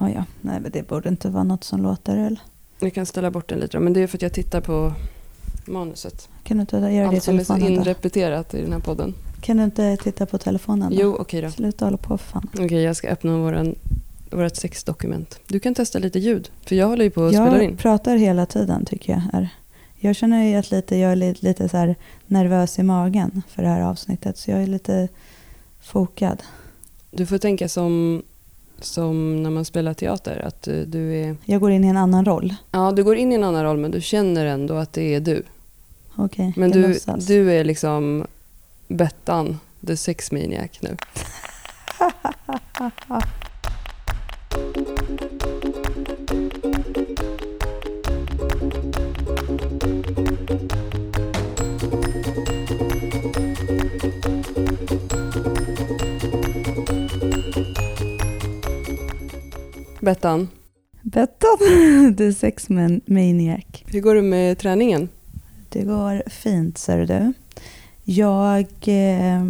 Oh 0.00 0.12
ja, 0.12 0.24
nej 0.40 0.60
men 0.60 0.70
det 0.70 0.88
borde 0.88 1.08
inte 1.08 1.28
vara 1.28 1.44
något 1.44 1.64
som 1.64 1.82
låter 1.82 2.16
eller? 2.16 2.40
Jag 2.80 2.94
kan 2.94 3.06
ställa 3.06 3.30
bort 3.30 3.48
den 3.48 3.58
lite 3.58 3.76
då, 3.76 3.82
men 3.82 3.92
det 3.92 4.00
är 4.00 4.06
för 4.06 4.18
att 4.18 4.22
jag 4.22 4.32
tittar 4.32 4.60
på 4.60 4.92
manuset. 5.66 6.28
Kan 6.44 6.56
du 6.56 6.60
inte 6.60 6.76
göra 6.76 6.88
det 6.88 6.92
i 6.92 7.00
Allt 7.00 7.22
som 7.22 7.34
är 7.34 7.44
telefonen 7.44 7.72
inrepeterat 7.72 8.54
i 8.54 8.62
den 8.62 8.72
här 8.72 8.80
podden. 8.80 9.14
Kan 9.40 9.56
du 9.56 9.64
inte 9.64 9.96
titta 9.96 10.26
på 10.26 10.38
telefonen 10.38 10.90
då? 10.90 11.02
Jo, 11.02 11.16
okej 11.20 11.42
då. 11.42 11.50
Sluta 11.50 11.84
hålla 11.84 11.96
på 11.96 12.18
för 12.18 12.26
fan. 12.26 12.48
Okej, 12.54 12.82
jag 12.82 12.96
ska 12.96 13.08
öppna 13.08 13.38
våran, 13.38 13.74
vårat 14.30 14.56
sexdokument. 14.56 15.40
Du 15.46 15.60
kan 15.60 15.74
testa 15.74 15.98
lite 15.98 16.18
ljud, 16.18 16.50
för 16.66 16.76
jag 16.76 16.86
håller 16.86 17.04
ju 17.04 17.10
på 17.10 17.24
att 17.24 17.32
spela 17.32 17.62
in. 17.62 17.70
Jag 17.70 17.78
pratar 17.78 18.16
hela 18.16 18.46
tiden 18.46 18.84
tycker 18.84 19.12
jag. 19.12 19.20
Här. 19.20 19.48
Jag 19.96 20.16
känner 20.16 20.44
ju 20.44 20.54
att 20.54 20.70
lite, 20.70 20.96
jag 20.96 21.12
är 21.12 21.16
lite, 21.16 21.46
lite 21.46 21.68
så 21.68 21.94
nervös 22.26 22.78
i 22.78 22.82
magen 22.82 23.42
för 23.48 23.62
det 23.62 23.68
här 23.68 23.80
avsnittet. 23.80 24.38
Så 24.38 24.50
jag 24.50 24.62
är 24.62 24.66
lite 24.66 25.08
fokad. 25.80 26.42
Du 27.10 27.26
får 27.26 27.38
tänka 27.38 27.68
som, 27.68 28.22
som 28.80 29.42
när 29.42 29.50
man 29.50 29.64
spelar 29.64 29.94
teater, 29.94 30.44
att 30.46 30.68
eh, 30.68 30.74
du 30.76 31.14
är... 31.14 31.36
Jag 31.44 31.60
går 31.60 31.70
in 31.70 31.84
i 31.84 31.88
en 31.88 31.96
annan 31.96 32.24
roll. 32.24 32.54
Ja, 32.70 32.92
du 32.92 33.04
går 33.04 33.16
in 33.16 33.32
i 33.32 33.34
en 33.34 33.44
annan 33.44 33.64
roll, 33.64 33.76
men 33.76 33.90
du 33.90 34.00
känner 34.00 34.46
ändå 34.46 34.74
att 34.74 34.92
det 34.92 35.14
är 35.14 35.20
du. 35.20 35.42
Okej, 36.16 36.52
Men 36.56 36.70
du, 36.70 36.88
låtsas. 36.88 37.26
du 37.26 37.52
är 37.52 37.64
liksom 37.64 38.26
Bettan, 38.88 39.58
the 39.86 39.96
sex 39.96 40.32
maniac 40.32 40.70
nu. 40.80 40.96
Bettan, 60.08 60.48
Bettan, 61.02 61.58
the 62.16 62.32
sex 62.32 62.68
man 62.68 63.00
maniac. 63.06 63.64
hur 63.86 64.00
går 64.00 64.14
det 64.14 64.22
med 64.22 64.58
träningen? 64.58 65.08
Det 65.68 65.82
går 65.82 66.22
fint, 66.26 66.78
ser 66.78 67.06
du. 67.06 67.32
Jag... 68.04 68.66
Eh, 68.86 69.44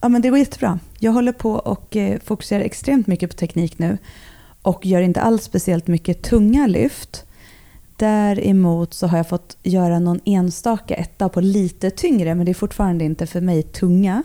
ja, 0.00 0.08
men 0.08 0.22
det 0.22 0.28
går 0.28 0.38
jättebra. 0.38 0.78
Jag 0.98 1.12
håller 1.12 1.32
på 1.32 1.52
och 1.52 1.96
eh, 1.96 2.18
fokuserar 2.24 2.60
extremt 2.60 3.06
mycket 3.06 3.30
på 3.30 3.36
teknik 3.36 3.78
nu 3.78 3.98
och 4.62 4.86
gör 4.86 5.00
inte 5.00 5.20
alls 5.20 5.42
speciellt 5.42 5.86
mycket 5.86 6.22
tunga 6.22 6.66
lyft. 6.66 7.24
Däremot 7.96 8.94
så 8.94 9.06
har 9.06 9.16
jag 9.16 9.28
fått 9.28 9.56
göra 9.62 9.98
någon 9.98 10.20
enstaka 10.24 10.94
etta 10.94 11.28
på 11.28 11.40
lite 11.40 11.90
tyngre, 11.90 12.34
men 12.34 12.46
det 12.46 12.52
är 12.52 12.54
fortfarande 12.54 13.04
inte 13.04 13.26
för 13.26 13.40
mig 13.40 13.62
tunga. 13.62 14.22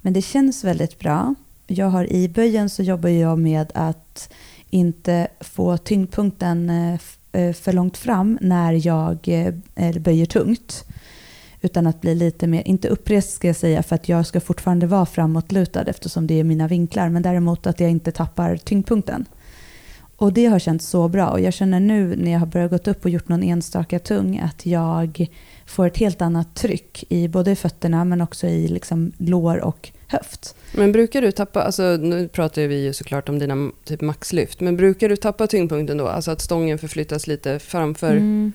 Men 0.00 0.12
det 0.12 0.22
känns 0.22 0.64
väldigt 0.64 0.98
bra. 0.98 1.34
Jag 1.66 1.86
har 1.86 2.12
i 2.12 2.28
böjen 2.28 2.70
så 2.70 2.82
jobbar 2.82 3.08
jag 3.08 3.38
med 3.38 3.72
att 3.74 4.32
inte 4.70 5.28
få 5.40 5.76
tyngdpunkten 5.76 6.70
eh, 6.70 6.98
eh, 7.32 7.52
för 7.52 7.72
långt 7.72 7.96
fram 7.96 8.38
när 8.40 8.86
jag 8.86 9.18
eh, 9.74 9.98
böjer 10.00 10.26
tungt. 10.26 10.84
Utan 11.60 11.86
att 11.86 12.00
bli 12.00 12.14
lite 12.14 12.46
mer, 12.46 12.62
inte 12.68 12.88
upprest 12.88 13.32
ska 13.32 13.46
jag 13.46 13.56
säga 13.56 13.82
för 13.82 13.94
att 13.94 14.08
jag 14.08 14.26
ska 14.26 14.40
fortfarande 14.40 14.86
vara 14.86 15.06
framåtlutad 15.06 15.82
eftersom 15.82 16.26
det 16.26 16.40
är 16.40 16.44
mina 16.44 16.68
vinklar. 16.68 17.08
Men 17.08 17.22
däremot 17.22 17.66
att 17.66 17.80
jag 17.80 17.90
inte 17.90 18.12
tappar 18.12 18.56
tyngdpunkten. 18.56 19.24
Och 20.16 20.32
det 20.32 20.46
har 20.46 20.58
känts 20.58 20.86
så 20.86 21.08
bra. 21.08 21.28
Och 21.28 21.40
jag 21.40 21.54
känner 21.54 21.80
nu 21.80 22.16
när 22.16 22.32
jag 22.32 22.38
har 22.38 22.46
börjat 22.46 22.70
gått 22.70 22.88
upp 22.88 23.04
och 23.04 23.10
gjort 23.10 23.28
någon 23.28 23.42
enstaka 23.42 23.98
tung 23.98 24.38
att 24.38 24.66
jag 24.66 25.28
får 25.66 25.86
ett 25.86 25.98
helt 25.98 26.22
annat 26.22 26.54
tryck 26.54 27.04
i 27.08 27.28
både 27.28 27.56
fötterna 27.56 28.04
men 28.04 28.20
också 28.20 28.46
i 28.46 28.68
liksom 28.68 29.12
lår 29.18 29.64
och 29.64 29.90
höft. 30.06 30.54
Men 30.72 30.92
brukar 30.92 31.22
du 31.22 31.32
tappa, 31.32 31.62
alltså 31.62 31.82
nu 31.82 32.28
pratar 32.28 32.62
vi 32.62 32.84
ju 32.84 32.92
såklart 32.92 33.28
om 33.28 33.38
dina 33.38 33.70
typ 33.84 34.00
maxlyft, 34.00 34.60
men 34.60 34.76
brukar 34.76 35.08
du 35.08 35.16
tappa 35.16 35.46
tyngdpunkten 35.46 35.96
då? 35.96 36.08
Alltså 36.08 36.30
att 36.30 36.40
stången 36.40 36.78
förflyttas 36.78 37.26
lite 37.26 37.58
framför? 37.58 38.10
Mm. 38.10 38.52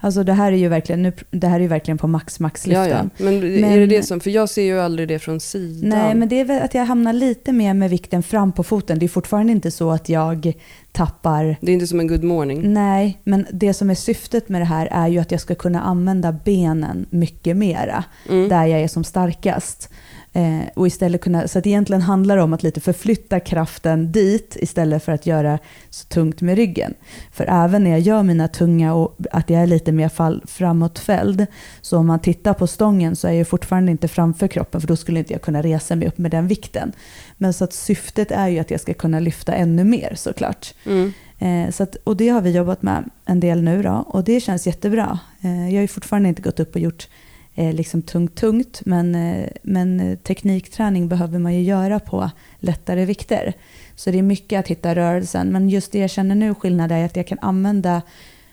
Alltså 0.00 0.22
det 0.22 0.32
här 0.32 0.52
är 0.52 0.56
ju 0.56 0.68
verkligen, 0.68 1.02
nu, 1.02 1.12
det 1.30 1.46
här 1.46 1.60
är 1.60 1.68
verkligen 1.68 1.98
på 1.98 2.06
max 2.06 2.40
max 2.40 2.66
ja, 2.66 2.88
ja. 2.88 3.08
Men, 3.16 3.34
är 3.34 3.60
Men- 3.60 3.78
det 3.78 3.86
det 3.86 4.02
som, 4.02 4.20
för 4.20 4.30
jag 4.30 4.48
ser 4.48 4.62
ju 4.62 4.80
aldrig 4.80 5.08
det 5.08 5.18
från 5.18 5.40
sidan. 5.40 5.88
Nej, 5.88 6.14
men 6.14 6.28
det 6.28 6.40
är 6.40 6.44
väl 6.44 6.62
att 6.62 6.74
jag 6.74 6.84
hamnar 6.84 7.12
lite 7.12 7.52
mer 7.52 7.74
med 7.74 7.90
vikten 7.90 8.22
fram 8.22 8.52
på 8.52 8.62
foten. 8.62 8.98
Det 8.98 9.06
är 9.06 9.08
fortfarande 9.08 9.52
inte 9.52 9.70
så 9.70 9.90
att 9.90 10.08
jag 10.08 10.52
tappar... 10.92 11.56
Det 11.60 11.70
är 11.70 11.74
inte 11.74 11.86
som 11.86 12.00
en 12.00 12.06
good 12.06 12.24
morning. 12.24 12.72
Nej, 12.72 13.20
men 13.24 13.46
det 13.52 13.74
som 13.74 13.90
är 13.90 13.94
syftet 13.94 14.48
med 14.48 14.60
det 14.60 14.64
här 14.64 14.88
är 14.90 15.08
ju 15.08 15.18
att 15.18 15.30
jag 15.30 15.40
ska 15.40 15.54
kunna 15.54 15.82
använda 15.82 16.32
benen 16.32 17.06
mycket 17.10 17.56
mera. 17.56 18.04
Mm. 18.30 18.48
Där 18.48 18.66
jag 18.66 18.80
är 18.80 18.88
som 18.88 19.04
starkast. 19.04 19.90
Eh, 20.36 20.68
och 20.74 20.86
istället 20.86 21.20
kunna, 21.20 21.48
så 21.48 21.58
att 21.58 21.66
egentligen 21.66 22.02
handlar 22.02 22.36
det 22.36 22.42
om 22.42 22.52
att 22.52 22.62
lite 22.62 22.80
förflytta 22.80 23.40
kraften 23.40 24.12
dit 24.12 24.56
istället 24.60 25.04
för 25.04 25.12
att 25.12 25.26
göra 25.26 25.58
så 25.90 26.06
tungt 26.06 26.40
med 26.40 26.56
ryggen. 26.56 26.94
För 27.32 27.44
även 27.48 27.84
när 27.84 27.90
jag 27.90 28.00
gör 28.00 28.22
mina 28.22 28.48
tunga 28.48 28.94
och 28.94 29.16
att 29.30 29.50
jag 29.50 29.62
är 29.62 29.66
lite 29.66 29.92
mer 29.92 30.08
fall, 30.08 30.42
framåtfälld, 30.46 31.46
så 31.80 31.98
om 31.98 32.06
man 32.06 32.20
tittar 32.20 32.54
på 32.54 32.66
stången 32.66 33.16
så 33.16 33.28
är 33.28 33.32
jag 33.32 33.48
fortfarande 33.48 33.92
inte 33.92 34.08
framför 34.08 34.48
kroppen 34.48 34.80
för 34.80 34.88
då 34.88 34.96
skulle 34.96 35.18
inte 35.18 35.32
jag 35.32 35.42
kunna 35.42 35.62
resa 35.62 35.96
mig 35.96 36.08
upp 36.08 36.18
med 36.18 36.30
den 36.30 36.48
vikten. 36.48 36.92
Men 37.36 37.52
så 37.52 37.64
att 37.64 37.72
syftet 37.72 38.30
är 38.30 38.48
ju 38.48 38.58
att 38.58 38.70
jag 38.70 38.80
ska 38.80 38.94
kunna 38.94 39.20
lyfta 39.20 39.54
ännu 39.54 39.84
mer 39.84 40.12
såklart. 40.16 40.74
Mm. 40.86 41.12
Eh, 41.38 41.70
så 41.70 41.82
att, 41.82 41.96
och 42.04 42.16
det 42.16 42.28
har 42.28 42.40
vi 42.40 42.50
jobbat 42.50 42.82
med 42.82 43.10
en 43.24 43.40
del 43.40 43.62
nu 43.62 43.82
då 43.82 44.04
och 44.06 44.24
det 44.24 44.40
känns 44.40 44.66
jättebra. 44.66 45.18
Eh, 45.40 45.68
jag 45.68 45.74
har 45.74 45.82
ju 45.82 45.88
fortfarande 45.88 46.28
inte 46.28 46.42
gått 46.42 46.60
upp 46.60 46.74
och 46.74 46.80
gjort 46.80 47.08
liksom 47.54 48.02
tungt, 48.02 48.34
tungt 48.34 48.82
men, 48.84 49.14
eh, 49.14 49.48
men 49.62 50.00
eh, 50.00 50.18
teknikträning 50.18 51.08
behöver 51.08 51.38
man 51.38 51.54
ju 51.54 51.62
göra 51.62 52.00
på 52.00 52.30
lättare 52.58 53.04
vikter. 53.04 53.52
Så 53.96 54.10
det 54.10 54.18
är 54.18 54.22
mycket 54.22 54.60
att 54.60 54.68
hitta 54.68 54.94
rörelsen 54.94 55.48
men 55.48 55.68
just 55.68 55.92
det 55.92 55.98
jag 55.98 56.10
känner 56.10 56.34
nu 56.34 56.54
skillnad 56.54 56.92
är 56.92 57.04
att 57.04 57.16
jag 57.16 57.26
kan 57.26 57.38
använda 57.38 58.02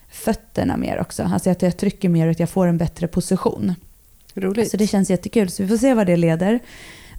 fötterna 0.10 0.78
mer 0.78 1.00
också. 1.00 1.24
Alltså 1.24 1.50
att 1.50 1.62
jag 1.62 1.78
trycker 1.78 2.10
mer 2.10 2.26
och 2.26 2.32
att 2.32 2.40
jag 2.40 2.50
får 2.50 2.68
en 2.68 2.78
bättre 2.78 3.08
position. 3.08 3.76
Roligt. 4.36 4.72
Så 4.72 4.78
det 4.78 4.88
känns 4.88 5.10
jättekul. 5.10 5.50
Så 5.50 5.64
vi 5.64 5.70
får 5.70 5.78
se 5.78 5.94
vad 5.94 6.08
det 6.08 6.18
leder. 6.18 6.60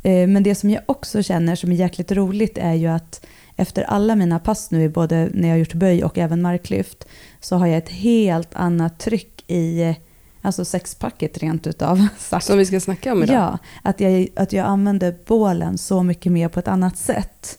Eh, 0.03 0.27
Men 0.27 0.43
det 0.43 0.55
som 0.55 0.71
jag 0.71 0.83
också 0.87 1.23
känner 1.23 1.55
som 1.55 1.73
är 1.73 1.77
jäkligt 1.77 2.13
roligt 2.13 2.59
är 2.59 2.75
ju 2.75 2.87
att 2.87 3.27
efter 3.57 3.83
alla 3.83 4.17
mina 4.17 4.39
pass 4.39 4.71
nu, 4.71 4.89
både 4.89 5.29
när 5.33 5.49
jag 5.49 5.55
har 5.55 5.59
gjort 5.59 5.75
böj 5.75 6.05
och 6.05 6.19
även 6.19 6.43
marklyft, 6.43 7.09
så 7.41 7.57
har 7.57 7.67
jag 7.67 7.79
ett 7.79 7.89
helt 7.89 8.55
annat 8.55 8.99
tryck 8.99 9.45
i 9.47 9.83
eh, 9.83 9.97
alltså 10.43 10.65
sexpacket 10.65 11.39
rent 11.39 11.67
utav 11.67 12.07
sagt. 12.19 12.47
Som 12.47 12.59
vi 12.59 12.67
ska 12.67 12.81
snacka 12.81 13.13
om 13.13 13.23
idag. 13.23 13.37
Ja, 13.37 13.59
att 13.83 14.01
jag, 14.01 14.29
att 14.37 14.53
jag 14.53 14.67
använder 14.67 15.15
bålen 15.27 15.79
så 15.79 16.03
mycket 16.03 16.33
mer 16.33 16.49
på 16.49 16.61
ett 16.61 16.69
annat 16.69 16.97
sätt. 16.97 17.59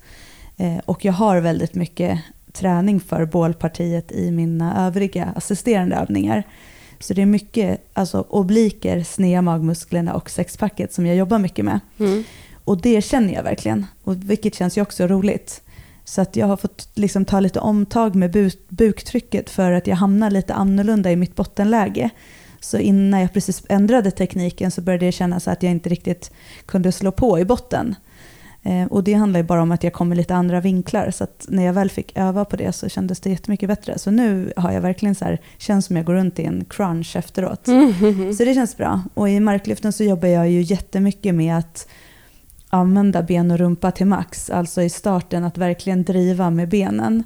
Eh, 0.57 0.77
och 0.85 1.05
jag 1.05 1.13
har 1.13 1.37
väldigt 1.41 1.75
mycket 1.75 2.19
träning 2.53 2.99
för 2.99 3.25
bålpartiet 3.25 4.11
i 4.11 4.31
mina 4.31 4.85
övriga 4.87 5.33
assisterande 5.35 5.95
övningar. 5.95 6.43
Så 6.99 7.13
det 7.13 7.21
är 7.21 7.25
mycket 7.25 7.89
alltså, 7.93 8.25
obliker, 8.29 9.03
sneda 9.03 9.41
magmusklerna 9.41 10.13
och 10.13 10.29
sexpacket 10.29 10.93
som 10.93 11.05
jag 11.05 11.15
jobbar 11.15 11.39
mycket 11.39 11.65
med. 11.65 11.79
Mm. 11.99 12.23
Och 12.65 12.81
det 12.81 13.01
känner 13.01 13.33
jag 13.33 13.43
verkligen, 13.43 13.85
och 14.03 14.15
vilket 14.23 14.55
känns 14.55 14.77
ju 14.77 14.81
också 14.81 15.07
roligt. 15.07 15.61
Så 16.05 16.21
att 16.21 16.35
jag 16.35 16.47
har 16.47 16.57
fått 16.57 16.89
liksom 16.93 17.25
ta 17.25 17.39
lite 17.39 17.59
omtag 17.59 18.15
med 18.15 18.35
bu- 18.35 18.57
buktrycket 18.69 19.49
för 19.49 19.71
att 19.71 19.87
jag 19.87 19.95
hamnar 19.95 20.31
lite 20.31 20.53
annorlunda 20.53 21.11
i 21.11 21.15
mitt 21.15 21.35
bottenläge. 21.35 22.09
Så 22.63 22.77
innan 22.77 23.21
jag 23.21 23.33
precis 23.33 23.63
ändrade 23.69 24.11
tekniken 24.11 24.71
så 24.71 24.81
började 24.81 25.05
jag 25.05 25.13
känna 25.13 25.39
så 25.39 25.51
att 25.51 25.63
jag 25.63 25.71
inte 25.71 25.89
riktigt 25.89 26.31
kunde 26.65 26.91
slå 26.91 27.11
på 27.11 27.39
i 27.39 27.45
botten. 27.45 27.95
Eh, 28.63 28.85
och 28.85 29.03
det 29.03 29.13
handlar 29.13 29.39
ju 29.39 29.43
bara 29.43 29.61
om 29.61 29.71
att 29.71 29.83
jag 29.83 29.93
kommer 29.93 30.15
lite 30.15 30.35
andra 30.35 30.61
vinklar. 30.61 31.11
Så 31.11 31.27
när 31.47 31.65
jag 31.65 31.73
väl 31.73 31.89
fick 31.89 32.17
öva 32.17 32.45
på 32.45 32.55
det 32.55 32.71
så 32.71 32.89
kändes 32.89 33.19
det 33.19 33.29
jättemycket 33.29 33.69
bättre. 33.69 33.97
Så 33.97 34.11
nu 34.11 34.53
har 34.57 34.71
jag 34.71 34.81
verkligen 34.81 35.15
så 35.15 35.25
här, 35.25 35.41
känns 35.57 35.85
som 35.85 35.95
jag 35.95 36.05
går 36.05 36.13
runt 36.13 36.39
i 36.39 36.43
en 36.43 36.65
crunch 36.69 37.15
efteråt. 37.15 37.67
Mm. 37.67 38.33
Så 38.33 38.45
det 38.45 38.53
känns 38.53 38.77
bra. 38.77 39.01
Och 39.13 39.29
i 39.29 39.39
marklyften 39.39 39.93
så 39.93 40.03
jobbar 40.03 40.27
jag 40.27 40.49
ju 40.49 40.61
jättemycket 40.61 41.35
med 41.35 41.57
att 41.57 41.87
använda 42.69 43.23
ben 43.23 43.51
och 43.51 43.57
rumpa 43.57 43.91
till 43.91 44.07
max. 44.07 44.49
Alltså 44.49 44.81
i 44.81 44.89
starten 44.89 45.43
att 45.43 45.57
verkligen 45.57 46.03
driva 46.03 46.49
med 46.49 46.69
benen. 46.69 47.23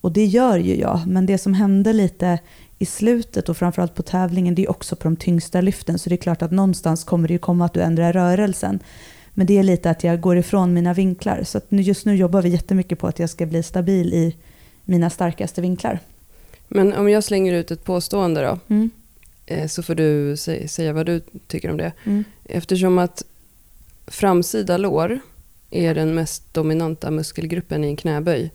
Och 0.00 0.12
det 0.12 0.24
gör 0.24 0.58
ju 0.58 0.76
jag. 0.76 1.00
Men 1.06 1.26
det 1.26 1.38
som 1.38 1.54
hände 1.54 1.92
lite 1.92 2.38
i 2.78 2.86
slutet 2.86 3.48
och 3.48 3.56
framförallt 3.56 3.94
på 3.94 4.02
tävlingen 4.02 4.54
det 4.54 4.62
är 4.64 4.70
också 4.70 4.96
på 4.96 5.04
de 5.04 5.16
tyngsta 5.16 5.60
lyften. 5.60 5.98
Så 5.98 6.08
det 6.08 6.14
är 6.14 6.16
klart 6.16 6.42
att 6.42 6.50
någonstans 6.50 7.04
kommer 7.04 7.28
det 7.28 7.32
ju 7.34 7.38
komma 7.38 7.64
att 7.64 7.74
du 7.74 7.82
ändrar 7.82 8.12
rörelsen. 8.12 8.78
Men 9.34 9.46
det 9.46 9.58
är 9.58 9.62
lite 9.62 9.90
att 9.90 10.04
jag 10.04 10.20
går 10.20 10.38
ifrån 10.38 10.74
mina 10.74 10.94
vinklar. 10.94 11.42
Så 11.44 11.60
just 11.68 12.06
nu 12.06 12.16
jobbar 12.16 12.42
vi 12.42 12.48
jättemycket 12.48 12.98
på 12.98 13.06
att 13.06 13.18
jag 13.18 13.30
ska 13.30 13.46
bli 13.46 13.62
stabil 13.62 14.14
i 14.14 14.36
mina 14.84 15.10
starkaste 15.10 15.60
vinklar. 15.60 15.98
Men 16.68 16.92
om 16.92 17.08
jag 17.10 17.24
slänger 17.24 17.52
ut 17.54 17.70
ett 17.70 17.84
påstående 17.84 18.40
då, 18.42 18.58
Mm. 18.74 18.90
eh, 19.46 19.66
så 19.68 19.82
får 19.82 19.94
du 19.94 20.34
sä- 20.34 20.66
säga 20.66 20.92
vad 20.92 21.06
du 21.06 21.20
tycker 21.46 21.70
om 21.70 21.76
det. 21.76 21.92
Mm. 22.04 22.24
Eftersom 22.44 22.98
att 22.98 23.24
framsida 24.06 24.76
lår 24.76 25.20
är 25.70 25.94
den 25.94 26.14
mest 26.14 26.54
dominanta 26.54 27.10
muskelgruppen 27.10 27.84
i 27.84 27.86
en 27.88 27.96
knäböj. 27.96 28.50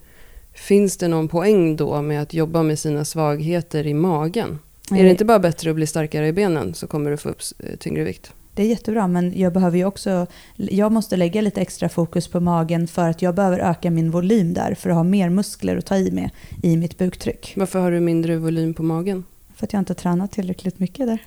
Finns 0.54 0.96
det 0.96 1.08
någon 1.08 1.28
poäng 1.28 1.76
då 1.76 2.02
med 2.02 2.22
att 2.22 2.34
jobba 2.34 2.62
med 2.62 2.78
sina 2.78 3.04
svagheter 3.04 3.86
i 3.86 3.94
magen? 3.94 4.58
Är 4.90 5.04
det 5.04 5.10
inte 5.10 5.24
bara 5.24 5.38
bättre 5.38 5.70
att 5.70 5.76
bli 5.76 5.86
starkare 5.86 6.28
i 6.28 6.32
benen 6.32 6.74
så 6.74 6.86
kommer 6.86 7.10
du 7.10 7.16
få 7.16 7.28
upp 7.28 7.42
eh, 7.58 7.76
tyngre 7.76 8.04
vikt? 8.04 8.32
det 8.54 8.62
är 8.62 8.66
jättebra 8.66 9.08
men 9.08 9.38
jag 9.38 9.52
behöver 9.52 9.78
ju 9.78 9.84
också, 9.84 10.26
jag 10.56 10.92
måste 10.92 11.16
lägga 11.16 11.40
lite 11.40 11.60
extra 11.60 11.88
fokus 11.88 12.28
på 12.28 12.40
magen 12.40 12.86
för 12.86 13.08
att 13.08 13.22
jag 13.22 13.34
behöver 13.34 13.58
öka 13.58 13.90
min 13.90 14.10
volym 14.10 14.54
där 14.54 14.74
för 14.74 14.90
att 14.90 14.96
ha 14.96 15.02
mer 15.02 15.30
muskler 15.30 15.76
att 15.76 15.86
ta 15.86 15.96
i 15.96 16.10
med 16.10 16.30
i 16.62 16.76
mitt 16.76 16.98
buktryck. 16.98 17.52
Varför 17.56 17.78
har 17.78 17.90
du 17.90 18.00
mindre 18.00 18.36
volym 18.36 18.74
på 18.74 18.82
magen? 18.82 19.24
För 19.56 19.66
att 19.66 19.72
jag 19.72 19.80
inte 19.80 19.90
har 19.90 19.96
tränat 19.96 20.32
tillräckligt 20.32 20.78
mycket 20.78 21.06
där. 21.06 21.18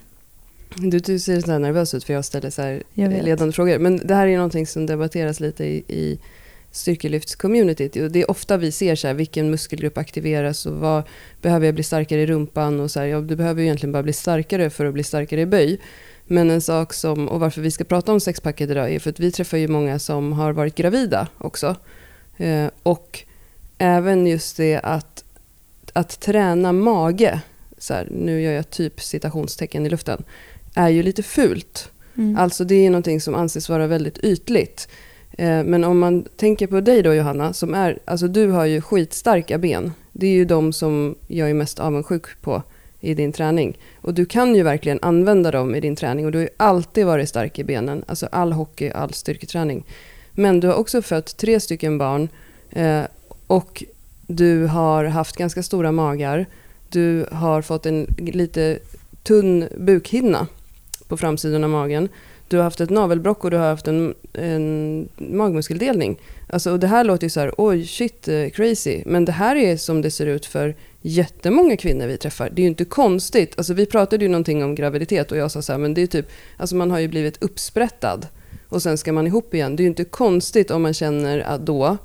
Du, 0.74 0.98
du 0.98 1.18
ser 1.18 1.40
så 1.40 1.58
nervös 1.58 1.94
ut 1.94 2.04
för 2.04 2.12
jag 2.14 2.24
ställer 2.24 2.50
så 2.50 2.62
här 2.62 2.82
ledande 3.22 3.52
frågor. 3.52 3.78
Men 3.78 4.06
det 4.06 4.14
här 4.14 4.26
är 4.26 4.36
någonting 4.36 4.66
som 4.66 4.86
debatteras 4.86 5.40
lite 5.40 5.64
i, 5.64 5.76
i 5.88 6.18
styrkelyftscommunityt. 6.78 7.92
Det 7.92 8.22
är 8.22 8.30
ofta 8.30 8.56
vi 8.56 8.72
ser 8.72 8.94
så 8.94 9.06
här, 9.06 9.14
vilken 9.14 9.50
muskelgrupp 9.50 9.98
aktiveras 9.98 10.66
och 10.66 10.74
vad 10.74 11.02
behöver 11.42 11.66
jag 11.66 11.74
bli 11.74 11.84
starkare 11.84 12.22
i 12.22 12.26
rumpan 12.26 12.80
och 12.80 12.90
så 12.90 13.00
här, 13.00 13.06
ja, 13.06 13.20
du 13.20 13.36
behöver 13.36 13.62
egentligen 13.62 13.92
bara 13.92 14.02
bli 14.02 14.12
starkare 14.12 14.70
för 14.70 14.86
att 14.86 14.94
bli 14.94 15.04
starkare 15.04 15.40
i 15.40 15.46
böj. 15.46 15.80
Men 16.26 16.50
en 16.50 16.60
sak 16.60 16.92
som, 16.92 17.28
och 17.28 17.40
varför 17.40 17.60
vi 17.60 17.70
ska 17.70 17.84
prata 17.84 18.12
om 18.12 18.20
sexpacket 18.20 18.70
idag 18.70 18.94
är 18.94 18.98
för 18.98 19.10
att 19.10 19.20
vi 19.20 19.32
träffar 19.32 19.58
ju 19.58 19.68
många 19.68 19.98
som 19.98 20.32
har 20.32 20.52
varit 20.52 20.74
gravida 20.74 21.28
också. 21.38 21.76
Eh, 22.36 22.66
och 22.82 23.24
även 23.78 24.26
just 24.26 24.56
det 24.56 24.80
att, 24.82 25.24
att 25.92 26.20
träna 26.20 26.72
mage, 26.72 27.40
så 27.78 27.94
här, 27.94 28.08
nu 28.10 28.40
gör 28.40 28.52
jag 28.52 28.70
typ 28.70 29.00
citationstecken 29.00 29.86
i 29.86 29.90
luften, 29.90 30.22
är 30.74 30.88
ju 30.88 31.02
lite 31.02 31.22
fult. 31.22 31.90
Mm. 32.16 32.36
Alltså 32.36 32.64
det 32.64 32.86
är 32.86 32.90
någonting 32.90 33.20
som 33.20 33.34
anses 33.34 33.68
vara 33.68 33.86
väldigt 33.86 34.18
ytligt. 34.18 34.88
Eh, 35.38 35.64
men 35.64 35.84
om 35.84 35.98
man 35.98 36.24
tänker 36.36 36.66
på 36.66 36.80
dig 36.80 37.02
då 37.02 37.14
Johanna, 37.14 37.52
som 37.52 37.74
är, 37.74 37.98
alltså 38.04 38.28
du 38.28 38.48
har 38.48 38.64
ju 38.64 38.80
skitstarka 38.80 39.58
ben. 39.58 39.92
Det 40.12 40.26
är 40.26 40.32
ju 40.32 40.44
de 40.44 40.72
som 40.72 41.14
jag 41.26 41.50
är 41.50 41.54
mest 41.54 41.80
avundsjuk 41.80 42.40
på 42.40 42.62
i 43.00 43.14
din 43.14 43.32
träning. 43.32 43.78
Och 44.00 44.14
du 44.14 44.26
kan 44.26 44.54
ju 44.54 44.62
verkligen 44.62 44.98
använda 45.02 45.50
dem 45.50 45.74
i 45.74 45.80
din 45.80 45.96
träning 45.96 46.26
och 46.26 46.32
du 46.32 46.38
har 46.38 46.42
ju 46.42 46.50
alltid 46.56 47.06
varit 47.06 47.28
stark 47.28 47.58
i 47.58 47.64
benen. 47.64 48.04
Alltså 48.06 48.28
all 48.32 48.52
hockey, 48.52 48.90
all 48.90 49.12
styrketräning. 49.12 49.84
Men 50.32 50.60
du 50.60 50.66
har 50.66 50.74
också 50.74 51.02
fött 51.02 51.36
tre 51.36 51.60
stycken 51.60 51.98
barn 51.98 52.28
eh, 52.70 53.02
och 53.46 53.84
du 54.26 54.66
har 54.66 55.04
haft 55.04 55.36
ganska 55.36 55.62
stora 55.62 55.92
magar. 55.92 56.46
Du 56.88 57.26
har 57.32 57.62
fått 57.62 57.86
en 57.86 58.06
lite 58.18 58.78
tunn 59.22 59.68
bukhinna 59.76 60.46
på 61.08 61.16
framsidan 61.16 61.64
av 61.64 61.70
magen. 61.70 62.08
Du 62.48 62.56
har 62.56 62.64
haft 62.64 62.80
ett 62.80 62.90
navelbrock 62.90 63.44
och 63.44 63.50
du 63.50 63.56
har 63.56 63.68
haft 63.68 63.88
en, 63.88 64.14
en 64.32 65.08
magmuskeldelning. 65.16 66.20
Alltså, 66.48 66.70
och 66.70 66.78
det 66.78 66.86
här 66.86 67.04
låter 67.04 67.24
ju 67.24 67.30
så 67.30 67.40
här, 67.40 67.52
oj 67.56 67.86
shit 67.86 68.28
eh, 68.28 68.48
crazy. 68.48 69.02
Men 69.06 69.24
det 69.24 69.32
här 69.32 69.56
är 69.56 69.76
som 69.76 70.02
det 70.02 70.10
ser 70.10 70.26
ut 70.26 70.46
för 70.46 70.74
jättemånga 71.00 71.76
kvinnor 71.76 72.06
vi 72.06 72.16
träffar. 72.16 72.50
Det 72.50 72.60
är 72.60 72.64
ju 72.64 72.68
inte 72.68 72.84
konstigt. 72.84 73.54
Alltså, 73.56 73.74
vi 73.74 73.86
pratade 73.86 74.24
ju 74.24 74.28
någonting 74.28 74.64
om 74.64 74.74
graviditet 74.74 75.32
och 75.32 75.38
jag 75.38 75.50
sa 75.50 75.62
så 75.62 75.72
här, 75.72 75.78
men 75.78 75.94
det 75.94 76.02
är 76.02 76.06
typ, 76.06 76.26
alltså 76.56 76.76
man 76.76 76.90
har 76.90 76.98
ju 76.98 77.08
blivit 77.08 77.42
uppsprättad 77.42 78.26
och 78.68 78.82
sen 78.82 78.98
ska 78.98 79.12
man 79.12 79.26
ihop 79.26 79.54
igen. 79.54 79.76
Det 79.76 79.80
är 79.80 79.84
ju 79.84 79.88
inte 79.88 80.04
konstigt 80.04 80.70
om 80.70 80.82
man 80.82 80.94
känner 80.94 81.40
att 81.40 81.66
då 81.66 81.96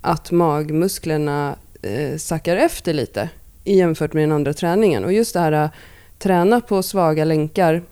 att 0.00 0.30
magmusklerna 0.30 1.56
eh, 1.82 2.16
sackar 2.16 2.56
efter 2.56 2.94
lite 2.94 3.28
jämfört 3.64 4.12
med 4.12 4.22
den 4.22 4.32
andra 4.32 4.52
träningen. 4.52 5.04
Och 5.04 5.12
just 5.12 5.34
det 5.34 5.40
här 5.40 5.52
att 5.52 5.70
träna 6.18 6.60
på 6.60 6.82
svaga 6.82 7.24
länkar 7.24 7.82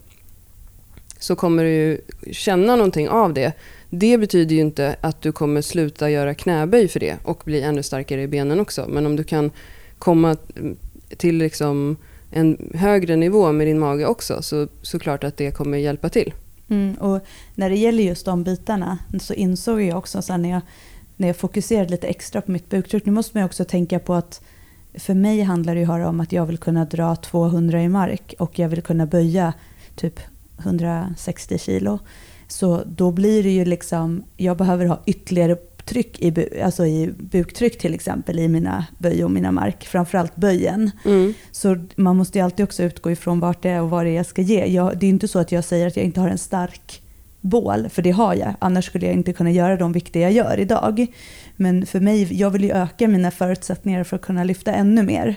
så 1.18 1.36
kommer 1.36 1.64
du 1.64 1.70
ju 1.70 2.00
känna 2.32 2.76
någonting 2.76 3.08
av 3.08 3.34
det. 3.34 3.52
Det 3.90 4.18
betyder 4.18 4.54
ju 4.54 4.60
inte 4.60 4.96
att 5.00 5.22
du 5.22 5.32
kommer 5.32 5.62
sluta 5.62 6.10
göra 6.10 6.34
knäböj 6.34 6.88
för 6.88 7.00
det 7.00 7.16
och 7.22 7.42
bli 7.44 7.62
ännu 7.62 7.82
starkare 7.82 8.22
i 8.22 8.28
benen 8.28 8.60
också. 8.60 8.86
Men 8.88 9.06
om 9.06 9.16
du 9.16 9.24
kan 9.24 9.50
komma 9.98 10.36
till 11.16 11.36
liksom 11.36 11.96
en 12.30 12.70
högre 12.74 13.16
nivå 13.16 13.52
med 13.52 13.66
din 13.66 13.78
mage 13.78 14.06
också 14.06 14.42
så, 14.42 14.68
så 14.82 14.98
klart 14.98 15.24
att 15.24 15.36
det 15.36 15.50
kommer 15.50 15.78
hjälpa 15.78 16.08
till. 16.08 16.34
Mm, 16.68 16.94
och 16.94 17.20
när 17.54 17.70
det 17.70 17.76
gäller 17.76 18.02
just 18.02 18.24
de 18.24 18.44
bitarna 18.44 18.98
så 19.20 19.34
insåg 19.34 19.82
jag 19.82 19.98
också 19.98 20.22
så 20.22 20.36
när, 20.36 20.50
jag, 20.50 20.60
när 21.16 21.28
jag 21.28 21.36
fokuserade 21.36 21.90
lite 21.90 22.06
extra 22.06 22.40
på 22.40 22.50
mitt 22.50 22.68
buktryck, 22.68 23.06
nu 23.06 23.12
måste 23.12 23.36
man 23.36 23.44
också 23.44 23.64
tänka 23.64 23.98
på 23.98 24.14
att 24.14 24.40
för 24.94 25.14
mig 25.14 25.42
handlar 25.42 25.74
det 25.74 25.80
ju 25.80 26.04
om 26.04 26.20
att 26.20 26.32
jag 26.32 26.46
vill 26.46 26.58
kunna 26.58 26.84
dra 26.84 27.16
200 27.16 27.82
i 27.82 27.88
mark 27.88 28.34
och 28.38 28.58
jag 28.58 28.68
vill 28.68 28.82
kunna 28.82 29.06
böja 29.06 29.52
typ 29.96 30.20
160 30.58 31.58
kilo. 31.58 31.98
Så 32.48 32.82
då 32.86 33.10
blir 33.10 33.42
det 33.42 33.50
ju 33.50 33.64
liksom, 33.64 34.24
jag 34.36 34.56
behöver 34.56 34.86
ha 34.86 35.02
ytterligare 35.06 35.56
tryck 35.86 36.22
i, 36.22 36.60
alltså 36.62 36.86
i 36.86 37.12
buktryck 37.18 37.78
till 37.78 37.94
exempel 37.94 38.38
i 38.38 38.48
mina 38.48 38.86
böj 38.98 39.24
och 39.24 39.30
mina 39.30 39.52
mark, 39.52 39.86
framförallt 39.86 40.36
böjen. 40.36 40.90
Mm. 41.04 41.34
Så 41.50 41.76
man 41.96 42.16
måste 42.16 42.38
ju 42.38 42.44
alltid 42.44 42.64
också 42.64 42.82
utgå 42.82 43.10
ifrån 43.10 43.40
vart 43.40 43.62
det 43.62 43.70
är 43.70 43.82
och 43.82 43.90
vad 43.90 44.06
det 44.06 44.10
är 44.10 44.16
jag 44.16 44.26
ska 44.26 44.42
ge. 44.42 44.66
Jag, 44.66 44.98
det 44.98 45.06
är 45.06 45.10
inte 45.10 45.28
så 45.28 45.38
att 45.38 45.52
jag 45.52 45.64
säger 45.64 45.86
att 45.86 45.96
jag 45.96 46.04
inte 46.04 46.20
har 46.20 46.28
en 46.28 46.38
stark 46.38 47.02
bål, 47.40 47.88
för 47.88 48.02
det 48.02 48.10
har 48.10 48.34
jag. 48.34 48.54
Annars 48.58 48.84
skulle 48.84 49.06
jag 49.06 49.14
inte 49.14 49.32
kunna 49.32 49.50
göra 49.50 49.76
de 49.76 49.92
vikter 49.92 50.20
jag 50.20 50.32
gör 50.32 50.60
idag. 50.60 51.06
Men 51.56 51.86
för 51.86 52.00
mig, 52.00 52.34
jag 52.40 52.50
vill 52.50 52.64
ju 52.64 52.70
öka 52.72 53.08
mina 53.08 53.30
förutsättningar 53.30 54.04
för 54.04 54.16
att 54.16 54.22
kunna 54.22 54.44
lyfta 54.44 54.72
ännu 54.72 55.02
mer. 55.02 55.36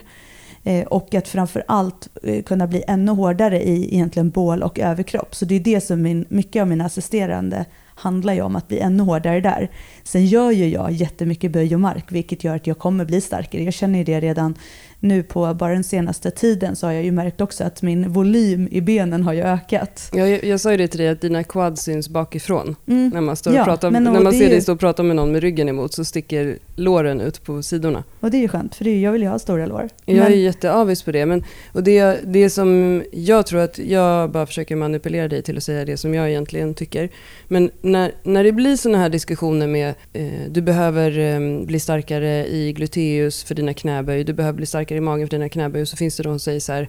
Eh, 0.64 0.86
och 0.86 1.14
att 1.14 1.28
framför 1.28 1.64
allt 1.68 2.08
eh, 2.22 2.42
kunna 2.42 2.66
bli 2.66 2.82
ännu 2.88 3.12
hårdare 3.12 3.62
i 3.62 3.94
egentligen 3.94 4.30
bål 4.30 4.62
och 4.62 4.78
överkropp. 4.78 5.34
Så 5.34 5.44
det 5.44 5.54
är 5.54 5.60
det 5.60 5.80
som 5.80 6.02
min, 6.02 6.24
mycket 6.28 6.62
av 6.62 6.68
mina 6.68 6.84
assisterande 6.84 7.64
handlar 7.94 8.34
ju 8.34 8.42
om, 8.42 8.56
att 8.56 8.68
bli 8.68 8.78
ännu 8.78 9.02
hårdare 9.02 9.40
där. 9.40 9.70
Sen 10.02 10.26
gör 10.26 10.50
ju 10.50 10.68
jag 10.68 10.90
jättemycket 10.92 11.52
böj 11.52 11.74
och 11.74 11.80
mark, 11.80 12.04
vilket 12.08 12.44
gör 12.44 12.56
att 12.56 12.66
jag 12.66 12.78
kommer 12.78 13.04
bli 13.04 13.20
starkare. 13.20 13.62
Jag 13.62 13.74
känner 13.74 13.98
ju 13.98 14.04
det 14.04 14.20
redan 14.20 14.54
nu 15.00 15.22
på 15.22 15.54
bara 15.54 15.72
den 15.72 15.84
senaste 15.84 16.30
tiden 16.30 16.76
så 16.76 16.86
har 16.86 16.92
jag 16.92 17.04
ju 17.04 17.12
märkt 17.12 17.40
också 17.40 17.64
att 17.64 17.82
min 17.82 18.12
volym 18.12 18.68
i 18.70 18.80
benen 18.80 19.22
har 19.22 19.32
ju 19.32 19.42
ökat. 19.42 20.10
Ja, 20.12 20.26
jag, 20.26 20.44
jag 20.44 20.60
sa 20.60 20.70
ju 20.70 20.76
det 20.76 20.88
till 20.88 21.00
dig 21.00 21.08
att 21.08 21.20
dina 21.20 21.44
quad 21.44 21.78
syns 21.78 22.08
bakifrån. 22.08 22.76
Mm. 22.86 23.08
När 23.08 23.20
man, 23.20 23.36
står 23.36 23.54
ja, 23.54 23.64
pratar, 23.64 23.90
när 23.90 24.20
man 24.20 24.32
ser 24.32 24.48
dig 24.48 24.60
stå 24.60 24.72
och 24.72 24.80
prata 24.80 25.02
med 25.02 25.16
någon 25.16 25.32
med 25.32 25.42
ryggen 25.42 25.68
emot 25.68 25.94
så 25.94 26.04
sticker 26.04 26.58
låren 26.76 27.20
ut 27.20 27.44
på 27.44 27.62
sidorna. 27.62 28.04
Och 28.20 28.30
det 28.30 28.36
är 28.36 28.40
ju 28.40 28.48
skönt, 28.48 28.74
för 28.74 28.84
jag 28.84 29.12
vill 29.12 29.22
ju 29.22 29.28
ha 29.28 29.38
stora 29.38 29.66
lår. 29.66 29.88
Jag 30.04 30.16
men... 30.16 30.26
är 30.26 30.36
jätteavis 30.36 31.02
på 31.02 31.12
det. 31.12 31.26
Men, 31.26 31.44
och 31.72 31.82
det, 31.82 32.18
det 32.24 32.50
som 32.50 33.02
jag 33.12 33.46
tror 33.46 33.60
att 33.60 33.78
jag 33.78 34.30
bara 34.30 34.46
försöker 34.46 34.76
manipulera 34.76 35.28
dig 35.28 35.42
till 35.42 35.56
att 35.56 35.62
säga 35.62 35.84
det 35.84 35.96
som 35.96 36.14
jag 36.14 36.28
egentligen 36.30 36.74
tycker. 36.74 37.08
Men 37.48 37.70
när, 37.80 38.12
när 38.22 38.44
det 38.44 38.52
blir 38.52 38.76
sådana 38.76 38.98
här 38.98 39.08
diskussioner 39.08 39.66
med 39.66 39.94
eh, 40.12 40.28
du 40.48 40.62
behöver 40.62 41.18
eh, 41.18 41.64
bli 41.66 41.80
starkare 41.80 42.46
i 42.46 42.72
gluteus 42.72 43.44
för 43.44 43.54
dina 43.54 43.74
knäböj, 43.74 44.24
du 44.24 44.32
behöver 44.32 44.56
bli 44.56 44.66
starkare 44.66 44.89
verkar 44.90 44.96
i 44.96 45.00
magen 45.00 45.26
för 45.26 45.36
dina 45.36 45.48
knäböj. 45.48 45.86
Så 45.86 45.96
finns 45.96 46.16
det 46.16 46.22
de 46.22 46.30
som 46.32 46.38
säger 46.38 46.60
så 46.60 46.72
här, 46.72 46.88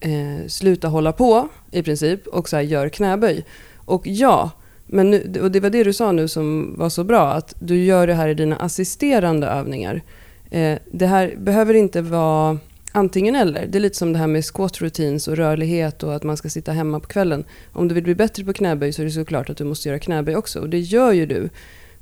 eh, 0.00 0.46
sluta 0.48 0.88
hålla 0.88 1.12
på 1.12 1.48
i 1.72 1.82
princip 1.82 2.26
och 2.26 2.48
så 2.48 2.56
här, 2.56 2.62
gör 2.62 2.88
knäböj. 2.88 3.44
Och 3.86 4.06
ja, 4.06 4.50
men 4.86 5.10
nu, 5.10 5.40
och 5.42 5.50
det 5.50 5.60
var 5.60 5.70
det 5.70 5.84
du 5.84 5.92
sa 5.92 6.12
nu 6.12 6.28
som 6.28 6.74
var 6.78 6.90
så 6.90 7.04
bra, 7.04 7.32
att 7.32 7.54
du 7.60 7.84
gör 7.84 8.06
det 8.06 8.14
här 8.14 8.28
i 8.28 8.34
dina 8.34 8.56
assisterande 8.56 9.46
övningar. 9.46 10.02
Eh, 10.50 10.78
det 10.92 11.06
här 11.06 11.34
behöver 11.36 11.74
inte 11.74 12.02
vara 12.02 12.58
antingen 12.92 13.36
eller. 13.36 13.66
Det 13.66 13.78
är 13.78 13.82
lite 13.82 13.98
som 13.98 14.12
det 14.12 14.18
här 14.18 14.26
med 14.26 14.44
squat 14.44 14.80
routines 14.80 15.28
och 15.28 15.36
rörlighet 15.36 16.02
och 16.02 16.14
att 16.14 16.22
man 16.22 16.36
ska 16.36 16.48
sitta 16.48 16.72
hemma 16.72 17.00
på 17.00 17.08
kvällen. 17.08 17.44
Om 17.72 17.88
du 17.88 17.94
vill 17.94 18.04
bli 18.04 18.14
bättre 18.14 18.44
på 18.44 18.52
knäböj 18.52 18.92
så 18.92 19.02
är 19.02 19.06
det 19.06 19.12
såklart 19.12 19.50
att 19.50 19.56
du 19.56 19.64
måste 19.64 19.88
göra 19.88 19.98
knäböj 19.98 20.36
också. 20.36 20.60
Och 20.60 20.68
det 20.68 20.80
gör 20.80 21.12
ju 21.12 21.26
du. 21.26 21.48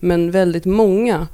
Men 0.00 0.30
väldigt 0.30 0.64
många 0.64 1.26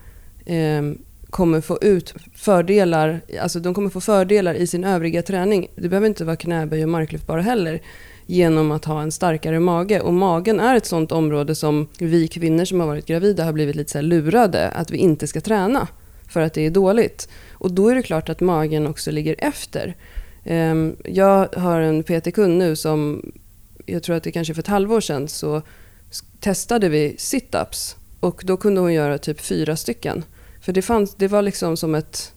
eh, 0.47 0.83
kommer 1.31 1.61
få 1.61 1.79
ut 1.81 2.15
fördelar, 2.35 3.21
alltså 3.43 3.61
de 3.61 3.75
kommer 3.75 3.91
få 3.91 4.01
fördelar 4.01 4.55
i 4.55 4.67
sin 4.67 4.85
övriga 4.85 5.23
träning. 5.23 5.69
Det 5.75 5.89
behöver 5.89 6.07
inte 6.07 6.25
vara 6.25 6.37
knäböj 6.37 6.83
och 6.83 6.89
marklyft 6.89 7.27
bara 7.27 7.43
heller 7.43 7.81
genom 8.27 8.73
att 8.73 8.85
ha 8.85 9.03
en 9.03 9.13
starkare 9.13 9.61
mage. 9.61 10.01
Och 10.01 10.15
magen 10.15 10.61
är 10.61 10.77
ett 10.77 10.87
sånt 10.87 11.13
område 11.13 11.55
som 11.55 11.89
vi 11.99 12.29
kvinnor 12.29 12.65
som 12.65 12.81
har 12.81 12.87
varit 12.87 13.07
gravida 13.07 13.45
har 13.45 13.53
blivit 13.53 13.77
lite 13.77 13.93
så 13.93 14.01
lurade 14.01 14.69
att 14.69 14.91
vi 14.91 14.99
inte 14.99 15.27
ska 15.27 15.41
träna 15.41 15.89
för 16.29 16.41
att 16.41 16.55
det 16.55 16.67
är 16.67 16.71
dåligt. 16.71 17.29
Och 17.53 17.73
då 17.73 17.89
är 17.89 17.95
det 17.95 18.03
klart 18.03 18.29
att 18.29 18.41
magen 18.41 18.87
också 18.87 19.11
ligger 19.11 19.35
efter. 19.39 19.97
Ehm, 20.45 20.97
jag 21.05 21.49
har 21.57 21.81
en 21.81 22.03
PT-kund 22.03 22.59
nu 22.59 22.77
som, 22.77 23.23
jag 23.87 24.03
tror 24.03 24.17
att 24.17 24.23
det 24.23 24.33
kanske 24.33 24.55
för 24.55 24.63
ett 24.63 24.67
halvår 24.67 25.01
sedan, 25.01 25.29
så 25.29 25.63
testade 26.41 26.89
vi 26.89 27.17
sit-ups 27.19 27.97
och 28.21 28.43
då 28.45 28.57
kunde 28.57 28.81
hon 28.81 28.93
göra 28.93 29.19
typ 29.19 29.41
fyra 29.41 29.77
stycken. 29.77 30.25
För 30.67 30.73
det, 30.73 30.83
fanns, 30.83 31.15
det 31.15 31.29
var 31.29 31.43
liksom 31.43 31.77
som 31.77 31.95
ett 31.95 32.33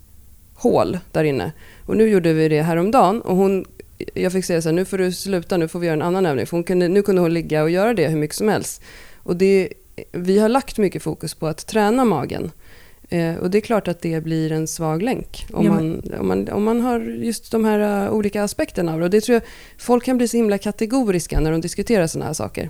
hål 0.54 0.98
där 1.12 1.24
inne. 1.24 1.52
Och 1.86 1.98
nu 1.98 2.10
gjorde 2.10 2.34
vi 2.34 2.50
det 2.50 2.62
häromdagen 2.62 3.22
och 3.22 3.36
hon, 3.36 3.66
jag 4.14 4.32
fick 4.32 4.46
säga 4.46 4.62
så 4.62 4.70
här, 4.70 4.74
nu 4.74 4.86
får 4.86 4.98
du 4.98 5.12
sluta, 5.12 5.58
nu 5.58 5.68
får 5.68 5.80
vi 5.80 5.88
göra 5.88 5.94
en 5.94 6.02
annan 6.02 6.26
övning. 6.26 6.46
För 6.46 6.58
hon 6.58 6.64
kunde, 6.64 6.88
nu 6.88 7.02
kunde 7.02 7.22
hon 7.22 7.34
ligga 7.34 7.64
och 7.64 7.70
göra 7.70 7.94
det 7.94 8.08
hur 8.08 8.18
mycket 8.18 8.36
som 8.36 8.50
helst. 8.50 8.82
Och 9.16 9.36
det, 9.36 9.70
vi 10.12 10.40
har 10.40 10.50
lagt 10.50 10.78
mycket 10.78 11.04
fokus 11.04 11.34
på 11.34 11.48
att 11.48 11.68
träna 11.68 12.06
magen. 12.06 12.52
Eh, 13.10 13.36
och 13.36 13.50
det 13.50 13.58
är 13.58 13.62
klart 13.62 13.88
att 13.88 14.02
det 14.02 14.24
blir 14.24 14.52
en 14.52 14.68
svag 14.68 15.02
länk 15.02 15.46
om, 15.54 15.66
ja, 15.66 15.72
man, 15.72 16.02
om, 16.20 16.28
man, 16.28 16.50
om 16.50 16.64
man 16.64 16.82
har 16.82 17.00
just 17.00 17.52
de 17.52 17.66
här 17.66 18.08
uh, 18.08 18.14
olika 18.14 18.44
aspekterna 18.44 18.94
av 18.94 19.00
det. 19.00 19.06
Och 19.06 19.12
det 19.12 19.22
tror 19.22 19.34
jag, 19.34 19.44
folk 19.78 20.04
kan 20.04 20.18
bli 20.18 20.28
så 20.28 20.38
himla 20.38 20.58
kategoriska 20.58 21.40
när 21.40 21.52
de 21.52 21.62
diskuterar 21.62 22.08
sådana 22.08 22.26
här 22.26 22.34
saker. 22.34 22.70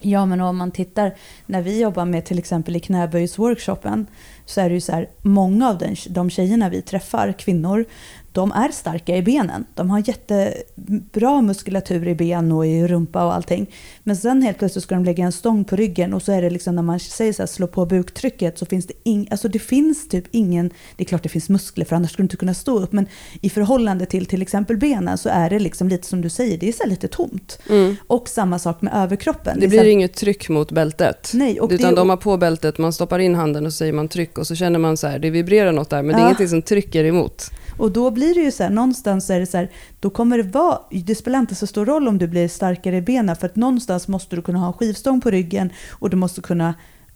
Ja, 0.00 0.26
men 0.26 0.40
om 0.40 0.56
man 0.56 0.70
tittar 0.70 1.14
när 1.46 1.62
vi 1.62 1.80
jobbar 1.80 2.04
med 2.04 2.24
till 2.24 2.38
exempel 2.38 2.76
i 2.76 2.80
knäböjsworkshopen 2.80 4.06
så 4.44 4.60
är 4.60 4.68
det 4.68 4.74
ju 4.74 4.80
så 4.80 4.92
här, 4.92 5.08
många 5.22 5.68
av 5.68 5.78
den, 5.78 5.96
de 6.08 6.30
tjejerna 6.30 6.68
vi 6.68 6.82
träffar, 6.82 7.32
kvinnor, 7.32 7.84
de 8.32 8.52
är 8.52 8.68
starka 8.68 9.16
i 9.16 9.22
benen. 9.22 9.64
De 9.74 9.90
har 9.90 10.08
jättebra 10.08 11.42
muskulatur 11.42 12.08
i 12.08 12.14
ben 12.14 12.52
och 12.52 12.66
i 12.66 12.86
rumpa 12.86 13.24
och 13.24 13.34
allting. 13.34 13.70
Men 14.02 14.16
sen 14.16 14.42
helt 14.42 14.58
plötsligt 14.58 14.84
ska 14.84 14.94
de 14.94 15.04
lägga 15.04 15.24
en 15.24 15.32
stång 15.32 15.64
på 15.64 15.76
ryggen 15.76 16.14
och 16.14 16.22
så 16.22 16.32
är 16.32 16.42
det 16.42 16.50
liksom 16.50 16.76
när 16.76 16.82
man 16.82 17.00
säger 17.00 17.32
så 17.32 17.42
här, 17.42 17.46
slå 17.46 17.66
på 17.66 17.86
buktrycket 17.86 18.58
så 18.58 18.66
finns 18.66 18.86
det 18.86 18.94
ing, 19.04 19.28
alltså 19.30 19.48
det 19.48 19.58
finns 19.58 20.08
typ 20.08 20.24
ingen, 20.30 20.70
det 20.96 21.04
är 21.04 21.06
klart 21.06 21.22
det 21.22 21.28
finns 21.28 21.48
muskler 21.48 21.84
för 21.84 21.96
annars 21.96 22.12
skulle 22.12 22.22
du 22.22 22.26
inte 22.26 22.36
kunna 22.36 22.54
stå 22.54 22.78
upp, 22.78 22.92
men 22.92 23.06
i 23.40 23.50
förhållande 23.50 24.06
till 24.06 24.26
till 24.26 24.42
exempel 24.42 24.76
benen 24.76 25.18
så 25.18 25.28
är 25.28 25.50
det 25.50 25.58
liksom 25.58 25.88
lite 25.88 26.06
som 26.06 26.20
du 26.20 26.28
säger, 26.28 26.58
det 26.58 26.68
är 26.68 26.72
så 26.72 26.86
lite 26.86 27.08
tomt. 27.08 27.58
Mm. 27.70 27.96
Och 28.06 28.28
samma 28.28 28.58
sak 28.58 28.82
med 28.82 28.94
överkroppen. 28.94 29.60
Det, 29.60 29.68
blir 29.68 29.78
här, 29.78 29.86
inget 29.86 30.14
tryck 30.14 30.48
mot 30.48 30.72
bältet. 30.72 31.30
Nej, 31.34 31.60
och 31.60 31.70
utan 31.70 31.90
det, 31.90 32.00
de 32.00 32.10
har 32.10 32.16
på 32.16 32.36
bältet, 32.36 32.78
man 32.78 32.92
stoppar 32.92 33.18
in 33.18 33.34
handen 33.34 33.66
och 33.66 33.72
så 33.72 33.76
säger 33.76 33.92
man 33.92 34.08
tryck 34.08 34.38
och 34.38 34.46
så 34.46 34.54
känner 34.54 34.78
man 34.78 34.96
så 34.96 35.06
här, 35.06 35.18
det 35.18 35.30
vibrerar 35.30 35.72
något 35.72 35.90
där 35.90 36.02
men 36.02 36.10
ja. 36.10 36.16
det 36.16 36.22
är 36.22 36.24
ingenting 36.24 36.48
som 36.48 36.62
trycker 36.62 37.04
emot. 37.04 37.50
Och 37.80 37.92
då 37.92 38.10
blir 38.10 38.34
det 38.34 38.40
ju 38.40 38.50
så 38.50 38.62
här, 38.62 38.70
någonstans 38.70 39.30
är 39.30 39.40
det 39.40 39.46
så 39.46 39.56
här, 39.56 39.70
då 40.00 40.10
kommer 40.10 40.36
det 40.36 40.42
vara, 40.42 40.78
det 40.90 41.14
spelar 41.14 41.38
inte 41.38 41.54
så 41.54 41.66
stor 41.66 41.86
roll 41.86 42.08
om 42.08 42.18
du 42.18 42.28
blir 42.28 42.48
starkare 42.48 42.96
i 42.96 43.02
benen, 43.02 43.36
för 43.36 43.46
att 43.46 43.56
någonstans 43.56 44.08
måste 44.08 44.36
du 44.36 44.42
kunna 44.42 44.58
ha 44.58 44.66
en 44.66 44.72
skivstång 44.72 45.20
på 45.20 45.30
ryggen 45.30 45.72
och 45.90 46.10
du 46.10 46.16
måste 46.16 46.40
kunna 46.40 46.74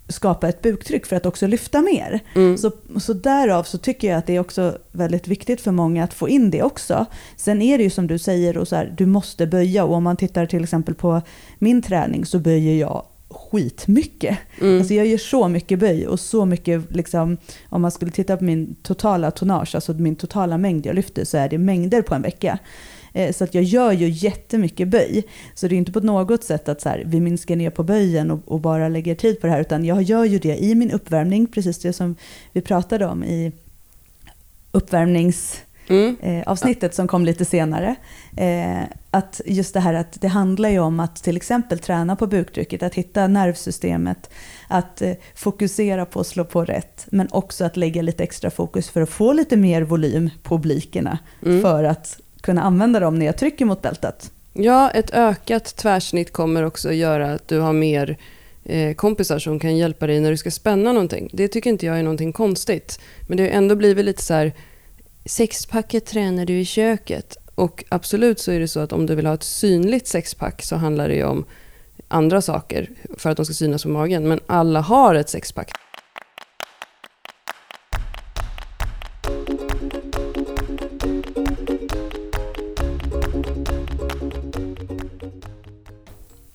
skapa 0.08 0.48
ett 0.48 0.62
buktryck 0.62 1.06
för 1.06 1.16
att 1.16 1.26
också 1.26 1.46
lyfta 1.46 1.82
mer. 1.82 2.20
Mm. 2.34 2.58
Så, 2.58 2.72
så 2.96 3.12
därav 3.12 3.62
så 3.62 3.78
tycker 3.78 4.08
jag 4.08 4.18
att 4.18 4.26
det 4.26 4.36
är 4.36 4.40
också 4.40 4.78
väldigt 4.92 5.28
viktigt 5.28 5.60
för 5.60 5.72
många 5.72 6.04
att 6.04 6.14
få 6.14 6.28
in 6.28 6.50
det 6.50 6.62
också. 6.62 7.06
Sen 7.36 7.62
är 7.62 7.78
det 7.78 7.84
ju 7.84 7.90
som 7.90 8.06
du 8.06 8.18
säger, 8.18 8.58
och 8.58 8.68
så 8.68 8.76
här, 8.76 8.94
du 8.98 9.06
måste 9.06 9.46
böja 9.46 9.84
och 9.84 9.94
om 9.94 10.04
man 10.04 10.16
tittar 10.16 10.46
till 10.46 10.62
exempel 10.62 10.94
på 10.94 11.22
min 11.58 11.82
träning 11.82 12.26
så 12.26 12.38
böjer 12.38 12.74
jag 12.74 13.06
skitmycket. 13.54 14.38
Mm. 14.60 14.78
Alltså 14.78 14.94
jag 14.94 15.06
gör 15.06 15.18
så 15.18 15.48
mycket 15.48 15.78
böj 15.78 16.06
och 16.06 16.20
så 16.20 16.44
mycket, 16.44 16.94
liksom, 16.94 17.36
om 17.68 17.82
man 17.82 17.90
skulle 17.90 18.10
titta 18.10 18.36
på 18.36 18.44
min 18.44 18.74
totala 18.82 19.30
tonnage, 19.30 19.74
alltså 19.74 19.92
min 19.92 20.16
totala 20.16 20.58
mängd 20.58 20.86
jag 20.86 20.94
lyfter, 20.94 21.24
så 21.24 21.36
är 21.36 21.48
det 21.48 21.58
mängder 21.58 22.02
på 22.02 22.14
en 22.14 22.22
vecka. 22.22 22.58
Eh, 23.12 23.32
så 23.32 23.44
att 23.44 23.54
jag 23.54 23.64
gör 23.64 23.92
ju 23.92 24.08
jättemycket 24.08 24.88
böj. 24.88 25.22
Så 25.54 25.68
det 25.68 25.74
är 25.74 25.76
inte 25.76 25.92
på 25.92 26.00
något 26.00 26.44
sätt 26.44 26.68
att 26.68 26.80
så 26.80 26.88
här, 26.88 27.02
vi 27.06 27.20
minskar 27.20 27.56
ner 27.56 27.70
på 27.70 27.82
böjen 27.82 28.30
och, 28.30 28.40
och, 28.46 28.60
bara 28.60 28.88
lägger 28.88 29.14
tid 29.14 29.40
på 29.40 29.46
det 29.46 29.52
här, 29.52 29.60
utan 29.60 29.84
jag 29.84 30.02
gör 30.02 30.24
ju 30.24 30.38
det 30.38 30.56
i 30.56 30.74
min 30.74 30.90
uppvärmning, 30.90 31.46
precis 31.46 31.78
det 31.78 31.92
som 31.92 32.16
vi 32.52 32.60
pratade 32.60 33.06
om 33.06 33.24
i 33.24 33.52
uppvärmnings 34.72 35.60
mm. 35.88 36.16
eh, 36.20 36.42
avsnittet 36.46 36.94
som 36.94 37.08
kom 37.08 37.24
lite 37.24 37.44
senare. 37.44 37.94
Eh, 38.36 38.82
att 39.10 39.40
just 39.46 39.74
det 39.74 39.80
här 39.80 39.94
att 39.94 40.20
det 40.20 40.28
handlar 40.28 40.68
ju 40.68 40.78
om 40.78 41.00
att 41.00 41.16
till 41.16 41.36
exempel 41.36 41.78
träna 41.78 42.16
på 42.16 42.26
buktrycket, 42.26 42.82
att 42.82 42.94
hitta 42.94 43.26
nervsystemet, 43.26 44.30
att 44.68 45.02
eh, 45.02 45.12
fokusera 45.34 46.06
på 46.06 46.20
att 46.20 46.26
slå 46.26 46.44
på 46.44 46.64
rätt, 46.64 47.06
men 47.10 47.28
också 47.30 47.64
att 47.64 47.76
lägga 47.76 48.02
lite 48.02 48.22
extra 48.22 48.50
fokus 48.50 48.90
för 48.90 49.00
att 49.00 49.10
få 49.10 49.32
lite 49.32 49.56
mer 49.56 49.82
volym 49.82 50.30
på 50.42 50.54
oblikerna 50.54 51.18
mm. 51.46 51.62
för 51.62 51.84
att 51.84 52.20
kunna 52.40 52.62
använda 52.62 53.00
dem 53.00 53.18
när 53.18 53.26
jag 53.26 53.36
trycker 53.36 53.64
mot 53.64 53.82
bältet. 53.82 54.30
Ja, 54.52 54.90
ett 54.90 55.10
ökat 55.14 55.76
tvärsnitt 55.76 56.32
kommer 56.32 56.62
också 56.62 56.92
göra 56.92 57.32
att 57.32 57.48
du 57.48 57.60
har 57.60 57.72
mer 57.72 58.16
kompisar 58.96 59.38
som 59.38 59.58
kan 59.58 59.76
hjälpa 59.76 60.06
dig 60.06 60.20
när 60.20 60.30
du 60.30 60.36
ska 60.36 60.50
spänna 60.50 60.92
någonting. 60.92 61.30
Det 61.32 61.48
tycker 61.48 61.70
inte 61.70 61.86
jag 61.86 61.98
är 61.98 62.02
någonting 62.02 62.32
konstigt. 62.32 63.00
Men 63.28 63.36
det 63.36 63.42
har 63.42 63.50
ändå 63.50 63.76
blivit 63.76 64.04
lite 64.04 64.22
så 64.22 64.34
här, 64.34 64.52
sexpacket 65.24 66.06
tränar 66.06 66.46
du 66.46 66.58
i 66.60 66.64
köket. 66.64 67.36
Och 67.54 67.84
absolut 67.88 68.40
så 68.40 68.52
är 68.52 68.60
det 68.60 68.68
så 68.68 68.80
att 68.80 68.92
om 68.92 69.06
du 69.06 69.14
vill 69.14 69.26
ha 69.26 69.34
ett 69.34 69.42
synligt 69.42 70.06
sexpack 70.06 70.62
så 70.62 70.76
handlar 70.76 71.08
det 71.08 71.14
ju 71.14 71.24
om 71.24 71.44
andra 72.08 72.42
saker 72.42 72.90
för 73.18 73.30
att 73.30 73.36
de 73.36 73.44
ska 73.44 73.54
synas 73.54 73.82
på 73.82 73.88
magen. 73.88 74.28
Men 74.28 74.40
alla 74.46 74.80
har 74.80 75.14
ett 75.14 75.28
sexpack. 75.28 75.83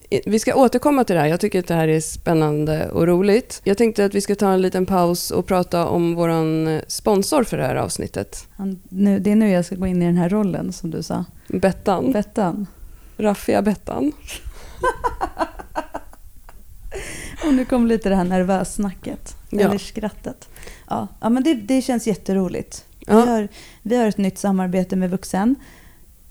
Vi 0.09 0.39
ska 0.39 0.55
återkomma 0.55 1.03
till 1.03 1.15
det 1.15 1.21
här. 1.21 1.27
Jag 1.27 1.39
tycker 1.39 1.59
att 1.59 1.67
det 1.67 1.73
här 1.73 1.87
är 1.87 1.99
spännande 1.99 2.89
och 2.89 3.07
roligt. 3.07 3.61
Jag 3.63 3.77
tänkte 3.77 4.05
att 4.05 4.13
vi 4.13 4.21
ska 4.21 4.35
ta 4.35 4.51
en 4.51 4.61
liten 4.61 4.85
paus 4.85 5.31
och 5.31 5.47
prata 5.47 5.87
om 5.87 6.15
vår 6.15 6.29
eh, 6.29 6.79
sponsor 6.87 7.43
för 7.43 7.57
det 7.57 7.63
här 7.63 7.75
avsnittet. 7.75 8.47
Nu, 8.89 9.19
det 9.19 9.31
är 9.31 9.35
nu 9.35 9.51
jag 9.51 9.65
ska 9.65 9.75
gå 9.75 9.87
in 9.87 10.01
i 10.01 10.05
den 10.05 10.17
här 10.17 10.29
rollen 10.29 10.73
som 10.73 10.91
du 10.91 11.03
sa. 11.03 11.25
Bettan. 11.47 12.11
Bettan. 12.11 12.67
Raffiga 13.17 13.61
Bettan. 13.61 14.11
och 17.45 17.53
nu 17.53 17.65
kom 17.65 17.87
lite 17.87 18.09
det 18.09 18.15
här 18.15 18.23
nervössnacket. 18.23 19.35
Ja. 19.49 19.59
Eller 19.59 19.77
skrattet. 19.77 20.49
Ja, 20.87 21.07
ja 21.21 21.29
men 21.29 21.43
det, 21.43 21.53
det 21.53 21.81
känns 21.81 22.07
jätteroligt. 22.07 22.85
Ja. 22.99 23.21
Vi, 23.21 23.31
har, 23.31 23.47
vi 23.81 23.97
har 23.97 24.05
ett 24.05 24.17
nytt 24.17 24.37
samarbete 24.37 24.95
med 24.95 25.09
Vuxen 25.09 25.55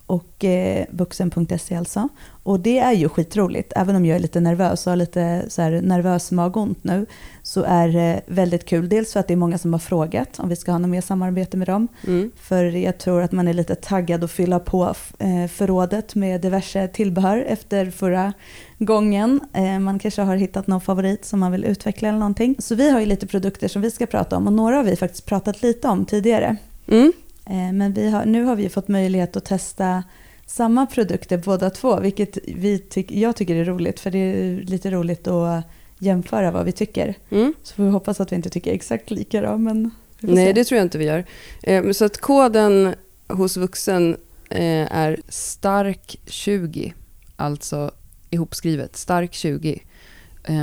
och 0.08 0.44
eh, 0.44 0.86
vuxen.se 0.90 1.74
alltså. 1.74 2.08
Och 2.42 2.60
det 2.60 2.78
är 2.78 2.92
ju 2.92 3.08
skitroligt. 3.08 3.72
Även 3.76 3.96
om 3.96 4.06
jag 4.06 4.16
är 4.16 4.20
lite 4.20 4.40
nervös 4.40 4.86
och 4.86 4.90
har 4.90 4.96
lite 4.96 5.44
så 5.48 5.62
här 5.62 5.70
nervös 5.70 6.30
magont 6.30 6.84
nu 6.84 7.06
så 7.42 7.62
är 7.62 7.88
det 7.88 8.20
väldigt 8.26 8.64
kul. 8.64 8.88
Dels 8.88 9.12
för 9.12 9.20
att 9.20 9.28
det 9.28 9.34
är 9.34 9.36
många 9.36 9.58
som 9.58 9.72
har 9.72 9.80
frågat 9.80 10.38
om 10.38 10.48
vi 10.48 10.56
ska 10.56 10.72
ha 10.72 10.78
något 10.78 10.90
mer 10.90 11.00
samarbete 11.00 11.56
med 11.56 11.68
dem. 11.68 11.88
Mm. 12.06 12.30
För 12.36 12.64
jag 12.64 12.98
tror 12.98 13.22
att 13.22 13.32
man 13.32 13.48
är 13.48 13.54
lite 13.54 13.74
taggad 13.74 14.24
att 14.24 14.30
fylla 14.30 14.58
på 14.58 14.94
eh, 15.18 15.46
förrådet 15.48 16.14
med 16.14 16.40
diverse 16.40 16.88
tillbehör 16.88 17.44
efter 17.48 17.90
förra 17.90 18.32
gången. 18.78 19.40
Eh, 19.52 19.78
man 19.78 19.98
kanske 19.98 20.22
har 20.22 20.36
hittat 20.36 20.66
någon 20.66 20.80
favorit 20.80 21.24
som 21.24 21.40
man 21.40 21.52
vill 21.52 21.64
utveckla 21.64 22.08
eller 22.08 22.18
någonting. 22.18 22.56
Så 22.58 22.74
vi 22.74 22.90
har 22.90 23.00
ju 23.00 23.06
lite 23.06 23.26
produkter 23.26 23.68
som 23.68 23.82
vi 23.82 23.90
ska 23.90 24.06
prata 24.06 24.36
om 24.36 24.46
och 24.46 24.52
några 24.52 24.76
har 24.76 24.84
vi 24.84 24.96
faktiskt 24.96 25.26
pratat 25.26 25.62
lite 25.62 25.88
om 25.88 26.04
tidigare. 26.04 26.56
Mm. 26.88 27.12
Eh, 27.48 27.72
men 27.72 28.12
har, 28.12 28.24
nu 28.24 28.44
har 28.44 28.56
vi 28.56 28.68
fått 28.68 28.88
möjlighet 28.88 29.36
att 29.36 29.44
testa 29.44 30.02
samma 30.46 30.86
produkter 30.86 31.38
båda 31.38 31.70
två, 31.70 32.00
vilket 32.00 32.38
vi 32.46 32.78
tyck, 32.78 33.10
jag 33.10 33.36
tycker 33.36 33.54
är 33.54 33.64
roligt, 33.64 34.00
för 34.00 34.10
det 34.10 34.18
är 34.18 34.60
lite 34.60 34.90
roligt 34.90 35.26
att 35.28 35.64
jämföra 35.98 36.50
vad 36.50 36.64
vi 36.64 36.72
tycker. 36.72 37.14
Mm. 37.30 37.54
Så 37.62 37.82
vi 37.82 37.90
hoppas 37.90 38.20
att 38.20 38.32
vi 38.32 38.36
inte 38.36 38.50
tycker 38.50 38.72
exakt 38.72 39.10
lika 39.10 39.40
då, 39.40 39.56
men 39.56 39.90
Nej, 40.20 40.46
se. 40.46 40.52
det 40.52 40.64
tror 40.64 40.76
jag 40.76 40.86
inte 40.86 40.98
vi 40.98 41.04
gör. 41.04 41.24
Eh, 41.62 41.90
så 41.90 42.04
att 42.04 42.18
koden 42.18 42.94
hos 43.28 43.56
vuxen 43.56 44.16
eh, 44.50 44.96
är 44.96 45.20
STARK20, 45.28 46.92
alltså 47.36 47.90
ihopskrivet, 48.30 48.92
STARK20. 48.92 49.80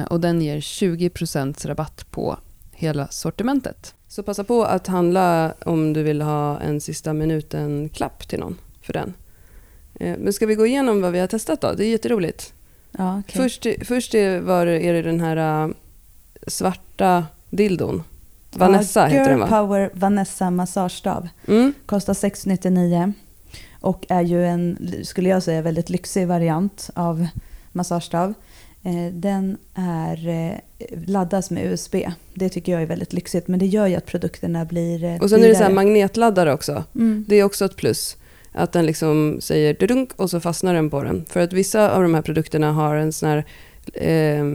Och 0.09 0.19
den 0.19 0.41
ger 0.41 0.59
20% 0.59 1.67
rabatt 1.67 2.11
på 2.11 2.37
hela 2.71 3.07
sortimentet. 3.07 3.95
Så 4.15 4.23
passa 4.23 4.43
på 4.43 4.63
att 4.63 4.87
handla 4.87 5.53
om 5.65 5.93
du 5.93 6.03
vill 6.03 6.21
ha 6.21 6.59
en 6.59 6.81
sista 6.81 7.13
minuten-klapp 7.13 8.27
till 8.27 8.39
någon 8.39 8.57
för 8.81 8.93
den. 8.93 9.13
Eh, 9.99 10.17
men 10.17 10.33
ska 10.33 10.45
vi 10.45 10.55
gå 10.55 10.65
igenom 10.65 11.01
vad 11.01 11.11
vi 11.11 11.19
har 11.19 11.27
testat 11.27 11.61
då? 11.61 11.73
Det 11.73 11.85
är 11.85 11.89
jätteroligt. 11.89 12.53
Ja, 12.91 13.19
okay. 13.19 13.41
Först, 13.41 13.67
först 13.87 14.15
är, 14.15 14.39
var, 14.39 14.67
är 14.67 14.93
det 14.93 15.01
den 15.01 15.19
här 15.19 15.65
uh, 15.67 15.73
svarta 16.47 17.25
dildon. 17.49 18.03
Vanessa 18.51 18.99
ja, 18.99 19.07
heter 19.07 19.29
den 19.29 19.39
va? 19.39 19.47
Power 19.47 19.89
Vanessa 19.93 20.51
massagestav. 20.51 21.27
Mm. 21.47 21.73
Kostar 21.85 22.13
699 22.13 23.13
och 23.81 24.05
är 24.09 24.21
ju 24.21 24.45
en, 24.45 24.77
skulle 25.03 25.29
jag 25.29 25.43
säga, 25.43 25.61
väldigt 25.61 25.89
lyxig 25.89 26.27
variant 26.27 26.89
av 26.93 27.27
massagestav. 27.71 28.33
Eh, 28.85 29.13
den 29.13 29.57
är, 29.73 30.27
eh, 30.27 30.57
laddas 31.07 31.51
med 31.51 31.65
USB. 31.65 31.95
Det 32.33 32.49
tycker 32.49 32.71
jag 32.71 32.81
är 32.81 32.85
väldigt 32.85 33.13
lyxigt, 33.13 33.47
men 33.47 33.59
det 33.59 33.65
gör 33.65 33.87
ju 33.87 33.95
att 33.95 34.05
produkterna 34.05 34.65
blir 34.65 35.03
eh, 35.03 35.21
Och 35.21 35.29
sen 35.29 35.39
dyrare. 35.39 35.45
är 35.45 35.53
det 35.53 35.57
så 35.57 35.63
här 35.63 35.73
magnetladdare 35.73 36.53
också. 36.53 36.83
Mm. 36.95 37.25
Det 37.27 37.35
är 37.35 37.43
också 37.43 37.65
ett 37.65 37.75
plus. 37.75 38.17
Att 38.51 38.71
den 38.71 38.85
liksom 38.85 39.37
säger 39.41 39.87
dunk 39.87 40.09
och 40.15 40.29
så 40.29 40.39
fastnar 40.39 40.73
den 40.73 40.89
på 40.89 41.03
den. 41.03 41.25
För 41.29 41.39
att 41.39 41.53
vissa 41.53 41.91
av 41.91 42.01
de 42.01 42.13
här 42.13 42.21
produkterna 42.21 42.71
har 42.71 42.95
en 42.95 43.13
sån 43.13 43.29
här 43.29 43.45
eh, 43.93 44.45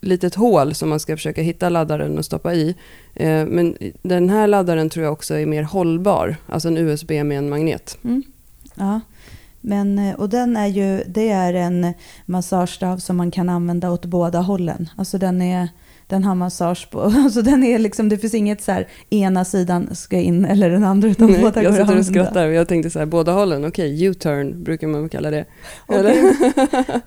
litet 0.00 0.34
hål 0.34 0.74
som 0.74 0.88
man 0.88 1.00
ska 1.00 1.16
försöka 1.16 1.42
hitta 1.42 1.68
laddaren 1.68 2.18
och 2.18 2.24
stoppa 2.24 2.54
i. 2.54 2.74
Eh, 3.14 3.46
men 3.46 3.76
den 4.02 4.30
här 4.30 4.46
laddaren 4.46 4.90
tror 4.90 5.04
jag 5.04 5.12
också 5.12 5.34
är 5.34 5.46
mer 5.46 5.62
hållbar. 5.62 6.36
Alltså 6.46 6.68
en 6.68 6.76
USB 6.78 7.10
med 7.10 7.38
en 7.38 7.48
magnet. 7.48 7.98
Mm. 8.04 8.22
Ja. 8.74 9.00
Men, 9.60 9.98
eh, 9.98 10.14
och 10.14 10.28
den 10.28 10.56
är 10.56 10.66
ju, 10.66 11.04
det 11.04 11.30
är 11.30 11.54
en 11.54 11.94
massagestav 12.26 12.98
som 12.98 13.16
man 13.16 13.30
kan 13.30 13.48
använda 13.48 13.90
åt 13.90 14.04
båda 14.04 14.38
hållen. 14.38 14.88
Alltså 14.96 15.18
den 15.18 15.42
är 15.42 15.68
den 16.10 16.24
har 16.24 16.34
massage 16.34 16.90
på. 16.90 17.00
Alltså 17.30 17.42
den 17.42 17.64
är 17.64 17.78
liksom, 17.78 18.08
det 18.08 18.18
finns 18.18 18.34
inget 18.34 18.62
så 18.62 18.72
här, 18.72 18.88
ena 19.10 19.44
sidan 19.44 19.94
ska 19.94 20.16
in 20.16 20.44
eller 20.44 20.70
den 20.70 20.84
andra, 20.84 21.08
utan 21.08 21.30
Nej, 21.30 21.40
båda 21.40 21.62
Jag 21.62 21.74
sitter 21.74 21.98
och 21.98 22.06
skrattar 22.06 22.46
och 22.46 22.52
jag 22.52 22.68
tänkte 22.68 22.90
så 22.90 22.98
här, 22.98 23.06
båda 23.06 23.32
hållen, 23.32 23.64
okej, 23.64 23.94
okay, 23.94 24.06
U-turn 24.06 24.64
brukar 24.64 24.86
man 24.86 25.08
kalla 25.08 25.30
det. 25.30 25.44
Okay. 25.86 26.32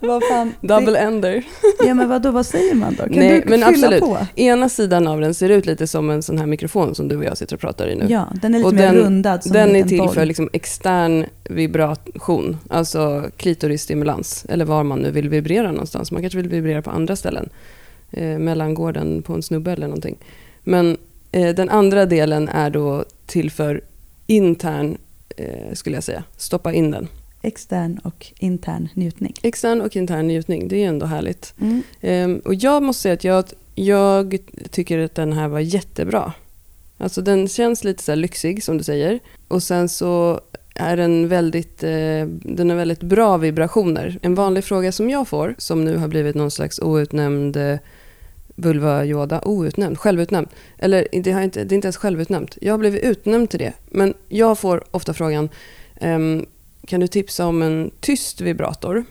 vad 0.00 0.22
fan? 0.24 0.54
Double 0.60 0.98
ender. 0.98 1.42
ja 1.86 1.94
men 1.94 2.08
vadå, 2.08 2.30
vad 2.30 2.46
säger 2.46 2.74
man 2.74 2.94
då? 2.94 3.02
Kan 3.04 3.12
Nej, 3.12 3.42
du 3.46 3.50
men 3.50 3.62
absolut. 3.62 4.00
på? 4.00 4.18
Ena 4.36 4.68
sidan 4.68 5.06
av 5.06 5.20
den 5.20 5.34
ser 5.34 5.48
ut 5.48 5.66
lite 5.66 5.86
som 5.86 6.10
en 6.10 6.22
sån 6.22 6.38
här 6.38 6.46
mikrofon 6.46 6.94
som 6.94 7.08
du 7.08 7.16
och 7.16 7.24
jag 7.24 7.38
sitter 7.38 7.56
och 7.56 7.60
pratar 7.60 7.88
i 7.88 7.96
nu. 7.96 8.06
Ja, 8.08 8.28
den 8.42 8.54
är 8.54 8.58
lite 8.58 8.68
och 8.68 8.74
mer 8.74 8.82
den, 8.82 8.94
rundad. 8.94 9.42
Som 9.42 9.52
den 9.52 9.76
är 9.76 9.84
till 9.84 9.98
boll. 9.98 10.14
för 10.14 10.24
liksom 10.24 10.50
extern 10.52 11.24
vibration, 11.44 12.56
alltså 12.70 13.24
klitorisstimulans, 13.36 14.46
eller 14.48 14.64
var 14.64 14.84
man 14.84 14.98
nu 14.98 15.10
vill 15.10 15.28
vibrera 15.28 15.72
någonstans. 15.72 16.10
Man 16.10 16.22
kanske 16.22 16.36
vill 16.36 16.48
vibrera 16.48 16.82
på 16.82 16.90
andra 16.90 17.16
ställen 17.16 17.48
eh, 18.16 18.38
mellangården 18.38 19.22
på 19.22 19.34
en 19.34 19.42
snubbe 19.42 19.72
eller 19.72 19.86
någonting. 19.86 20.16
Men 20.62 20.96
Eh, 21.34 21.54
den 21.54 21.68
andra 21.68 22.06
delen 22.06 22.48
är 22.48 22.70
då 22.70 23.04
till 23.26 23.50
för 23.50 23.80
intern, 24.26 24.98
eh, 25.36 25.72
skulle 25.72 25.96
jag 25.96 26.04
säga. 26.04 26.24
Stoppa 26.36 26.72
in 26.72 26.90
den. 26.90 27.08
Extern 27.42 27.98
och 28.04 28.32
intern 28.38 28.88
njutning. 28.94 29.34
Extern 29.42 29.80
och 29.80 29.96
intern 29.96 30.26
njutning, 30.26 30.68
det 30.68 30.84
är 30.84 30.88
ändå 30.88 31.06
härligt. 31.06 31.54
Mm. 31.60 31.82
Eh, 32.00 32.44
och 32.44 32.54
jag 32.54 32.82
måste 32.82 33.02
säga 33.02 33.14
att 33.14 33.24
jag, 33.24 33.44
jag 33.74 34.38
tycker 34.70 34.98
att 34.98 35.14
den 35.14 35.32
här 35.32 35.48
var 35.48 35.60
jättebra. 35.60 36.32
Alltså 36.98 37.22
den 37.22 37.48
känns 37.48 37.84
lite 37.84 38.02
så 38.02 38.14
lyxig 38.14 38.64
som 38.64 38.78
du 38.78 38.84
säger. 38.84 39.20
Och 39.48 39.62
sen 39.62 39.88
så 39.88 40.40
är 40.74 40.96
den 40.96 41.28
väldigt, 41.28 41.82
eh, 41.82 42.26
den 42.42 42.70
har 42.70 42.76
väldigt 42.76 43.02
bra 43.02 43.36
vibrationer. 43.36 44.18
En 44.22 44.34
vanlig 44.34 44.64
fråga 44.64 44.92
som 44.92 45.10
jag 45.10 45.28
får, 45.28 45.54
som 45.58 45.84
nu 45.84 45.96
har 45.96 46.08
blivit 46.08 46.34
någon 46.34 46.50
slags 46.50 46.78
outnämnd 46.78 47.56
vulva-yoda, 48.56 49.40
outnämnd, 49.44 49.96
oh, 49.96 50.00
självutnämnd. 50.00 50.48
Eller 50.78 51.06
det, 51.12 51.32
har 51.32 51.42
inte, 51.42 51.64
det 51.64 51.72
är 51.72 51.76
inte 51.76 51.86
ens 51.86 51.96
självutnämnt. 51.96 52.58
Jag 52.60 52.72
har 52.72 52.78
blivit 52.78 53.02
utnämnd 53.02 53.50
till 53.50 53.58
det. 53.58 53.72
Men 53.86 54.14
jag 54.28 54.58
får 54.58 54.84
ofta 54.90 55.14
frågan, 55.14 55.48
ehm, 56.00 56.46
kan 56.86 57.00
du 57.00 57.06
tipsa 57.06 57.46
om 57.46 57.62
en 57.62 57.90
tyst 58.00 58.40
vibrator? 58.40 59.04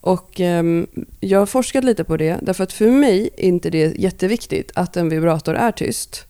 Och 0.00 0.40
ehm, 0.40 0.86
jag 1.20 1.38
har 1.38 1.46
forskat 1.46 1.84
lite 1.84 2.04
på 2.04 2.16
det, 2.16 2.38
därför 2.42 2.64
att 2.64 2.72
för 2.72 2.90
mig 2.90 3.30
är 3.36 3.44
inte 3.44 3.70
det 3.70 3.98
jätteviktigt 3.98 4.72
att 4.74 4.96
en 4.96 5.08
vibrator 5.08 5.54
är 5.54 5.72
tyst. 5.72 6.26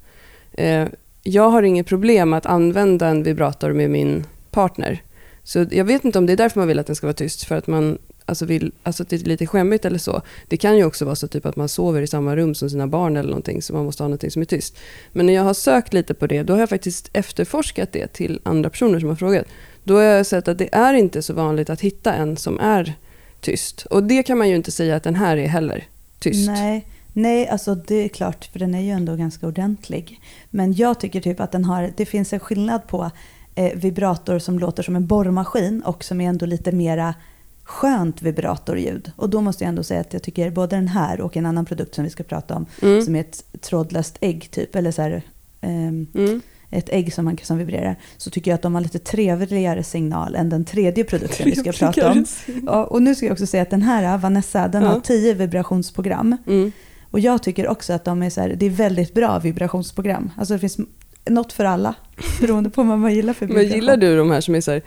Eh, 0.52 0.88
jag 1.23 1.50
har 1.50 1.62
inget 1.62 1.87
problem 1.87 2.33
att 2.33 2.47
använda 2.47 3.09
en 3.09 3.23
vibrator 3.23 3.73
med 3.73 3.90
min 3.90 4.25
partner. 4.50 5.02
Så 5.42 5.66
jag 5.71 5.85
vet 5.85 6.04
inte 6.04 6.19
om 6.19 6.26
det 6.26 6.33
är 6.33 6.37
därför 6.37 6.61
man 6.61 6.69
vill 6.69 6.78
att 6.78 6.87
den 6.87 6.97
ska 6.97 7.07
vara 7.07 7.14
tyst, 7.14 7.45
för 7.45 7.54
att 7.54 7.66
man 7.66 7.99
alltså 8.30 8.44
vill, 8.44 8.72
alltså 8.82 9.02
att 9.02 9.08
det 9.08 9.16
är 9.16 9.18
lite 9.18 9.46
skämmigt 9.46 9.84
eller 9.84 9.99
så. 9.99 10.22
Det 10.49 10.56
kan 10.56 10.76
ju 10.76 10.84
också 10.84 11.04
vara 11.04 11.16
så 11.16 11.28
typ 11.28 11.46
att 11.46 11.56
man 11.56 11.68
sover 11.68 12.02
i 12.02 12.06
samma 12.06 12.37
rum 12.37 12.54
som 12.54 12.70
sina 12.70 12.87
barn 12.87 13.16
eller 13.16 13.28
någonting, 13.28 13.62
så 13.62 13.72
man 13.72 13.84
måste 13.84 14.02
ha 14.02 14.08
någonting 14.08 14.30
som 14.30 14.42
är 14.42 14.46
tyst. 14.46 14.78
Men 15.12 15.26
när 15.26 15.32
jag 15.32 15.42
har 15.42 15.54
sökt 15.54 15.92
lite 15.92 16.14
på 16.14 16.26
det, 16.26 16.42
då 16.42 16.52
har 16.52 16.60
jag 16.60 16.68
faktiskt 16.68 17.10
efterforskat 17.12 17.92
det 17.92 18.06
till 18.06 18.40
andra 18.42 18.70
personer 18.70 19.00
som 19.00 19.08
har 19.08 19.16
frågat. 19.16 19.46
Då 19.84 19.94
har 19.94 20.02
jag 20.02 20.26
sett 20.26 20.49
att 20.49 20.58
det 20.58 20.75
är 20.75 20.94
inte 20.94 21.22
så 21.22 21.34
vanligt 21.34 21.70
att 21.70 21.80
hitta 21.80 22.14
en 22.14 22.37
som 22.37 22.58
är 22.60 22.94
tyst. 23.40 23.87
Och 23.90 24.02
det 24.02 24.22
kan 24.22 24.38
man 24.38 24.49
ju 24.49 24.56
inte 24.56 24.70
säga 24.70 24.96
att 24.96 25.02
den 25.02 25.14
här 25.14 25.37
är 25.37 25.46
heller 25.46 25.84
tyst. 26.18 26.46
Nej, 26.49 26.87
Nej, 27.12 27.49
alltså 27.49 27.75
det 27.75 27.94
är 27.94 28.08
klart, 28.08 28.44
för 28.44 28.58
den 28.58 28.75
är 28.75 28.80
ju 28.80 28.90
ändå 28.90 29.16
ganska 29.16 29.46
ordentlig. 29.46 30.20
Men 30.50 30.72
jag 30.72 31.00
tycker 31.00 31.20
typ 31.20 31.40
att 31.40 31.52
den 31.52 31.64
har, 31.64 31.92
det 31.96 32.06
finns 32.06 32.32
en 32.32 32.40
skillnad 32.40 32.87
på 32.87 33.10
eh, 33.54 33.72
vibrator 33.75 34.38
som 34.38 34.58
låter 34.58 34.82
som 34.82 34.96
en 34.96 35.06
borrmaskin 35.06 35.82
och 35.82 36.04
som 36.04 36.20
är 36.20 36.28
ändå 36.28 36.46
lite 36.46 36.72
mera 36.72 37.14
skönt 37.70 38.22
vibratorljud. 38.22 39.12
Och 39.16 39.30
då 39.30 39.40
måste 39.40 39.64
jag 39.64 39.68
ändå 39.68 39.82
säga 39.82 40.00
att 40.00 40.12
jag 40.12 40.22
tycker 40.22 40.50
både 40.50 40.76
den 40.76 40.88
här 40.88 41.20
och 41.20 41.36
en 41.36 41.46
annan 41.46 41.64
produkt 41.64 41.94
som 41.94 42.04
vi 42.04 42.10
ska 42.10 42.22
prata 42.22 42.56
om, 42.56 42.66
mm. 42.82 43.02
som 43.02 43.16
är 43.16 43.20
ett 43.20 43.44
trådlöst 43.60 44.18
ägg 44.20 44.50
typ, 44.50 44.76
eller 44.76 44.90
så 44.90 45.02
här, 45.02 45.22
um, 45.60 46.06
mm. 46.14 46.40
ett 46.70 46.88
ägg 46.88 47.12
som 47.12 47.24
man 47.24 47.38
som 47.42 47.58
vibrerar, 47.58 47.96
så 48.16 48.30
tycker 48.30 48.50
jag 48.50 48.54
att 48.54 48.62
de 48.62 48.74
har 48.74 48.82
lite 48.82 48.98
trevligare 48.98 49.82
signal 49.82 50.34
än 50.34 50.48
den 50.48 50.64
tredje 50.64 51.04
produkten 51.04 51.46
vi 51.46 51.56
ska 51.56 51.72
prata 51.86 52.12
om. 52.12 52.24
Ja, 52.66 52.84
och 52.84 53.02
nu 53.02 53.14
ska 53.14 53.26
jag 53.26 53.32
också 53.32 53.46
säga 53.46 53.62
att 53.62 53.70
den 53.70 53.82
här, 53.82 54.18
Vanessa, 54.18 54.68
den 54.68 54.82
ja. 54.82 54.88
har 54.88 55.00
tio 55.00 55.34
vibrationsprogram. 55.34 56.36
Mm. 56.46 56.72
Och 57.10 57.20
jag 57.20 57.42
tycker 57.42 57.68
också 57.68 57.92
att 57.92 58.04
de 58.04 58.22
är, 58.22 58.30
så 58.30 58.40
här, 58.40 58.48
det 58.48 58.66
är 58.66 58.70
väldigt 58.70 59.14
bra 59.14 59.38
vibrationsprogram. 59.38 60.30
Alltså 60.36 60.54
det 60.54 60.60
finns 60.60 60.78
något 61.30 61.52
för 61.52 61.64
alla, 61.64 61.94
beroende 62.40 62.70
på 62.70 62.82
vad 62.82 62.99
man 62.99 63.14
gillar 63.14 63.32
för. 63.32 63.46
Men 63.46 63.68
gillar 63.68 63.96
du 63.96 64.16
de 64.16 64.30
här 64.30 64.40
som 64.40 64.54
är 64.54 64.60
så 64.60 64.70
här... 64.70 64.82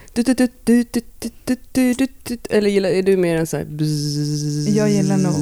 Eller 2.49 2.69
gillar, 2.69 2.89
är 2.89 3.03
du 3.03 3.17
mer 3.17 3.37
en 3.37 3.47
så 3.47 3.57
här... 3.57 3.65
Jag 4.77 4.89
gillar 4.89 5.17
nog... 5.17 5.33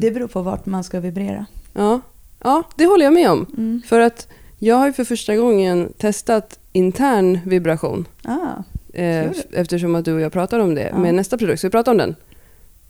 Det 0.00 0.10
beror 0.10 0.28
på 0.28 0.42
vart 0.42 0.66
man 0.66 0.84
ska 0.84 1.00
vibrera. 1.00 1.46
Ja, 1.72 2.00
ja 2.42 2.62
det 2.76 2.86
håller 2.86 3.04
jag 3.04 3.12
med 3.12 3.30
om. 3.30 3.46
Mm. 3.56 3.82
För 3.86 4.00
att 4.00 4.28
jag 4.58 4.76
har 4.76 4.86
ju 4.86 4.92
för 4.92 5.04
första 5.04 5.36
gången 5.36 5.92
testat 5.98 6.58
intern 6.72 7.38
vibration. 7.44 8.04
Ah, 8.22 8.62
eh, 8.92 9.30
eftersom 9.52 9.94
att 9.94 10.04
du 10.04 10.14
och 10.14 10.20
jag 10.20 10.32
pratade 10.32 10.62
om 10.62 10.74
det 10.74 10.92
ah. 10.94 10.98
med 10.98 11.14
nästa 11.14 11.38
produkt. 11.38 11.58
Ska 11.58 11.68
vi 11.68 11.72
prata 11.72 11.90
om 11.90 11.96
den? 11.96 12.14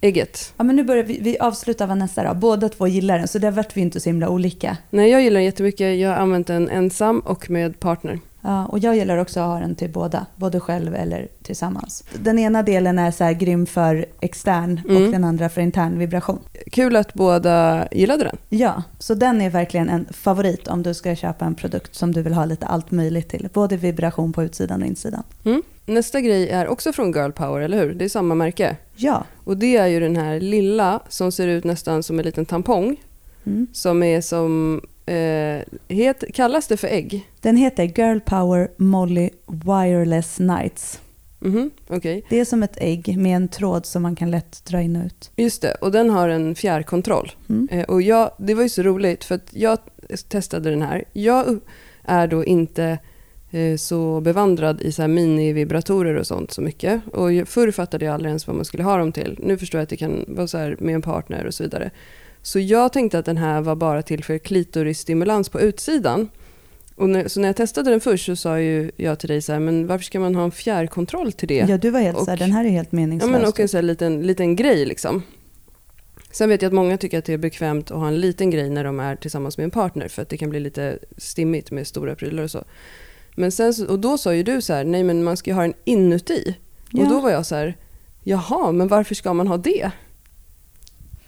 Ägget. 0.04 0.54
Ja, 0.56 0.64
men 0.64 0.76
nu 0.76 0.84
börjar 0.84 1.04
vi, 1.04 1.18
vi 1.20 1.38
avslutar 1.38 1.86
Vanessa 1.86 2.24
då. 2.24 2.34
Båda 2.34 2.68
två 2.68 2.86
gillar 2.86 3.18
den, 3.18 3.28
så 3.28 3.38
där 3.38 3.50
vart 3.50 3.76
vi 3.76 3.80
inte 3.80 4.00
så 4.00 4.08
himla 4.08 4.28
olika. 4.28 4.76
Nej, 4.90 5.10
jag 5.10 5.22
gillar 5.22 5.34
den 5.34 5.44
jättemycket. 5.44 5.98
Jag 5.98 6.08
har 6.08 6.16
använt 6.16 6.46
den 6.46 6.70
ensam 6.70 7.20
och 7.20 7.50
med 7.50 7.80
partner. 7.80 8.18
Ja, 8.44 8.66
och 8.66 8.78
jag 8.78 8.96
gillar 8.96 9.18
också 9.18 9.40
att 9.40 9.46
ha 9.46 9.60
den 9.60 9.74
till 9.74 9.90
båda, 9.90 10.26
både 10.36 10.60
själv 10.60 10.94
eller 10.94 11.28
tillsammans. 11.42 12.04
Den 12.22 12.38
ena 12.38 12.62
delen 12.62 12.98
är 12.98 13.10
så 13.10 13.24
här 13.24 13.32
grym 13.32 13.66
för 13.66 14.06
extern 14.20 14.80
mm. 14.88 15.04
och 15.04 15.12
den 15.12 15.24
andra 15.24 15.48
för 15.48 15.60
intern 15.60 15.98
vibration. 15.98 16.38
Kul 16.72 16.96
att 16.96 17.14
båda 17.14 17.88
gillade 17.92 18.24
den. 18.24 18.36
Ja, 18.48 18.82
så 18.98 19.14
den 19.14 19.40
är 19.40 19.50
verkligen 19.50 19.88
en 19.88 20.06
favorit 20.10 20.68
om 20.68 20.82
du 20.82 20.94
ska 20.94 21.14
köpa 21.14 21.44
en 21.44 21.54
produkt 21.54 21.94
som 21.94 22.12
du 22.12 22.22
vill 22.22 22.34
ha 22.34 22.44
lite 22.44 22.66
allt 22.66 22.90
möjligt 22.90 23.28
till. 23.28 23.48
Både 23.52 23.76
vibration 23.76 24.32
på 24.32 24.42
utsidan 24.42 24.82
och 24.82 24.88
insidan. 24.88 25.22
Mm. 25.44 25.62
Nästa 25.86 26.20
grej 26.20 26.48
är 26.50 26.68
också 26.68 26.92
från 26.92 27.12
Girl 27.12 27.30
Power, 27.30 27.60
eller 27.60 27.78
hur? 27.78 27.94
Det 27.94 28.04
är 28.04 28.08
samma 28.08 28.34
märke. 28.34 28.76
Ja. 28.96 29.24
Och 29.44 29.56
det 29.56 29.76
är 29.76 29.86
ju 29.86 30.00
den 30.00 30.16
här 30.16 30.40
lilla 30.40 31.00
som 31.08 31.32
ser 31.32 31.48
ut 31.48 31.64
nästan 31.64 32.02
som 32.02 32.18
en 32.18 32.24
liten 32.24 32.46
tampong. 32.46 32.96
Mm. 33.46 33.66
Som 33.72 34.02
är 34.02 34.20
som 34.20 34.80
Eh, 35.06 35.62
het, 35.88 36.24
kallas 36.34 36.66
det 36.66 36.76
för 36.76 36.88
ägg? 36.88 37.30
Den 37.40 37.56
heter 37.56 37.84
Girl 37.84 38.18
Power 38.20 38.68
Molly 38.76 39.30
Wireless 39.46 40.38
Nights. 40.38 41.00
Mm 41.44 41.56
-hmm, 41.56 41.96
okay. 41.96 42.22
Det 42.28 42.40
är 42.40 42.44
som 42.44 42.62
ett 42.62 42.76
ägg 42.76 43.18
med 43.18 43.36
en 43.36 43.48
tråd 43.48 43.86
som 43.86 44.02
man 44.02 44.16
kan 44.16 44.30
lätt 44.30 44.64
dra 44.64 44.82
in 44.82 44.96
och 44.96 45.06
ut. 45.06 45.30
Just 45.36 45.62
det, 45.62 45.74
och 45.74 45.92
den 45.92 46.10
har 46.10 46.28
en 46.28 46.54
fjärrkontroll. 46.54 47.32
Mm. 47.48 47.68
Eh, 47.70 47.84
och 47.84 48.02
jag, 48.02 48.30
det 48.38 48.54
var 48.54 48.62
ju 48.62 48.68
så 48.68 48.82
roligt 48.82 49.24
för 49.24 49.40
jag 49.50 49.78
testade 50.28 50.70
den 50.70 50.82
här. 50.82 51.04
Jag 51.12 51.58
är 52.02 52.26
då 52.26 52.44
inte 52.44 52.98
eh, 53.50 53.76
så 53.76 54.20
bevandrad 54.20 54.80
i 54.80 54.92
så 54.92 55.02
här 55.02 55.08
mini-vibratorer 55.08 56.14
och 56.14 56.26
sånt 56.26 56.50
så 56.50 56.62
mycket. 56.62 57.00
Och 57.12 57.48
förr 57.48 57.70
fattade 57.70 58.04
jag 58.04 58.14
aldrig 58.14 58.28
ens 58.28 58.46
vad 58.46 58.56
man 58.56 58.64
skulle 58.64 58.82
ha 58.82 58.96
dem 58.96 59.12
till. 59.12 59.38
Nu 59.42 59.58
förstår 59.58 59.78
jag 59.78 59.82
att 59.82 59.88
det 59.88 59.96
kan 59.96 60.24
vara 60.28 60.46
så 60.46 60.58
här 60.58 60.76
med 60.80 60.94
en 60.94 61.02
partner 61.02 61.46
och 61.46 61.54
så 61.54 61.62
vidare. 61.62 61.90
Så 62.44 62.58
jag 62.60 62.92
tänkte 62.92 63.18
att 63.18 63.24
den 63.24 63.36
här 63.36 63.60
var 63.60 63.76
bara 63.76 64.02
till 64.02 64.24
för 64.24 64.38
klitorisstimulans 64.38 65.48
på 65.48 65.60
utsidan. 65.60 66.28
Och 66.96 67.08
när, 67.08 67.28
så 67.28 67.40
när 67.40 67.48
jag 67.48 67.56
testade 67.56 67.90
den 67.90 68.00
först 68.00 68.26
så 68.26 68.36
sa 68.36 68.60
ju 68.60 68.90
jag 68.96 69.18
till 69.18 69.28
dig 69.28 69.42
så 69.42 69.52
här, 69.52 69.60
men 69.60 69.86
varför 69.86 70.04
ska 70.04 70.20
man 70.20 70.34
ha 70.34 70.44
en 70.44 70.50
fjärrkontroll 70.50 71.32
till 71.32 71.48
det? 71.48 71.66
Ja, 71.68 71.78
du 71.78 71.90
var 71.90 72.00
helt 72.00 72.16
och, 72.16 72.24
så 72.24 72.30
här, 72.30 72.36
den 72.36 72.52
här 72.52 72.64
är 72.64 72.68
helt 72.68 72.92
meningslös. 72.92 73.32
Ja, 73.32 73.38
men 73.38 73.48
och 73.48 73.60
en 73.60 73.68
så 73.68 73.76
här 73.76 73.82
liten, 73.82 74.22
liten 74.22 74.56
grej 74.56 74.86
liksom. 74.86 75.22
Sen 76.30 76.48
vet 76.48 76.62
jag 76.62 76.68
att 76.68 76.74
många 76.74 76.96
tycker 76.98 77.18
att 77.18 77.24
det 77.24 77.32
är 77.32 77.38
bekvämt 77.38 77.90
att 77.90 77.98
ha 77.98 78.08
en 78.08 78.20
liten 78.20 78.50
grej 78.50 78.70
när 78.70 78.84
de 78.84 79.00
är 79.00 79.16
tillsammans 79.16 79.58
med 79.58 79.64
en 79.64 79.70
partner 79.70 80.08
för 80.08 80.22
att 80.22 80.28
det 80.28 80.36
kan 80.36 80.50
bli 80.50 80.60
lite 80.60 80.98
stimmigt 81.16 81.70
med 81.70 81.86
stora 81.86 82.14
prylar 82.14 82.42
och 82.42 82.50
så. 82.50 82.64
Men 83.34 83.52
sen, 83.52 83.74
och 83.88 83.98
då 83.98 84.18
sa 84.18 84.34
ju 84.34 84.42
du 84.42 84.62
så 84.62 84.72
här, 84.72 84.84
nej 84.84 85.04
men 85.04 85.24
man 85.24 85.36
ska 85.36 85.50
ju 85.50 85.54
ha 85.54 85.62
den 85.62 85.74
inuti. 85.84 86.56
Ja. 86.90 87.02
Och 87.02 87.08
då 87.08 87.20
var 87.20 87.30
jag 87.30 87.46
så 87.46 87.54
här, 87.54 87.76
jaha, 88.22 88.72
men 88.72 88.88
varför 88.88 89.14
ska 89.14 89.34
man 89.34 89.48
ha 89.48 89.56
det? 89.56 89.90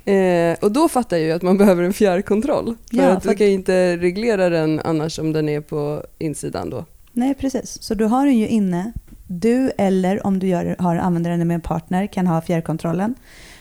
Eh, 0.07 0.57
och 0.61 0.73
då 0.73 0.89
fattar 0.89 1.17
jag 1.17 1.27
ju 1.27 1.33
att 1.33 1.43
man 1.43 1.59
behöver 1.63 1.83
en 1.83 1.93
fjärrkontroll. 1.93 2.77
För 2.91 2.97
ja, 2.97 3.09
att 3.09 3.23
för... 3.23 3.31
du 3.31 3.37
kan 3.37 3.47
inte 3.47 3.97
reglera 3.97 4.49
den 4.49 4.81
annars 4.85 5.19
om 5.19 5.33
den 5.33 5.49
är 5.49 5.61
på 5.61 6.05
insidan 6.19 6.71
då. 6.71 6.85
Nej, 7.13 7.35
precis. 7.35 7.83
Så 7.83 7.95
du 7.95 8.05
har 8.05 8.27
den 8.27 8.39
ju 8.39 8.49
inne. 8.49 8.93
Du 9.27 9.71
eller 9.79 10.27
om 10.27 10.39
du 10.39 10.47
gör, 10.47 10.77
har, 10.79 10.97
använder 10.97 11.31
den 11.31 11.49
med 11.49 11.55
en 11.55 11.61
partner 11.61 12.07
kan 12.07 12.27
ha 12.27 12.41
fjärrkontrollen. 12.41 13.15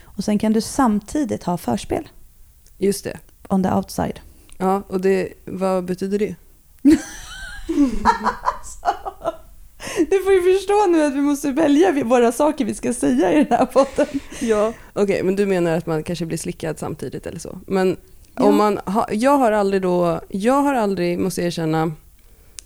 Och 0.04 0.24
sen 0.24 0.40
kan 0.40 0.54
du 0.54 0.62
samtidigt 0.62 1.44
ha 1.44 1.58
förspel. 1.58 2.10
Just 2.78 3.04
det. 3.04 3.18
On 3.50 3.64
the 3.64 3.70
outside. 3.72 4.20
Ja, 4.58 4.84
och 4.88 5.02
det, 5.02 5.30
vad 5.46 5.86
betyder 5.86 6.20
det? 6.20 6.36
Du 10.10 10.24
får 10.24 10.34
ju 10.34 10.54
förstå 10.54 10.86
nu 10.90 11.04
att 11.04 11.14
vi 11.14 11.22
måste 11.22 11.52
välja 11.52 12.04
våra 12.04 12.32
saker 12.32 12.66
vi 12.66 12.76
ska 12.76 12.94
säga 12.94 13.34
i 13.34 13.36
den 13.36 13.58
här 13.58 13.66
podden. 13.66 14.08
Ja, 14.40 14.74
okej, 14.94 15.04
okay, 15.04 15.24
men 15.24 15.36
du 15.36 15.46
menar 15.46 15.78
att 15.78 15.86
man 15.86 16.04
kanske 16.04 16.26
blir 16.26 16.38
slickad 16.38 16.80
samtidigt 16.80 17.28
eller 17.28 17.40
så. 17.40 17.60
Men 17.68 17.98
ja. 18.36 18.44
om 18.44 18.56
man 18.56 18.78
ha, 18.78 19.08
jag 19.12 19.38
har 19.38 19.52
aldrig 19.52 19.82
då, 19.82 20.22
jag 20.30 20.62
har 20.62 20.74
aldrig, 20.74 21.20
måste 21.20 21.42
jag 21.42 21.48
erkänna, 21.48 21.92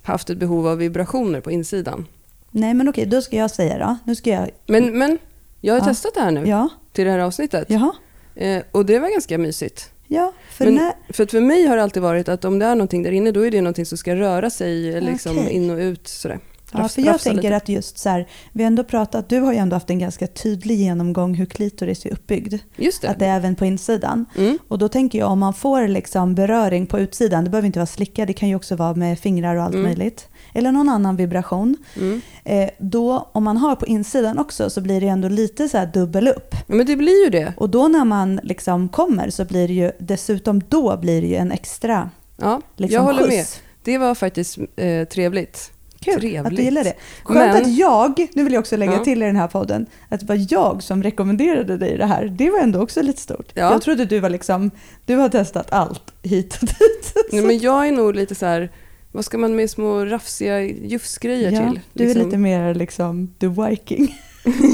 haft 0.04 0.30
ett 0.30 0.38
behov 0.38 0.68
av 0.68 0.78
vibrationer 0.78 1.42
på 1.42 1.52
insidan. 1.52 2.06
Nej, 2.52 2.74
men 2.74 2.90
okej, 2.90 3.06
då 3.06 3.22
ska 3.22 3.36
jag 3.36 3.52
säga 3.52 3.78
då. 3.78 3.98
Nu 4.04 4.16
ska 4.16 4.30
jag... 4.30 4.50
Men, 4.68 4.98
men 4.98 5.18
jag 5.62 5.74
har 5.74 5.80
ja. 5.80 5.86
testat 5.86 6.14
det 6.16 6.22
här 6.22 6.32
nu 6.32 6.48
ja. 6.48 6.70
till 6.94 7.06
det 7.06 7.12
här 7.12 7.20
avsnittet. 7.20 7.68
Jaha. 7.70 7.92
Eh, 8.36 8.64
och 8.72 8.86
det 8.86 9.00
var 9.00 9.10
ganska 9.10 9.38
mysigt. 9.38 9.92
Ja, 10.08 10.34
för, 10.52 10.66
Men, 10.66 10.76
när... 10.76 11.14
för 11.14 11.26
för 11.26 11.42
mig 11.42 11.66
har 11.66 11.78
det 11.78 11.84
alltid 11.84 12.04
varit 12.04 12.30
att 12.30 12.46
om 12.46 12.60
det 12.60 12.66
är 12.66 12.76
någonting 12.76 13.04
där 13.04 13.12
inne, 13.12 13.32
då 13.32 13.46
är 13.46 13.52
det 13.52 13.62
någonting 13.62 13.86
som 13.86 13.98
ska 13.98 14.16
röra 14.16 14.50
sig 14.50 15.02
liksom 15.02 15.40
okay. 15.40 15.50
in 15.50 15.70
och 15.70 15.78
ut. 15.78 16.08
Sådär. 16.08 16.40
Ja, 16.74 16.88
för 16.88 17.02
jag 17.02 17.20
tänker 17.20 17.42
lite. 17.42 17.56
att 17.56 17.70
just 17.70 17.98
så 17.98 18.10
här, 18.10 18.28
vi 18.52 18.64
har 18.64 18.68
ändå 18.68 18.84
pratat, 18.84 19.30
du 19.30 19.40
har 19.40 19.54
ju 19.54 19.60
ändå 19.60 19.76
haft 19.76 19.90
en 19.90 20.00
ganska 20.00 20.28
tydlig 20.28 20.76
genomgång 20.76 21.36
hur 21.36 21.46
klitoris 21.46 22.06
är 22.06 22.12
uppbyggd. 22.12 22.54
Just 22.76 23.02
det. 23.02 23.10
Att 23.10 23.20
det 23.20 23.26
är 23.26 23.36
även 23.36 23.56
på 23.56 23.66
insidan. 23.66 24.26
Mm. 24.38 24.58
Och 24.68 24.78
då 24.78 24.90
tänker 24.90 25.20
jag 25.20 25.32
om 25.32 25.40
man 25.40 25.54
får 25.54 25.88
liksom 25.88 26.36
beröring 26.36 26.86
på 26.86 27.00
utsidan, 27.00 27.44
det 27.44 27.50
behöver 27.50 27.66
inte 27.66 27.80
vara 27.80 27.88
slicka, 27.88 28.26
det 28.26 28.34
kan 28.34 28.50
ju 28.50 28.56
också 28.56 28.76
vara 28.76 28.96
med 28.96 29.20
fingrar 29.20 29.56
och 29.56 29.64
allt 29.64 29.74
mm. 29.74 29.86
möjligt. 29.86 30.28
Eller 30.54 30.72
någon 30.72 30.90
annan 30.90 31.16
vibration. 31.16 31.78
Mm. 31.96 32.22
Eh, 32.44 32.70
då, 32.80 33.30
om 33.32 33.44
man 33.44 33.58
har 33.58 33.76
på 33.76 33.86
insidan 33.86 34.38
också 34.38 34.70
så 34.70 34.82
blir 34.82 35.02
det 35.02 35.08
ändå 35.08 35.28
lite 35.28 35.70
så 35.70 35.78
här 35.78 35.90
dubbel 35.94 36.28
upp. 36.28 36.56
Men 36.68 36.86
det 36.86 36.96
blir 36.96 37.24
ju 37.24 37.30
det. 37.30 37.54
Och 37.58 37.70
då 37.70 37.88
när 37.88 38.06
man 38.06 38.40
liksom 38.44 38.90
kommer 38.90 39.30
så 39.30 39.46
blir 39.46 39.68
det 39.68 39.74
ju, 39.74 39.92
dessutom 40.00 40.64
då 40.70 40.98
blir 40.98 41.22
det 41.22 41.28
ju 41.28 41.36
en 41.36 41.52
extra 41.52 42.10
Ja, 42.42 42.62
liksom 42.76 42.96
jag 42.96 43.02
håller 43.02 43.28
med. 43.28 43.46
det 43.84 43.98
var 43.98 44.16
faktiskt 44.16 44.58
eh, 44.76 45.08
trevligt. 45.08 45.72
Kul 46.02 46.20
Trevligt. 46.20 46.46
att 46.46 46.56
du 46.56 46.62
gillar 46.62 46.84
det. 46.84 46.94
Skönt 47.24 47.54
Men, 47.54 47.64
att 47.64 47.78
jag, 47.78 48.28
nu 48.34 48.44
vill 48.44 48.54
jag 48.54 48.60
också 48.60 48.78
lägga 48.78 48.94
ja. 48.94 49.04
till 49.04 49.24
i 49.24 49.26
den 49.26 49.36
här 49.36 49.48
podden, 49.48 49.86
att 50.10 50.20
det 50.20 50.26
var 50.26 50.48
jag 50.50 50.84
som 50.84 51.04
rekommenderade 51.04 51.78
dig 51.78 51.98
det 51.98 52.06
här. 52.06 52.26
Det 52.26 52.50
var 52.50 52.60
ändå 52.60 52.82
också 52.82 53.02
lite 53.02 53.22
stort. 53.22 53.52
Ja. 53.54 53.72
Jag 53.72 53.82
trodde 53.82 54.06
du 54.06 54.20
var 54.20 54.30
liksom, 54.30 54.72
du 55.06 55.16
har 55.16 55.30
testat 55.30 55.72
allt 55.72 56.14
hit 56.24 56.58
och 56.62 56.68
dit. 56.68 57.14
Nej, 57.32 57.42
men 57.42 57.60
jag 57.60 57.88
är 57.88 57.92
nog 57.92 58.16
lite 58.16 58.36
så 58.36 58.46
här, 58.46 58.72
vad 59.12 59.26
ska 59.26 59.38
man 59.38 59.56
med 59.56 59.70
små 59.70 60.06
rafsiga 60.06 60.62
jufsgrejer 60.62 61.52
ja, 61.52 61.60
till? 61.60 61.80
Du 61.94 62.04
är 62.04 62.08
liksom. 62.08 62.26
lite 62.26 62.38
mer 62.38 62.74
liksom 62.74 63.34
the 63.40 63.48
viking. 63.48 64.16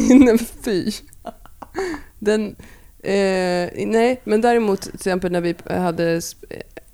nej 0.26 0.38
fy. 0.64 0.92
Den, 2.20 2.56
eh, 3.04 3.70
nej, 3.88 4.22
men 4.24 4.42
däremot 4.42 4.82
till 4.82 4.94
exempel 4.94 5.32
när 5.32 5.42
vi 5.42 5.56
hade 5.68 6.22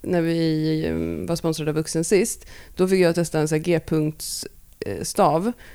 när 0.01 0.21
vi 0.21 0.85
eh, 0.85 1.27
var 1.27 1.35
sponsrade 1.35 1.71
av 1.71 1.75
Vuxen 1.75 2.03
sist, 2.03 2.45
då 2.75 2.87
fick 2.87 2.99
jag 2.99 3.15
testa 3.15 3.39
en 3.39 3.61
G-punkts 3.61 4.47
eh, 4.79 5.03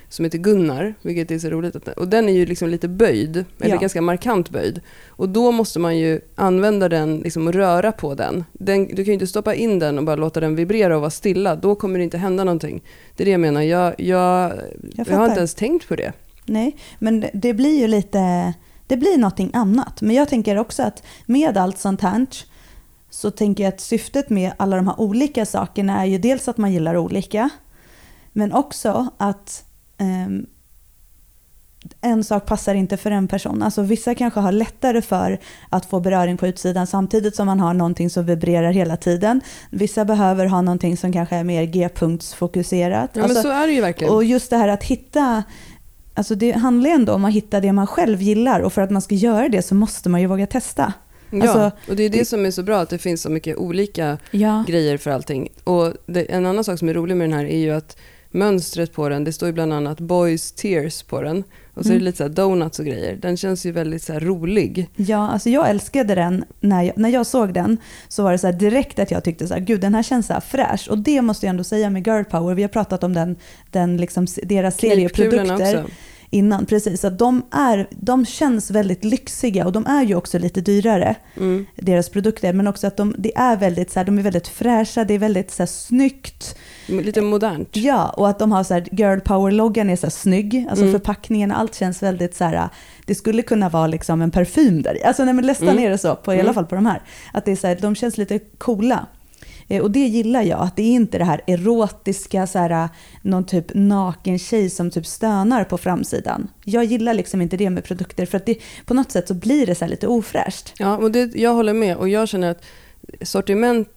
som 0.08 0.24
heter 0.24 0.38
Gunnar, 0.38 0.94
vilket 1.02 1.30
är 1.30 1.38
så 1.38 1.50
roligt. 1.50 1.76
Att, 1.76 1.88
och 1.88 2.08
den 2.08 2.28
är 2.28 2.32
ju 2.32 2.46
liksom 2.46 2.68
lite 2.68 2.88
böjd, 2.88 3.44
eller 3.60 3.74
ja. 3.74 3.80
ganska 3.80 4.02
markant 4.02 4.50
böjd. 4.50 4.80
Och 5.08 5.28
då 5.28 5.52
måste 5.52 5.78
man 5.78 5.98
ju 5.98 6.20
använda 6.34 6.88
den 6.88 7.18
liksom 7.18 7.46
och 7.46 7.54
röra 7.54 7.92
på 7.92 8.14
den. 8.14 8.44
den. 8.52 8.86
Du 8.86 8.96
kan 8.96 9.04
ju 9.04 9.12
inte 9.12 9.26
stoppa 9.26 9.54
in 9.54 9.78
den 9.78 9.98
och 9.98 10.04
bara 10.04 10.16
låta 10.16 10.40
den 10.40 10.56
vibrera 10.56 10.94
och 10.94 11.00
vara 11.00 11.10
stilla. 11.10 11.56
Då 11.56 11.74
kommer 11.74 11.98
det 11.98 12.04
inte 12.04 12.18
hända 12.18 12.44
någonting. 12.44 12.82
Det 13.16 13.22
är 13.22 13.24
det 13.24 13.30
jag 13.30 13.40
menar. 13.40 13.62
Jag, 13.62 13.94
jag, 14.00 14.52
jag, 14.94 15.08
jag 15.08 15.16
har 15.16 15.26
inte 15.26 15.38
ens 15.38 15.54
tänkt 15.54 15.88
på 15.88 15.96
det. 15.96 16.12
Nej, 16.44 16.76
men 16.98 17.24
det 17.32 17.54
blir 17.54 17.80
ju 17.80 17.86
lite, 17.86 18.54
det 18.86 18.96
blir 18.96 19.18
någonting 19.18 19.50
annat. 19.54 20.00
Men 20.00 20.16
jag 20.16 20.28
tänker 20.28 20.58
också 20.58 20.82
att 20.82 21.02
med 21.26 21.56
allt 21.56 21.78
sånt 21.78 22.00
här 22.00 22.14
så 23.11 23.31
tänker 23.31 23.64
jag 23.64 23.75
att 23.75 23.81
syftet 23.81 24.31
med 24.31 24.53
alla 24.57 24.77
de 24.77 24.87
här 24.87 25.01
olika 25.01 25.47
sakerna 25.47 26.03
är 26.03 26.07
ju 26.07 26.19
dels 26.19 26.49
att 26.49 26.59
man 26.59 26.73
gillar 26.73 26.97
olika, 26.97 27.51
men 28.33 28.53
också 28.53 29.07
att 29.19 29.64
um, 29.99 30.47
en 32.01 32.25
sak 32.25 32.47
passar 32.47 32.75
inte 32.75 32.97
för 32.97 33.11
en 33.11 33.29
person. 33.29 33.62
Alltså 33.62 33.83
vissa 33.83 34.14
kanske 34.14 34.40
har 34.40 34.53
lättare 34.53 35.03
för 35.03 35.38
att 35.69 35.87
få 35.87 36.01
beröring 36.01 36.37
på 36.37 36.47
utsidan 36.47 36.87
samtidigt 36.87 37.37
som 37.37 37.47
man 37.47 37.61
har 37.61 37.75
någonting 37.75 38.11
som 38.11 38.27
vibrerar 38.27 38.73
hela 38.73 38.97
tiden. 38.97 39.40
Vissa 39.71 40.05
behöver 40.05 40.47
ha 40.47 40.62
någonting 40.62 40.97
som 40.97 41.12
kanske 41.12 41.37
är 41.37 41.45
mer 41.45 41.62
G-punktsfokuserat. 41.64 43.11
Ja, 43.12 43.23
alltså, 43.23 43.35
men 43.35 43.42
så 43.42 43.51
är 43.51 43.66
det 43.66 43.73
ju 43.73 43.81
verkligen. 43.81 44.14
Och 44.14 44.25
just 44.25 44.51
det 44.51 44.57
här 44.57 44.69
att 44.69 44.85
hitta 44.85 45.42
Alltså 46.14 46.35
det 46.35 46.53
handlar 46.53 46.90
ändå 46.90 47.12
om 47.12 47.25
att 47.25 47.33
hitta 47.33 47.61
det 47.61 47.73
man 47.73 47.87
själv 47.87 48.23
gillar 48.23 48.61
och 48.61 48.73
för 48.73 48.83
att 48.83 48.90
man 48.90 49.03
ska 49.03 49.14
göra 49.14 49.49
det 49.49 49.62
så 49.62 49.75
måste 49.75 50.09
man 50.09 50.21
ju 50.21 50.27
våga 50.27 50.47
testa. 50.47 50.92
Ja, 51.30 51.42
alltså, 51.42 51.90
och 51.90 51.96
det 51.96 52.02
är 52.02 52.10
det 52.10 52.24
som 52.24 52.46
är 52.46 52.50
så 52.50 52.62
bra, 52.62 52.80
att 52.80 52.90
det 52.90 52.98
finns 52.98 53.22
så 53.22 53.30
mycket 53.30 53.56
olika 53.56 54.18
ja. 54.30 54.64
grejer 54.68 54.96
för 54.96 55.10
allting. 55.10 55.48
Och 55.64 55.92
det, 56.06 56.22
en 56.22 56.46
annan 56.46 56.64
sak 56.64 56.78
som 56.78 56.88
är 56.88 56.94
rolig 56.94 57.16
med 57.16 57.30
den 57.30 57.38
här 57.38 57.44
är 57.44 57.58
ju 57.58 57.70
att 57.70 57.96
mönstret 58.30 58.92
på 58.92 59.08
den, 59.08 59.24
det 59.24 59.32
står 59.32 59.46
ju 59.46 59.52
bland 59.52 59.72
annat 59.72 60.00
Boys 60.00 60.52
Tears 60.52 61.02
på 61.02 61.22
den. 61.22 61.44
Och 61.74 61.84
så 61.84 61.88
mm. 61.88 61.96
är 61.96 62.00
det 62.00 62.02
mm. 62.02 62.04
lite 62.04 62.18
så 62.18 62.28
donuts 62.28 62.78
och 62.78 62.84
grejer. 62.84 63.16
Den 63.16 63.36
känns 63.36 63.66
ju 63.66 63.72
väldigt 63.72 64.02
så 64.02 64.18
rolig. 64.18 64.90
Ja, 64.96 65.28
alltså 65.28 65.50
jag 65.50 65.70
älskade 65.70 66.14
den. 66.14 66.44
När 66.60 66.82
jag, 66.82 66.98
när 66.98 67.08
jag 67.08 67.26
såg 67.26 67.54
den 67.54 67.78
så 68.08 68.22
var 68.22 68.32
det 68.32 68.38
så 68.38 68.52
direkt 68.52 68.98
att 68.98 69.10
jag 69.10 69.24
tyckte 69.24 69.48
så 69.48 69.54
här, 69.54 69.60
gud 69.60 69.80
den 69.80 69.94
här 69.94 70.02
känns 70.02 70.26
så 70.26 70.32
här 70.32 70.40
fräsch. 70.40 70.88
Och 70.90 70.98
det 70.98 71.22
måste 71.22 71.46
jag 71.46 71.50
ändå 71.50 71.64
säga 71.64 71.90
med 71.90 72.06
Girl 72.06 72.24
Power. 72.24 72.54
Vi 72.54 72.62
har 72.62 72.68
pratat 72.68 73.04
om 73.04 73.14
den, 73.14 73.36
den 73.70 73.96
liksom, 73.96 74.26
deras 74.42 74.76
serieprodukter. 74.76 75.54
Också 75.54 75.90
innan. 76.30 76.66
Precis, 76.66 77.04
att 77.04 77.18
de, 77.18 77.42
är, 77.50 77.88
de 77.90 78.26
känns 78.26 78.70
väldigt 78.70 79.04
lyxiga 79.04 79.66
och 79.66 79.72
de 79.72 79.86
är 79.86 80.02
ju 80.02 80.14
också 80.14 80.38
lite 80.38 80.60
dyrare, 80.60 81.14
mm. 81.36 81.66
deras 81.76 82.08
produkter. 82.08 82.52
Men 82.52 82.66
också 82.66 82.86
att 82.86 82.96
de, 82.96 83.14
det 83.18 83.36
är 83.36 83.56
väldigt, 83.56 83.90
så 83.90 83.98
här, 83.98 84.04
de 84.06 84.18
är 84.18 84.22
väldigt 84.22 84.48
fräscha, 84.48 85.04
det 85.04 85.14
är 85.14 85.18
väldigt 85.18 85.50
så 85.50 85.62
här, 85.62 85.66
snyggt. 85.66 86.56
Lite 86.86 87.20
modernt. 87.20 87.68
Ja, 87.72 88.08
och 88.08 88.28
att 88.28 88.38
de 88.38 88.52
har 88.52 88.64
så 88.64 88.74
här, 88.74 88.88
girl 88.92 89.18
power-loggan 89.20 89.90
är 89.90 89.96
så 89.96 90.06
här, 90.06 90.10
snygg. 90.10 90.66
Alltså 90.68 90.84
mm. 90.84 90.92
förpackningen, 90.92 91.52
allt 91.52 91.74
känns 91.74 92.02
väldigt 92.02 92.34
så 92.34 92.44
här, 92.44 92.68
det 93.06 93.14
skulle 93.14 93.42
kunna 93.42 93.68
vara 93.68 93.86
liksom 93.86 94.22
en 94.22 94.30
parfym 94.30 94.82
där 94.82 95.06
Alltså 95.06 95.24
nej, 95.24 95.34
men 95.34 95.46
nästan 95.46 95.68
mm. 95.68 95.84
är 95.84 95.90
det 95.90 95.98
så, 95.98 96.14
på, 96.14 96.32
i 96.32 96.34
alla 96.34 96.42
mm. 96.42 96.54
fall 96.54 96.66
på 96.66 96.74
de 96.74 96.86
här. 96.86 97.02
Att 97.32 97.44
det 97.44 97.52
är 97.52 97.56
så 97.56 97.66
här, 97.66 97.78
de 97.80 97.94
känns 97.94 98.18
lite 98.18 98.38
coola. 98.38 99.06
Eh, 99.68 99.83
och 99.83 99.90
det 99.90 100.07
gillar 100.07 100.42
jag, 100.42 100.61
att 100.61 100.76
det 100.76 100.83
är 100.83 100.92
inte 100.92 101.18
det 101.18 101.24
här 101.24 101.40
erotiska, 101.46 102.46
så 102.46 102.59
här, 102.59 102.88
någon 103.22 103.44
typ 103.44 103.74
naken 103.74 104.38
tjej 104.38 104.70
som 104.70 104.90
typ 104.90 105.07
stönar 105.07 105.64
på 105.64 105.79
framsidan. 105.79 106.48
Jag 106.64 106.85
gillar 106.85 107.14
liksom 107.14 107.42
inte 107.42 107.57
det 107.57 107.70
med 107.70 107.85
produkter 107.85 108.26
för 108.26 108.37
att 108.37 108.46
det, 108.46 108.59
på 108.87 108.94
något 108.94 109.12
sätt 109.12 109.29
så 109.29 109.35
blir 109.35 109.66
det 109.66 109.74
så 109.74 109.87
lite 109.87 110.07
ofräscht. 110.07 110.72
Ja, 110.79 110.96
och 110.96 111.11
det, 111.11 111.35
jag 111.35 111.55
håller 111.55 111.74
med 111.74 111.96
och 111.96 112.09
jag 112.09 112.29
känner 112.29 112.50
att 112.50 112.64
sortiment 113.22 113.88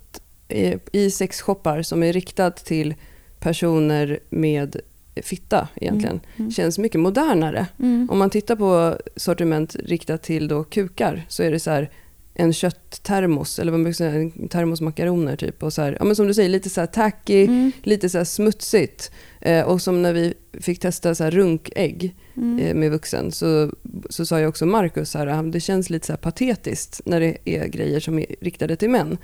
i 0.91 1.11
sexshoppar 1.11 1.81
som 1.81 2.03
är 2.03 2.13
riktat 2.13 2.65
till 2.65 2.95
personer 3.39 4.19
med 4.29 4.75
fitta 5.21 5.67
egentligen, 5.75 6.15
mm, 6.15 6.29
mm. 6.37 6.51
känns 6.51 6.77
mycket 6.77 7.01
modernare. 7.01 7.67
Mm. 7.79 8.07
Om 8.11 8.19
man 8.19 8.29
tittar 8.29 8.55
på 8.55 8.97
sortiment 9.15 9.75
riktat 9.75 10.23
till 10.23 10.47
då 10.47 10.63
kukar 10.63 11.25
så 11.27 11.43
är 11.43 11.51
det 11.51 11.59
så 11.59 11.71
här 11.71 11.89
en 12.39 12.53
kötttermos, 12.53 13.59
eller 13.59 13.71
vad 13.71 13.79
man 13.79 13.83
brukar 13.83 13.95
säga, 13.95 14.11
en 14.11 14.47
termosmakaroner 14.47 15.35
typ. 15.35 15.63
Och 15.63 15.73
så 15.73 15.81
här, 15.81 15.97
ja, 15.99 16.05
men 16.05 16.15
som 16.15 16.27
du 16.27 16.33
säger, 16.33 16.49
lite 16.49 16.69
så 16.69 16.81
här 16.81 16.87
tacky, 16.87 17.43
mm. 17.43 17.71
lite 17.83 18.09
så 18.09 18.17
här 18.17 18.25
smutsigt. 18.25 19.11
Eh, 19.41 19.65
och 19.65 19.81
som 19.81 20.01
när 20.01 20.13
vi 20.13 20.33
fick 20.53 20.79
testa 20.79 21.15
så 21.15 21.23
här 21.23 21.31
runkägg 21.31 22.15
mm. 22.37 22.59
eh, 22.59 22.75
med 22.75 22.91
vuxen 22.91 23.31
så, 23.31 23.71
så 24.09 24.25
sa 24.25 24.39
jag 24.39 24.49
också 24.49 24.65
Marcus, 24.65 25.13
här, 25.13 25.51
det 25.51 25.59
känns 25.59 25.89
lite 25.89 26.05
så 26.05 26.13
här 26.13 26.17
patetiskt 26.17 27.01
när 27.05 27.19
det 27.19 27.37
är 27.45 27.67
grejer 27.67 27.99
som 27.99 28.19
är 28.19 28.35
riktade 28.41 28.75
till 28.75 28.89
män. 28.89 29.17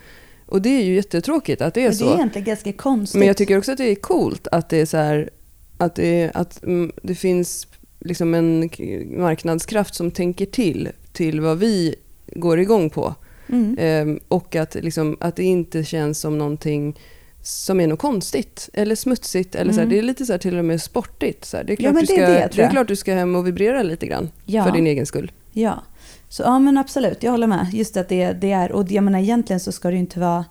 Och 0.45 0.61
det 0.61 0.69
är 0.69 0.83
ju 0.83 0.95
jättetråkigt 0.95 1.61
att 1.61 1.73
det 1.73 1.85
är 1.85 1.91
så. 1.91 2.05
Det 2.05 2.11
är 2.11 2.15
egentligen 2.15 2.45
ganska 2.45 2.73
konstigt. 2.73 3.19
Men 3.19 3.27
jag 3.27 3.37
tycker 3.37 3.57
också 3.57 3.71
att 3.71 3.77
det 3.77 3.91
är 3.91 3.95
coolt 3.95 4.47
att 4.51 4.69
det 4.69 4.77
är 4.77 4.85
så 4.85 4.97
här, 4.97 5.29
att 5.77 5.95
det, 5.95 6.31
att 6.33 6.63
mm, 6.63 6.91
det 7.03 7.15
finns 7.15 7.67
liksom 7.99 8.33
en 8.33 8.69
marknadskraft 9.17 9.95
som 9.95 10.11
tänker 10.11 10.45
till, 10.45 10.89
till 11.13 11.41
vad 11.41 11.57
vi 11.57 11.95
går 12.27 12.59
igång 12.59 12.89
på. 12.89 13.15
Mm. 13.49 13.75
Ehm, 13.79 14.19
och 14.27 14.55
att, 14.55 14.75
liksom, 14.75 15.17
att 15.19 15.35
det 15.35 15.43
inte 15.43 15.83
känns 15.83 16.19
som 16.19 16.37
någonting 16.37 16.99
som 17.41 17.79
är 17.79 17.87
något 17.87 17.99
konstigt 17.99 18.69
eller 18.73 18.95
smutsigt. 18.95 19.55
Eller 19.55 19.63
mm. 19.63 19.73
så 19.73 19.79
här, 19.79 19.85
mm. 19.85 19.95
det 19.95 19.99
är 19.99 20.03
lite 20.03 20.25
så 20.25 20.33
här, 20.33 20.37
till 20.37 20.57
och 20.57 20.65
med 20.65 20.81
sportigt. 20.81 21.45
Så 21.45 21.57
här. 21.57 21.63
Det, 21.63 21.73
är 21.73 21.75
klart 21.75 21.93
ja, 21.93 22.01
du 22.01 22.07
ska, 22.07 22.15
det, 22.15 22.21
är 22.21 22.49
det, 22.49 22.55
det 22.55 22.61
är 22.61 22.69
klart 22.69 22.87
du 22.87 22.95
ska 22.95 23.13
hem 23.13 23.35
och 23.35 23.47
vibrera 23.47 23.83
lite 23.83 24.05
grann 24.07 24.31
ja. 24.45 24.63
för 24.63 24.71
din 24.71 24.87
egen 24.87 25.05
skull. 25.05 25.31
Ja, 25.51 25.83
så, 26.29 26.43
ja 26.43 26.59
men 26.59 26.77
absolut, 26.77 27.23
jag 27.23 27.31
håller 27.31 27.47
med. 27.47 27.67
Just 27.73 27.97
att 27.97 28.09
det, 28.09 28.33
det 28.33 28.51
är, 28.51 28.71
och 28.71 28.91
jag 28.91 29.03
menar 29.03 29.19
egentligen 29.19 29.59
så 29.59 29.71
ska 29.71 29.87
det 29.87 29.93
ju 29.93 29.99
inte 29.99 30.19
vara 30.19 30.45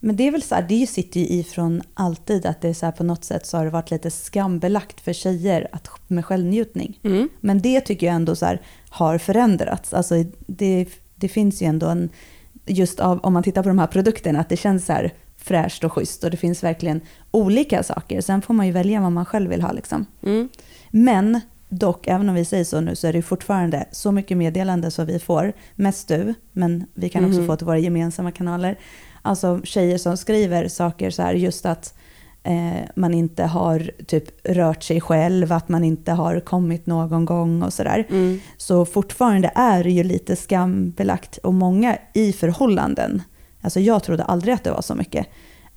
men 0.00 0.16
det 0.16 0.26
är 0.26 0.30
väl 0.30 0.42
så 0.42 0.54
här, 0.54 0.66
det 0.68 0.86
sitter 0.86 1.20
ju 1.20 1.26
ifrån 1.26 1.82
alltid 1.94 2.46
att 2.46 2.60
det 2.60 2.68
är 2.68 2.74
så 2.74 2.86
här, 2.86 2.92
på 2.92 3.04
något 3.04 3.24
sätt 3.24 3.46
så 3.46 3.56
har 3.56 3.64
det 3.64 3.70
varit 3.70 3.90
lite 3.90 4.10
skambelagt 4.10 5.00
för 5.00 5.12
tjejer 5.12 5.68
att, 5.72 5.88
med 6.06 6.24
självnjutning. 6.24 6.98
Mm. 7.02 7.28
Men 7.40 7.60
det 7.62 7.80
tycker 7.80 8.06
jag 8.06 8.16
ändå 8.16 8.36
så 8.36 8.46
här, 8.46 8.60
har 8.88 9.18
förändrats. 9.18 9.94
Alltså 9.94 10.14
det, 10.46 10.86
det 11.16 11.28
finns 11.28 11.62
ju 11.62 11.66
ändå 11.66 11.86
en, 11.86 12.08
just 12.66 13.00
av, 13.00 13.20
om 13.22 13.32
man 13.32 13.42
tittar 13.42 13.62
på 13.62 13.68
de 13.68 13.78
här 13.78 13.86
produkterna, 13.86 14.40
att 14.40 14.48
det 14.48 14.56
känns 14.56 14.86
så 14.86 14.92
här 14.92 15.12
fräscht 15.36 15.84
och 15.84 15.92
schysst 15.92 16.24
och 16.24 16.30
det 16.30 16.36
finns 16.36 16.64
verkligen 16.64 17.00
olika 17.30 17.82
saker. 17.82 18.20
Sen 18.20 18.42
får 18.42 18.54
man 18.54 18.66
ju 18.66 18.72
välja 18.72 19.00
vad 19.00 19.12
man 19.12 19.26
själv 19.26 19.50
vill 19.50 19.62
ha 19.62 19.72
liksom. 19.72 20.06
Mm. 20.22 20.48
Men 20.90 21.40
dock, 21.68 22.06
även 22.06 22.28
om 22.28 22.34
vi 22.34 22.44
säger 22.44 22.64
så 22.64 22.80
nu, 22.80 22.96
så 22.96 23.06
är 23.06 23.12
det 23.12 23.22
fortfarande 23.22 23.84
så 23.92 24.12
mycket 24.12 24.36
meddelande 24.36 24.90
som 24.90 25.06
vi 25.06 25.18
får, 25.18 25.52
mest 25.74 26.08
du, 26.08 26.34
men 26.52 26.86
vi 26.94 27.08
kan 27.08 27.24
också 27.24 27.36
mm. 27.36 27.46
få 27.46 27.56
till 27.56 27.66
våra 27.66 27.78
gemensamma 27.78 28.32
kanaler, 28.32 28.78
Alltså 29.22 29.60
tjejer 29.64 29.98
som 29.98 30.16
skriver 30.16 30.68
saker 30.68 31.10
så 31.10 31.22
här, 31.22 31.34
just 31.34 31.66
att 31.66 31.94
eh, 32.42 32.88
man 32.96 33.14
inte 33.14 33.44
har 33.44 33.90
typ 34.06 34.46
rört 34.46 34.82
sig 34.82 35.00
själv, 35.00 35.52
att 35.52 35.68
man 35.68 35.84
inte 35.84 36.12
har 36.12 36.40
kommit 36.40 36.86
någon 36.86 37.24
gång 37.24 37.62
och 37.62 37.72
sådär. 37.72 38.06
Mm. 38.10 38.40
Så 38.56 38.84
fortfarande 38.84 39.52
är 39.54 39.84
det 39.84 39.90
ju 39.90 40.04
lite 40.04 40.36
skambelagt 40.36 41.36
och 41.36 41.54
många 41.54 41.98
i 42.14 42.32
förhållanden, 42.32 43.22
alltså 43.60 43.80
jag 43.80 44.02
trodde 44.02 44.24
aldrig 44.24 44.54
att 44.54 44.64
det 44.64 44.70
var 44.70 44.82
så 44.82 44.94
mycket, 44.94 45.26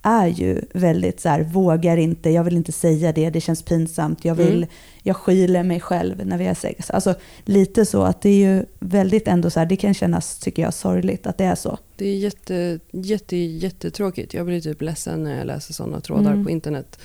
är 0.03 0.27
ju 0.27 0.61
väldigt 0.73 1.19
så 1.19 1.29
här, 1.29 1.43
vågar 1.43 1.97
inte, 1.97 2.29
jag 2.29 2.43
vill 2.43 2.55
inte 2.55 2.71
säga 2.71 3.11
det, 3.11 3.29
det 3.29 3.41
känns 3.41 3.63
pinsamt, 3.63 4.25
jag 4.25 4.35
vill, 4.35 4.57
mm. 4.57 4.69
jag 5.03 5.15
skyler 5.15 5.63
mig 5.63 5.79
själv 5.79 6.25
när 6.25 6.37
vi 6.37 6.45
har 6.45 6.53
sex. 6.53 6.89
Alltså 6.89 7.15
lite 7.45 7.85
så 7.85 8.03
att 8.03 8.21
det 8.21 8.29
är 8.29 8.55
ju 8.55 8.65
väldigt 8.79 9.27
ändå 9.27 9.49
så 9.49 9.59
här, 9.59 9.67
det 9.67 9.75
kan 9.75 9.93
kännas, 9.93 10.39
tycker 10.39 10.61
jag, 10.61 10.73
sorgligt 10.73 11.27
att 11.27 11.37
det 11.37 11.43
är 11.43 11.55
så. 11.55 11.77
Det 11.95 12.07
är 12.07 12.15
jätte, 12.15 12.79
jätte, 12.91 13.37
jättetråkigt. 13.37 14.33
Jag 14.33 14.45
blir 14.45 14.61
typ 14.61 14.81
ledsen 14.81 15.23
när 15.23 15.37
jag 15.37 15.47
läser 15.47 15.73
sådana 15.73 16.01
trådar 16.01 16.31
mm. 16.31 16.45
på 16.45 16.49
internet. 16.51 16.99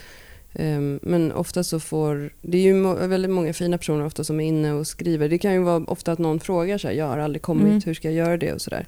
Um, 0.54 1.00
men 1.02 1.32
ofta 1.32 1.64
så 1.64 1.80
får, 1.80 2.32
det 2.42 2.58
är 2.58 2.62
ju 2.62 2.74
må, 2.74 2.94
väldigt 2.94 3.30
många 3.30 3.52
fina 3.52 3.78
personer 3.78 4.04
ofta 4.04 4.24
som 4.24 4.40
är 4.40 4.48
inne 4.48 4.72
och 4.72 4.86
skriver. 4.86 5.28
Det 5.28 5.38
kan 5.38 5.52
ju 5.52 5.58
vara 5.58 5.84
ofta 5.84 6.12
att 6.12 6.18
någon 6.18 6.40
frågar 6.40 6.78
sig, 6.78 6.96
jag 6.96 7.06
har 7.06 7.18
aldrig 7.18 7.42
kommit, 7.42 7.66
mm. 7.66 7.82
hur 7.84 7.94
ska 7.94 8.08
jag 8.10 8.26
göra 8.26 8.36
det 8.36 8.52
och 8.52 8.60
sådär. 8.60 8.86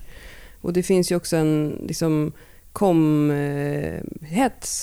Och 0.60 0.72
det 0.72 0.82
finns 0.82 1.12
ju 1.12 1.16
också 1.16 1.36
en, 1.36 1.78
liksom, 1.88 2.32
kom-hets 2.72 4.00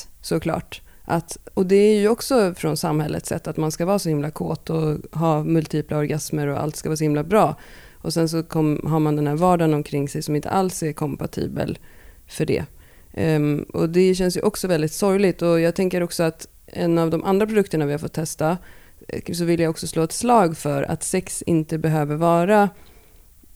eh, 0.05 0.09
såklart. 0.21 0.81
Att, 1.09 1.37
och 1.53 1.65
det 1.65 1.75
är 1.75 1.99
ju 1.99 2.09
också 2.09 2.53
från 2.53 2.77
samhällets 2.77 3.29
sätt 3.29 3.47
att 3.47 3.57
man 3.57 3.71
ska 3.71 3.85
vara 3.85 3.99
så 3.99 4.09
himla 4.09 4.31
kåt 4.31 4.69
och 4.69 4.97
ha 5.11 5.43
multipla 5.43 5.97
orgasmer 5.97 6.47
och 6.47 6.61
allt 6.61 6.75
ska 6.75 6.89
vara 6.89 6.97
så 6.97 7.03
himla 7.03 7.23
bra. 7.23 7.55
Och 7.97 8.13
sen 8.13 8.29
så 8.29 8.43
kom, 8.43 8.81
har 8.83 8.99
man 8.99 9.15
den 9.15 9.27
här 9.27 9.35
vardagen 9.35 9.73
omkring 9.73 10.09
sig 10.09 10.21
som 10.21 10.35
inte 10.35 10.49
alls 10.49 10.83
är 10.83 10.93
kompatibel 10.93 11.77
för 12.27 12.45
det. 12.45 12.65
Um, 13.13 13.63
och 13.63 13.89
det 13.89 14.15
känns 14.15 14.37
ju 14.37 14.41
också 14.41 14.67
väldigt 14.67 14.93
sorgligt. 14.93 15.41
Och 15.41 15.59
jag 15.59 15.75
tänker 15.75 16.03
också 16.03 16.23
att 16.23 16.47
en 16.65 16.97
av 16.97 17.09
de 17.09 17.23
andra 17.23 17.47
produkterna 17.47 17.85
vi 17.85 17.91
har 17.91 17.99
fått 17.99 18.13
testa 18.13 18.57
eh, 19.07 19.33
så 19.33 19.45
vill 19.45 19.59
jag 19.59 19.69
också 19.69 19.87
slå 19.87 20.03
ett 20.03 20.11
slag 20.11 20.57
för 20.57 20.83
att 20.83 21.03
sex 21.03 21.41
inte 21.41 21.77
behöver 21.77 22.15
vara 22.15 22.69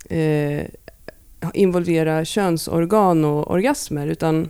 eh, 0.10 0.66
involvera 1.54 2.26
könsorgan 2.26 3.26
och 3.26 3.52
orgasmer 3.52 4.08
utan 4.08 4.50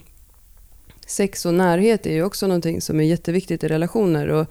sex 1.08 1.46
och 1.46 1.54
närhet 1.54 2.06
är 2.06 2.14
ju 2.14 2.24
också 2.24 2.48
någonting 2.48 2.82
som 2.82 3.00
är 3.00 3.04
jätteviktigt 3.04 3.64
i 3.64 3.68
relationer. 3.68 4.28
Och 4.28 4.48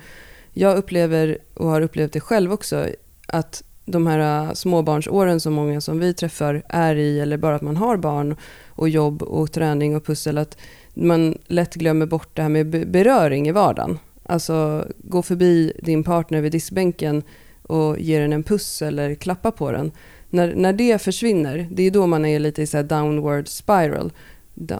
jag 0.53 0.77
upplever, 0.77 1.39
och 1.55 1.67
har 1.67 1.81
upplevt 1.81 2.13
det 2.13 2.21
själv 2.21 2.53
också, 2.53 2.87
att 3.27 3.63
de 3.85 4.07
här 4.07 4.47
äh, 4.47 4.53
småbarnsåren 4.53 5.41
som 5.41 5.53
många 5.53 5.81
som 5.81 5.99
vi 5.99 6.15
träffar 6.15 6.63
är 6.69 6.95
i, 6.95 7.21
eller 7.21 7.37
bara 7.37 7.55
att 7.55 7.63
man 7.63 7.77
har 7.77 7.97
barn 7.97 8.37
och 8.69 8.89
jobb 8.89 9.23
och 9.23 9.53
träning 9.53 9.97
och 9.97 10.07
pussel, 10.07 10.39
att 10.39 10.59
man 10.95 11.39
lätt 11.47 11.75
glömmer 11.75 12.07
bort 12.07 12.37
det 12.37 12.43
här 12.43 12.49
med 12.49 12.91
beröring 12.91 13.49
i 13.49 13.53
vardagen. 13.53 13.99
Alltså 14.23 14.87
gå 14.99 15.23
förbi 15.23 15.73
din 15.83 16.05
partner 16.05 16.41
vid 16.41 16.53
diskbänken 16.53 17.23
och 17.63 17.99
ge 17.99 18.19
den 18.19 18.33
en 18.33 18.43
puss 18.43 18.83
eller 18.83 19.15
klappa 19.15 19.51
på 19.51 19.73
den. 19.73 19.93
När, 20.31 20.55
när 20.55 20.73
det 20.73 21.03
försvinner, 21.03 21.69
det 21.71 21.83
är 21.83 21.91
då 21.91 22.07
man 22.07 22.25
är 22.25 22.39
lite 22.39 22.63
i 22.63 22.67
så 22.67 22.83
downward 22.83 23.49
spiral. 23.49 24.13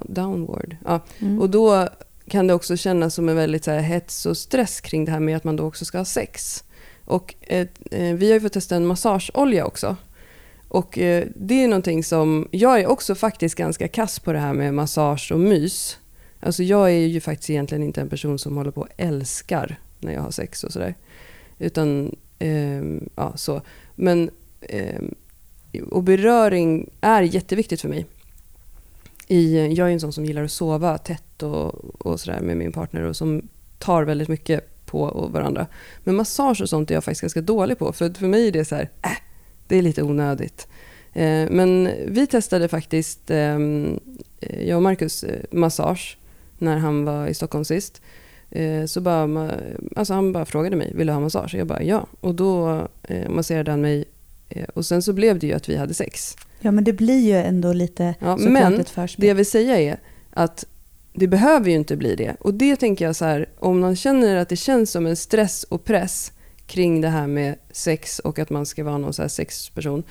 downward. 0.03 0.77
Ja. 0.85 1.01
Mm. 1.19 1.41
Och 1.41 1.51
då 1.51 1.89
kan 2.29 2.47
det 2.47 2.55
också 2.55 2.77
kännas 2.77 3.15
som 3.15 3.29
en 3.29 3.37
väldigt 3.37 3.65
så 3.65 3.71
här, 3.71 3.81
hets 3.81 4.27
och 4.27 4.37
stress 4.37 4.81
kring 4.81 5.05
det 5.05 5.13
här 5.13 5.21
med 5.21 5.37
att 5.37 5.45
man 5.45 5.57
då 5.57 5.65
också 5.65 5.85
ska 5.85 5.99
ha 5.99 6.05
sex. 6.05 6.65
Och 7.05 7.35
eh, 7.41 7.67
vi 7.91 8.27
har 8.27 8.35
ju 8.35 8.41
fått 8.41 8.53
testa 8.53 8.77
en 8.77 8.87
massageolja 8.87 9.67
också. 9.67 9.97
Och 10.69 10.99
eh, 10.99 11.27
det 11.37 11.65
är 11.65 11.69
någonting 11.69 12.05
som, 12.05 12.49
jag 12.51 12.81
är 12.81 12.87
också 12.87 13.15
faktiskt 13.15 13.55
ganska 13.55 13.89
kass 13.89 14.19
på 14.19 14.33
det 14.33 14.39
här 14.39 14.53
med 14.53 14.75
massage 14.75 15.33
och 15.33 15.41
mys. 15.41 15.99
Alltså 16.41 16.63
jag 16.63 16.91
är 16.91 17.07
ju 17.07 17.21
faktiskt 17.21 17.51
egentligen 17.51 17.83
inte 17.83 18.01
en 18.01 18.09
person 18.09 18.39
som 18.39 18.57
håller 18.57 18.71
på 18.71 18.81
och 18.81 18.89
älskar 18.97 19.79
när 19.99 20.13
jag 20.13 20.21
har 20.21 20.31
sex 20.31 20.65
och 20.65 20.73
sådär. 20.73 20.95
Utan, 21.59 22.17
eh, 22.39 22.83
ja 23.15 23.33
så. 23.37 23.63
Men, 23.95 24.31
eh, 24.61 25.01
och 25.91 26.03
beröring 26.03 26.91
är 27.01 27.23
jätteviktigt 27.23 27.81
för 27.81 27.89
mig. 27.89 28.07
I, 29.27 29.75
jag 29.75 29.89
är 29.89 29.93
en 29.93 30.01
sån 30.01 30.13
som 30.13 30.25
gillar 30.25 30.45
att 30.45 30.51
sova 30.51 30.99
tätt 30.99 31.43
och, 31.43 31.75
och 32.07 32.21
sådär 32.21 32.41
med 32.41 32.57
min 32.57 32.73
partner 32.73 33.03
och 33.03 33.17
som 33.17 33.49
tar 33.79 34.03
väldigt 34.03 34.29
mycket 34.29 34.87
på 34.87 35.29
varandra. 35.33 35.67
Men 36.05 36.15
massage 36.15 36.61
och 36.61 36.69
sånt 36.69 36.91
är 36.91 36.95
jag 36.95 37.05
faktiskt 37.05 37.21
ganska 37.21 37.41
dålig 37.41 37.79
på. 37.79 37.93
För, 37.93 38.15
för 38.15 38.27
mig 38.27 38.49
är 38.49 38.53
det 38.53 38.65
så 38.65 38.75
här, 38.75 38.91
äh, 39.03 39.11
det 39.69 39.77
är 39.77 39.83
lite 39.83 40.03
onödigt. 40.03 40.69
Eh, 41.13 41.51
men 41.51 41.91
vi 42.07 42.27
testade 42.27 42.69
faktiskt, 42.69 43.31
ehm, 43.31 44.01
eh, 44.41 44.69
jag 44.69 44.77
och 44.77 44.83
Marcus, 44.83 45.25
eh, 45.25 45.45
massage 45.51 46.19
när 46.59 46.77
han 46.77 47.05
var 47.05 47.27
i 47.27 47.35
Stockholm 47.35 47.65
sist. 47.65 48.03
Eh, 48.51 48.85
så 48.85 49.01
bara, 49.01 49.53
alltså 49.97 50.15
han 50.15 50.33
bara 50.33 50.45
frågade 50.45 50.77
mig, 50.77 50.93
vill 50.95 51.07
du 51.07 51.13
ha 51.13 51.21
massage? 51.21 51.55
Jag 51.55 51.67
bara 51.67 51.83
ja. 51.83 52.07
Och 52.21 52.35
då 52.35 52.83
eh, 53.03 53.31
masserade 53.31 53.71
han 53.71 53.81
mig. 53.81 54.05
Eh, 54.51 54.65
och 54.75 54.87
sen 54.87 55.03
så 55.03 55.13
blev 55.13 55.39
det 55.39 55.47
ju 55.47 55.53
att 55.53 55.69
vi 55.69 55.77
hade 55.77 55.95
sex. 55.95 56.37
Ja 56.61 56.71
men 56.71 56.85
det 56.85 56.93
blir 56.93 57.21
ju 57.21 57.37
ändå 57.37 57.73
lite 57.73 58.15
ja, 58.19 58.37
Men 58.37 58.85
det 59.17 59.27
jag 59.27 59.35
vill 59.35 59.47
säga 59.47 59.81
är 59.81 60.01
att 60.31 60.67
det 61.13 61.27
behöver 61.27 61.71
ju 61.71 61.77
inte 61.77 61.97
bli 61.97 62.17
det. 62.17 62.37
Och 62.41 62.55
det 62.55 62.77
tänker 62.77 63.05
jag 63.05 63.17
så 63.17 63.25
här, 63.25 63.49
om 63.59 63.81
man 63.81 63.97
känner 63.97 64.37
att 64.37 64.49
det 64.49 64.57
känns 64.57 64.91
som 64.91 65.07
en 65.07 65.17
stress 65.17 65.65
och 65.65 65.85
press 65.85 66.33
kring 66.67 67.01
det 67.01 67.09
här 67.09 67.27
med 67.27 67.55
sex 67.71 68.19
och 68.19 68.39
att 68.39 68.51
man 68.51 68.67
ska 68.67 68.85
vara 68.85 68.99
någon 68.99 69.13
så 69.13 69.23
här 69.23 69.29
sexperson. 69.29 70.03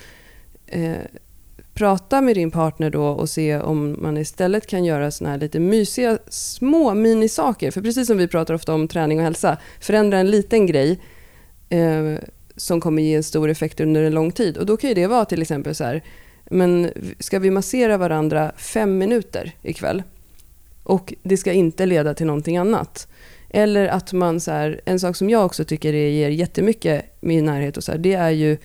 Eh, 0.66 0.96
prata 1.74 2.20
med 2.20 2.36
din 2.36 2.50
partner 2.50 2.90
då 2.90 3.06
och 3.06 3.30
se 3.30 3.58
om 3.58 3.96
man 4.02 4.18
istället 4.18 4.66
kan 4.66 4.84
göra 4.84 5.10
såna 5.10 5.30
här 5.30 5.38
lite 5.38 5.60
mysiga 5.60 6.18
små 6.28 6.94
minisaker. 6.94 7.70
För 7.70 7.82
precis 7.82 8.06
som 8.06 8.18
vi 8.18 8.28
pratar 8.28 8.54
ofta 8.54 8.74
om 8.74 8.88
träning 8.88 9.18
och 9.18 9.24
hälsa, 9.24 9.56
förändra 9.80 10.18
en 10.18 10.30
liten 10.30 10.66
grej 10.66 11.00
eh, 11.68 12.14
som 12.60 12.80
kommer 12.80 13.02
ge 13.02 13.14
en 13.14 13.22
stor 13.22 13.50
effekt 13.50 13.80
under 13.80 14.02
en 14.02 14.14
lång 14.14 14.32
tid. 14.32 14.56
Och 14.56 14.66
då 14.66 14.76
kan 14.76 14.88
ju 14.88 14.94
det 14.94 15.06
vara 15.06 15.24
till 15.24 15.42
exempel 15.42 15.74
så 15.74 15.84
här, 15.84 16.02
men 16.50 16.90
ska 17.18 17.38
vi 17.38 17.50
massera 17.50 17.96
varandra 17.96 18.52
fem 18.56 18.98
minuter 18.98 19.52
ikväll? 19.62 20.02
Och 20.82 21.14
det 21.22 21.36
ska 21.36 21.52
inte 21.52 21.86
leda 21.86 22.14
till 22.14 22.26
någonting 22.26 22.56
annat. 22.56 23.08
Eller 23.50 23.86
att 23.86 24.12
man, 24.12 24.40
så 24.40 24.50
här, 24.50 24.80
en 24.84 25.00
sak 25.00 25.16
som 25.16 25.30
jag 25.30 25.46
också 25.46 25.64
tycker 25.64 25.92
ger 25.92 26.28
jättemycket 26.28 27.04
min 27.20 27.44
närhet 27.44 27.76
och 27.76 27.84
så 27.84 27.92
här, 27.92 27.98
det 27.98 28.14
är 28.14 28.30
ju 28.30 28.56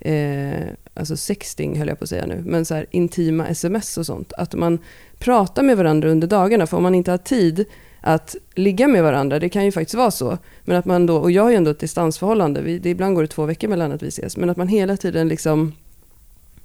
eh, 0.00 0.68
alltså 0.94 1.16
sexting 1.16 1.78
höll 1.78 1.88
jag 1.88 1.98
på 1.98 2.04
att 2.04 2.08
säga 2.08 2.26
nu, 2.26 2.42
men 2.44 2.64
så 2.64 2.74
här, 2.74 2.86
intima 2.90 3.48
sms 3.48 3.98
och 3.98 4.06
sånt. 4.06 4.32
Att 4.32 4.54
man 4.54 4.78
pratar 5.18 5.62
med 5.62 5.76
varandra 5.76 6.08
under 6.10 6.28
dagarna, 6.28 6.66
för 6.66 6.76
om 6.76 6.82
man 6.82 6.94
inte 6.94 7.10
har 7.10 7.18
tid 7.18 7.64
att 8.06 8.36
ligga 8.54 8.88
med 8.88 9.02
varandra, 9.02 9.38
det 9.38 9.48
kan 9.48 9.64
ju 9.64 9.72
faktiskt 9.72 9.94
vara 9.94 10.10
så. 10.10 10.38
Men 10.64 10.76
att 10.76 10.84
man 10.84 11.06
då, 11.06 11.16
och 11.16 11.30
jag 11.30 11.42
har 11.42 11.50
ju 11.50 11.56
ändå 11.56 11.70
ett 11.70 11.78
distansförhållande, 11.78 12.62
vi, 12.62 12.78
det, 12.78 12.90
ibland 12.90 13.14
går 13.14 13.22
det 13.22 13.28
två 13.28 13.44
veckor 13.44 13.68
mellan 13.68 13.92
att 13.92 14.02
vi 14.02 14.08
ses, 14.08 14.36
men 14.36 14.50
att 14.50 14.56
man 14.56 14.68
hela 14.68 14.96
tiden 14.96 15.28
liksom 15.28 15.72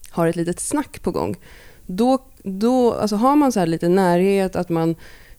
har 0.09 0.27
ett 0.27 0.35
litet 0.35 0.59
snack 0.59 1.01
på 1.01 1.11
gång. 1.11 1.35
Då, 1.85 2.19
då 2.43 2.93
alltså 2.93 3.15
har 3.15 3.35
man 3.35 3.51
så 3.51 3.59
här 3.59 3.67
lite 3.67 3.89
närhet, 3.89 4.55
att 4.55 4.69
man 4.69 4.95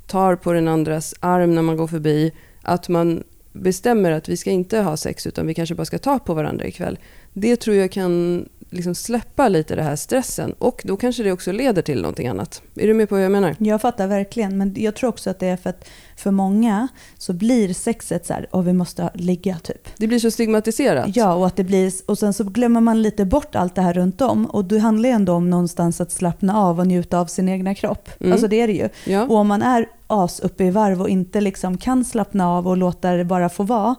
tar 0.07 0.37
på 0.37 0.53
den 0.53 0.69
andras 0.69 1.15
arm 1.21 1.55
när 1.55 1.63
man 1.63 1.77
går 1.77 1.87
förbi, 1.87 2.33
att 2.63 2.89
man 2.89 3.23
bestämmer 3.53 4.11
att 4.11 4.29
vi 4.29 4.37
ska 4.37 4.51
inte 4.51 4.79
ha 4.79 4.97
sex 4.97 5.27
utan 5.27 5.47
vi 5.47 5.55
kanske 5.55 5.75
bara 5.75 5.85
ska 5.85 5.99
ta 5.99 6.19
på 6.19 6.35
varandra 6.35 6.67
ikväll. 6.67 6.99
Det 7.33 7.57
tror 7.57 7.77
jag 7.77 7.93
kan 7.93 8.45
liksom 8.71 8.95
släppa 8.95 9.49
lite 9.49 9.75
den 9.75 9.85
här 9.85 9.97
stressen 9.97 10.53
och 10.59 10.83
då 10.85 10.97
kanske 10.97 11.23
det 11.23 11.33
också 11.33 11.53
leder 11.53 11.83
till 11.83 12.03
någonting 12.03 12.29
annat. 12.29 12.63
Är 12.75 12.87
du 12.87 12.95
med 12.95 13.09
på 13.09 13.15
vad 13.15 13.25
jag 13.25 13.33
menar? 13.33 13.57
Jag 13.59 13.81
fattar 13.81 14.07
verkligen, 14.07 14.59
men 14.59 14.75
jag 14.77 14.95
tror 14.95 15.11
också 15.11 15.31
att 15.31 15.39
det 15.39 15.47
är 15.47 15.57
för 15.57 15.71
att 15.71 15.89
för 16.17 16.31
många 16.31 16.89
så 17.19 17.33
blir 17.33 17.75
sexet 17.75 18.27
så 18.27 18.33
här, 18.33 18.47
och 18.51 18.69
vi 18.69 18.73
måste 18.73 19.11
ligga 19.15 19.59
typ. 19.59 19.89
Det 19.97 20.07
blir 20.07 20.19
så 20.19 20.31
stigmatiserat. 20.31 21.17
Ja, 21.17 21.35
och, 21.35 21.47
att 21.47 21.57
det 21.57 21.65
blir, 21.65 21.93
och 22.07 22.19
sen 22.19 22.33
så 22.33 22.45
glömmer 22.45 22.81
man 22.81 23.03
lite 23.03 23.25
bort 23.25 23.55
allt 23.55 23.75
det 23.75 23.83
här 23.83 23.93
runt 23.93 24.21
om. 24.21 24.47
Och 24.47 24.65
det 24.65 24.79
handlar 24.79 25.09
ju 25.09 25.15
ändå 25.15 25.33
om 25.33 25.51
någonstans 25.51 26.01
att 26.01 26.13
slappna 26.13 26.59
av 26.59 26.79
och 26.81 26.87
njuta 26.87 27.19
av 27.19 27.27
sin 27.27 27.49
egna 27.49 27.75
kropp. 27.75 28.09
Mm. 28.21 28.33
Alltså 28.33 28.49
det 28.49 28.61
är 28.61 28.67
det 28.67 28.73
ju. 28.73 28.89
Ja. 29.07 29.23
Och 29.23 29.37
om 29.37 29.49
man 29.49 29.63
är 29.63 29.87
as 30.07 30.41
uppe 30.41 30.65
i 30.65 30.71
varv 30.71 31.01
och 31.01 31.09
inte 31.09 31.41
liksom 31.41 31.79
kan 31.79 32.05
slappna 32.05 32.51
av 32.51 32.69
och 32.69 32.77
låta 32.77 33.13
det 33.13 33.25
bara 33.25 33.49
få 33.49 33.63
vara, 33.63 33.95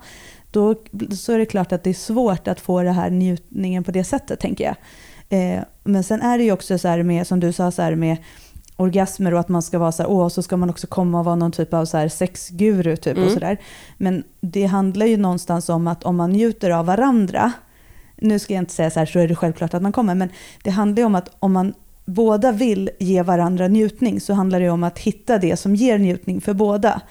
då 0.51 0.75
så 1.15 1.33
är 1.33 1.37
det 1.37 1.45
klart 1.45 1.71
att 1.71 1.83
det 1.83 1.89
är 1.89 1.93
svårt 1.93 2.47
att 2.47 2.59
få 2.59 2.81
den 2.81 2.93
här 2.93 3.09
njutningen 3.09 3.83
på 3.83 3.91
det 3.91 4.03
sättet, 4.03 4.39
tänker 4.39 4.63
jag. 4.63 4.75
Eh, 5.29 5.63
men 5.83 6.03
sen 6.03 6.21
är 6.21 6.37
det 6.37 6.43
ju 6.43 6.51
också 6.51 6.77
så 6.77 6.87
här 6.87 7.03
med, 7.03 7.27
som 7.27 7.39
du 7.39 7.53
sa, 7.53 7.71
så 7.71 7.81
här 7.81 7.95
med 7.95 8.17
orgasmer 8.75 9.33
och 9.33 9.39
att 9.39 9.49
man 9.49 9.61
ska 9.61 9.79
vara 9.79 9.91
så 9.91 10.03
här, 10.03 10.09
åh, 10.09 10.27
så 10.27 10.43
ska 10.43 10.57
man 10.57 10.69
också 10.69 10.87
komma 10.87 11.19
och 11.19 11.25
vara 11.25 11.35
någon 11.35 11.51
typ 11.51 11.73
av 11.73 11.85
så 11.85 11.97
här 11.97 12.09
sexguru 12.09 12.97
typ 12.97 13.17
mm. 13.17 13.27
och 13.27 13.33
sådär. 13.33 13.57
Men 13.97 14.23
det 14.41 14.65
handlar 14.65 15.05
ju 15.05 15.17
någonstans 15.17 15.69
om 15.69 15.87
att 15.87 16.03
om 16.03 16.15
man 16.15 16.31
njuter 16.31 16.69
av 16.69 16.85
varandra, 16.85 17.51
nu 18.17 18.39
ska 18.39 18.53
jag 18.53 18.61
inte 18.61 18.73
säga 18.73 18.91
så 18.91 18.99
här, 18.99 19.05
så 19.05 19.19
är 19.19 19.27
det 19.27 19.35
självklart 19.35 19.73
att 19.73 19.81
man 19.81 19.91
kommer, 19.91 20.15
men 20.15 20.29
det 20.63 20.69
handlar 20.69 21.01
ju 21.01 21.05
om 21.05 21.15
att 21.15 21.35
om 21.39 21.53
man 21.53 21.73
båda 22.05 22.51
vill 22.51 22.89
ge 22.99 23.23
varandra 23.23 23.67
njutning 23.67 24.21
så 24.21 24.33
handlar 24.33 24.59
det 24.59 24.69
om 24.69 24.83
att 24.83 24.99
hitta 24.99 25.37
det 25.37 25.57
som 25.57 25.75
ger 25.75 25.97
njutning 25.97 26.41
för 26.41 26.53
båda. 26.53 27.01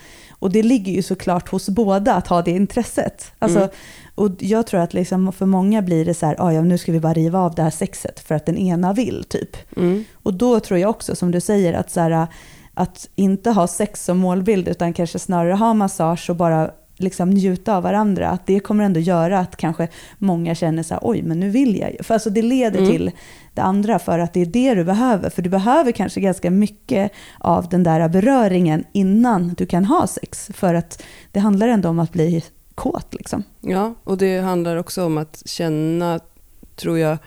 Och 0.41 0.53
det 0.53 0.63
ligger 0.63 0.93
ju 0.93 1.03
såklart 1.03 1.49
hos 1.49 1.69
båda 1.69 2.15
att 2.15 2.27
ha 2.27 2.43
det 2.43 2.51
intresset. 2.51 3.33
Alltså, 3.39 3.59
mm. 3.59 3.71
Och 4.15 4.31
jag 4.39 4.67
tror 4.67 4.81
att 4.81 4.95
liksom 4.95 5.33
för 5.33 5.47
många 5.47 5.83
blir 5.83 6.05
det 6.05 6.15
så 6.15 6.27
här, 6.27 6.37
ah, 6.39 6.53
ja, 6.53 6.63
nu 6.63 6.79
ska 6.79 6.93
vi 6.93 7.01
bara 7.01 7.13
riva 7.13 7.39
av 7.39 7.55
det 7.55 7.63
här 7.63 7.71
sexet 7.71 8.21
för 8.21 8.35
att 8.35 8.47
den 8.47 8.59
ena 8.59 8.93
vill 8.93 9.25
typ. 9.25 9.77
Mm. 9.77 10.05
Och 10.13 10.35
då 10.35 10.61
tror 10.61 10.81
jag 10.81 10.91
också, 10.91 11.17
som 11.17 11.31
du 11.31 11.41
säger, 11.41 11.73
att, 11.73 11.91
så 11.91 12.01
här, 12.01 12.27
att 12.75 13.09
inte 13.17 13.51
ha 13.51 13.67
sex 13.67 14.05
som 14.05 14.19
målbild 14.19 14.69
utan 14.69 14.93
kanske 14.93 15.19
snarare 15.19 15.55
ha 15.55 15.75
massage 15.75 16.31
och 16.31 16.37
bara 16.37 16.71
liksom 16.97 17.31
njuta 17.31 17.77
av 17.77 17.83
varandra, 17.83 18.29
att 18.29 18.47
det 18.47 18.61
kommer 18.61 18.85
ändå 18.85 19.01
göra 19.01 19.39
att 19.39 19.57
kanske 19.57 19.89
många 20.19 20.55
känner 20.55 20.83
så 20.83 20.95
här, 20.95 21.01
oj, 21.05 21.23
men 21.23 21.41
nu 21.41 21.51
vill 21.51 21.77
jag 21.77 21.93
ju. 21.93 22.03
För 22.03 22.15
alltså 22.15 22.31
det 22.31 22.43
leder 22.43 22.79
mm. 22.79 22.91
till 22.91 23.11
det 23.55 23.63
andra 23.63 23.99
för 23.99 24.19
att 24.19 24.33
det 24.33 24.41
är 24.41 24.47
det 24.47 24.75
du 24.75 24.85
behöver. 24.85 25.31
För 25.31 25.43
du 25.43 25.51
behöver 25.51 25.93
kanske 25.93 26.21
ganska 26.21 26.51
mycket 26.51 27.13
av 27.39 27.69
den 27.69 27.83
där 27.83 28.09
beröringen 28.09 28.85
innan 28.93 29.55
du 29.55 29.67
kan 29.67 29.85
ha 29.85 30.07
sex. 30.07 30.51
För 30.55 30.75
att 30.75 31.03
det 31.33 31.41
handlar 31.41 31.69
ändå 31.69 31.89
om 31.89 31.99
att 31.99 32.13
bli 32.13 32.45
kåt. 32.75 33.15
Liksom. 33.15 33.43
Ja, 33.61 33.95
och 34.05 34.19
det 34.19 34.39
handlar 34.39 34.77
också 34.77 35.05
om 35.05 35.19
att 35.19 35.43
känna, 35.47 36.21
tror 36.77 36.99
jag, 36.99 37.19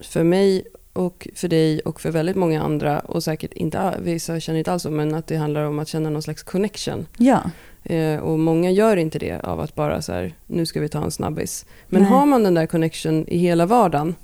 för 0.00 0.24
mig 0.24 0.64
och 0.92 1.28
för 1.34 1.48
dig 1.48 1.80
och 1.80 2.00
för 2.00 2.10
väldigt 2.10 2.36
många 2.36 2.62
andra 2.62 3.00
och 3.00 3.22
säkert 3.22 3.52
inte, 3.52 3.94
vissa 4.02 4.40
känner 4.40 4.58
inte 4.58 4.72
alls 4.72 4.82
så, 4.82 4.90
men 4.90 5.14
att 5.14 5.26
det 5.26 5.36
handlar 5.36 5.64
om 5.64 5.78
att 5.78 5.88
känna 5.88 6.10
någon 6.10 6.22
slags 6.22 6.42
connection. 6.42 7.06
Ja. 7.18 7.40
Eh, 7.82 8.18
och 8.18 8.38
många 8.38 8.70
gör 8.70 8.96
inte 8.96 9.18
det 9.18 9.40
av 9.40 9.60
att 9.60 9.74
bara 9.74 10.02
så 10.02 10.12
här, 10.12 10.34
nu 10.46 10.66
ska 10.66 10.80
vi 10.80 10.88
ta 10.88 11.04
en 11.04 11.10
snabbis. 11.10 11.66
Men 11.86 12.02
Nej. 12.02 12.10
har 12.10 12.26
man 12.26 12.42
den 12.42 12.54
där 12.54 12.66
connection 12.66 13.28
i 13.28 13.38
hela 13.38 13.66
vardagen, 13.66 14.14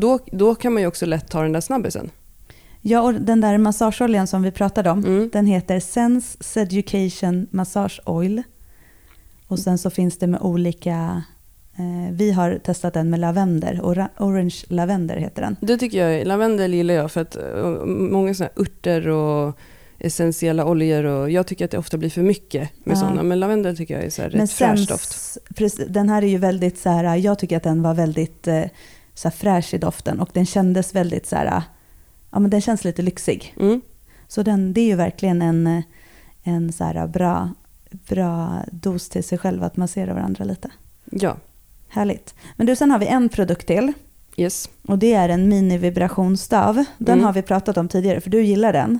då, 0.00 0.18
då 0.32 0.54
kan 0.54 0.72
man 0.72 0.82
ju 0.82 0.88
också 0.88 1.06
lätt 1.06 1.30
ta 1.30 1.42
den 1.42 1.52
där 1.52 1.60
snabbisen. 1.60 2.10
Ja, 2.80 3.00
och 3.00 3.14
den 3.14 3.40
där 3.40 3.58
massageoljan 3.58 4.26
som 4.26 4.42
vi 4.42 4.50
pratade 4.50 4.90
om, 4.90 4.98
mm. 5.04 5.30
den 5.32 5.46
heter 5.46 5.80
Sense 5.80 6.36
Seducation 6.40 7.46
Massage 7.50 8.00
Oil. 8.04 8.42
Och 9.46 9.58
sen 9.58 9.78
så 9.78 9.90
finns 9.90 10.18
det 10.18 10.26
med 10.26 10.40
olika 10.40 11.22
eh, 11.78 12.12
vi 12.12 12.32
har 12.32 12.58
testat 12.64 12.94
den 12.94 13.10
med 13.10 13.20
lavender, 13.20 13.80
orange 14.18 14.64
lavender 14.68 15.16
heter 15.16 15.42
den. 15.42 15.56
Det 15.60 15.78
tycker 15.78 16.08
jag, 16.08 16.26
lavendel 16.26 16.74
gillar 16.74 16.94
jag 16.94 17.12
för 17.12 17.20
att 17.20 17.36
uh, 17.36 17.84
många 17.86 18.34
sådana 18.34 18.52
örter 18.56 19.08
och 19.08 19.58
essentiella 19.98 20.64
oljor 20.64 21.04
och 21.04 21.30
jag 21.30 21.46
tycker 21.46 21.64
att 21.64 21.70
det 21.70 21.78
ofta 21.78 21.98
blir 21.98 22.10
för 22.10 22.22
mycket 22.22 22.70
med 22.84 22.96
ja. 22.96 23.00
sådana. 23.00 23.22
Men 23.22 23.40
lavendel 23.40 23.76
tycker 23.76 23.94
jag 23.94 24.04
är 24.04 24.10
så 24.10 24.22
här 24.22 24.30
rätt 24.30 24.50
fräsch 24.50 24.88
doft. 24.88 25.38
Den 25.88 26.08
här 26.08 26.22
är 26.22 26.26
ju 26.26 26.38
väldigt 26.38 26.78
så 26.78 26.90
här, 26.90 27.16
jag 27.16 27.38
tycker 27.38 27.56
att 27.56 27.62
den 27.62 27.82
var 27.82 27.94
väldigt 27.94 28.48
eh, 28.48 28.64
så 29.16 29.30
fräsch 29.30 29.74
i 29.74 29.78
doften 29.78 30.20
och 30.20 30.30
den 30.32 30.46
kändes 30.46 30.94
väldigt 30.94 31.26
så 31.26 31.36
här, 31.36 31.62
ja 32.30 32.38
men 32.38 32.50
den 32.50 32.60
känns 32.60 32.84
lite 32.84 33.02
lyxig. 33.02 33.54
Mm. 33.60 33.80
Så 34.28 34.42
den, 34.42 34.72
det 34.72 34.80
är 34.80 34.86
ju 34.86 34.94
verkligen 34.94 35.42
en, 35.42 35.82
en 36.42 36.72
så 36.72 37.08
bra, 37.12 37.50
bra 37.90 38.62
dos 38.72 39.08
till 39.08 39.24
sig 39.24 39.38
själv 39.38 39.62
att 39.62 39.76
massera 39.76 40.14
varandra 40.14 40.44
lite. 40.44 40.70
Ja. 41.10 41.36
Härligt. 41.88 42.34
Men 42.56 42.66
du, 42.66 42.76
sen 42.76 42.90
har 42.90 42.98
vi 42.98 43.06
en 43.06 43.28
produkt 43.28 43.66
till. 43.66 43.92
Yes. 44.36 44.70
Och 44.88 44.98
det 44.98 45.14
är 45.14 45.28
en 45.28 45.48
mini-vibrationsstav. 45.48 46.84
Den 46.98 47.14
mm. 47.14 47.24
har 47.24 47.32
vi 47.32 47.42
pratat 47.42 47.76
om 47.76 47.88
tidigare, 47.88 48.20
för 48.20 48.30
du 48.30 48.42
gillar 48.42 48.72
den. 48.72 48.98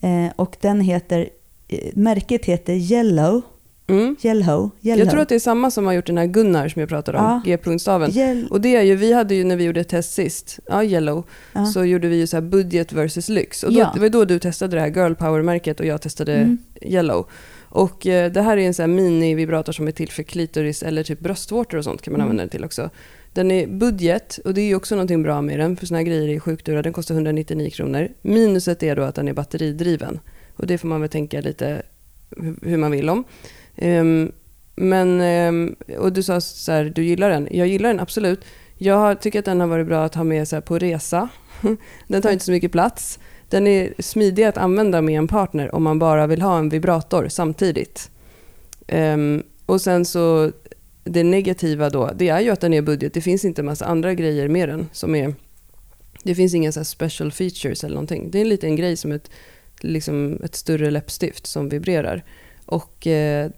Eh, 0.00 0.32
och 0.36 0.56
den 0.60 0.80
heter, 0.80 1.28
eh, 1.68 1.90
märket 1.94 2.44
heter 2.44 2.72
Yellow. 2.72 3.42
Mm. 3.90 4.16
Yellow. 4.22 4.70
Yellow. 4.82 5.04
Jag 5.04 5.10
tror 5.10 5.22
att 5.22 5.28
det 5.28 5.34
är 5.34 5.38
samma 5.38 5.70
som 5.70 5.86
har 5.86 5.92
gjort 5.92 6.06
den 6.06 6.18
här 6.18 6.26
Gunnar 6.26 6.68
som 6.68 6.80
jag 6.80 6.88
pratade 6.88 7.18
om, 7.18 7.24
ja. 7.24 7.42
G-punktstaven. 7.44 8.10
Yel 8.10 8.48
och 8.50 8.60
det 8.60 8.76
är 8.76 8.82
ju, 8.82 8.96
vi 8.96 9.12
hade 9.12 9.34
ju 9.34 9.44
när 9.44 9.56
vi 9.56 9.64
gjorde 9.64 9.80
ett 9.80 9.88
test 9.88 10.12
sist, 10.12 10.58
ja, 10.66 10.84
Yellow, 10.84 11.26
ja. 11.52 11.66
så 11.66 11.84
gjorde 11.84 12.08
vi 12.08 12.16
ju 12.16 12.26
så 12.26 12.36
här 12.36 12.42
budget 12.42 12.92
versus 12.92 13.28
lyx. 13.28 13.62
Och 13.62 13.72
då, 13.72 13.78
ja. 13.78 13.90
det 13.94 14.00
var 14.00 14.08
då 14.08 14.24
du 14.24 14.38
testade 14.38 14.76
det 14.76 14.80
här 14.80 14.88
Girl 14.88 15.14
Power-märket 15.14 15.80
och 15.80 15.86
jag 15.86 16.02
testade 16.02 16.34
mm. 16.34 16.58
Yellow. 16.82 17.26
Och 17.72 18.06
eh, 18.06 18.32
det 18.32 18.42
här 18.42 18.56
är 18.56 18.66
en 18.66 18.74
sån 18.74 18.82
här 18.82 18.96
mini-vibrator 18.96 19.72
som 19.72 19.88
är 19.88 19.92
till 19.92 20.10
för 20.10 20.22
klitoris 20.22 20.82
eller 20.82 21.02
typ 21.02 21.20
bröstvårtor 21.20 21.78
och 21.78 21.84
sånt 21.84 22.02
kan 22.02 22.12
man 22.12 22.20
mm. 22.20 22.24
använda 22.24 22.42
den 22.42 22.50
till 22.50 22.64
också. 22.64 22.90
Den 23.32 23.50
är 23.50 23.66
budget 23.66 24.38
och 24.44 24.54
det 24.54 24.60
är 24.60 24.66
ju 24.66 24.74
också 24.74 24.94
någonting 24.94 25.22
bra 25.22 25.42
med 25.42 25.58
den 25.58 25.76
för 25.76 25.86
såna 25.86 25.98
här 25.98 26.04
grejer 26.04 26.28
är 26.28 26.40
sjukt 26.40 26.66
dyra. 26.66 26.82
Den 26.82 26.92
kostar 26.92 27.14
199 27.14 27.70
kronor. 27.70 28.08
Minuset 28.22 28.82
är 28.82 28.96
då 28.96 29.02
att 29.02 29.14
den 29.14 29.28
är 29.28 29.32
batteridriven. 29.32 30.20
Och 30.56 30.66
det 30.66 30.78
får 30.78 30.88
man 30.88 31.00
väl 31.00 31.10
tänka 31.10 31.40
lite 31.40 31.82
hur 32.62 32.76
man 32.76 32.90
vill 32.90 33.10
om. 33.10 33.24
Um, 33.80 34.32
men, 34.76 35.20
um, 35.20 35.76
och 35.98 36.12
du 36.12 36.22
sa 36.22 36.40
så 36.40 36.72
här, 36.72 36.84
du 36.84 37.04
gillar 37.04 37.30
den. 37.30 37.48
Jag 37.50 37.68
gillar 37.68 37.88
den 37.88 38.00
absolut. 38.00 38.44
Jag 38.78 39.20
tycker 39.20 39.38
att 39.38 39.44
den 39.44 39.60
har 39.60 39.66
varit 39.66 39.86
bra 39.86 40.04
att 40.04 40.14
ha 40.14 40.24
med 40.24 40.48
sig 40.48 40.60
på 40.62 40.78
resa. 40.78 41.28
den 42.06 42.22
tar 42.22 42.30
inte 42.30 42.44
så 42.44 42.52
mycket 42.52 42.72
plats. 42.72 43.18
Den 43.48 43.66
är 43.66 43.94
smidig 43.98 44.44
att 44.44 44.56
använda 44.56 45.02
med 45.02 45.18
en 45.18 45.28
partner 45.28 45.74
om 45.74 45.82
man 45.82 45.98
bara 45.98 46.26
vill 46.26 46.42
ha 46.42 46.58
en 46.58 46.68
vibrator 46.68 47.28
samtidigt. 47.28 48.10
Um, 48.88 49.42
och 49.66 49.80
sen 49.80 50.04
så 50.04 50.52
det 51.04 51.24
negativa 51.24 51.90
då, 51.90 52.10
det 52.14 52.28
är 52.28 52.40
ju 52.40 52.50
att 52.50 52.60
den 52.60 52.74
är 52.74 52.82
budget. 52.82 53.14
Det 53.14 53.20
finns 53.20 53.44
inte 53.44 53.62
en 53.62 53.66
massa 53.66 53.84
andra 53.84 54.14
grejer 54.14 54.48
med 54.48 54.68
den 54.68 54.88
som 54.92 55.14
är... 55.14 55.34
Det 56.22 56.34
finns 56.34 56.54
inga 56.54 56.72
så 56.72 56.84
special 56.84 57.32
features 57.32 57.84
eller 57.84 57.94
någonting. 57.94 58.30
Det 58.30 58.38
är 58.38 58.42
en 58.42 58.48
liten 58.48 58.76
grej 58.76 58.96
som 58.96 59.12
ett, 59.12 59.30
liksom 59.80 60.40
ett 60.44 60.54
större 60.54 60.90
läppstift 60.90 61.46
som 61.46 61.68
vibrerar. 61.68 62.24
Och 62.70 63.06
eh, 63.06 63.50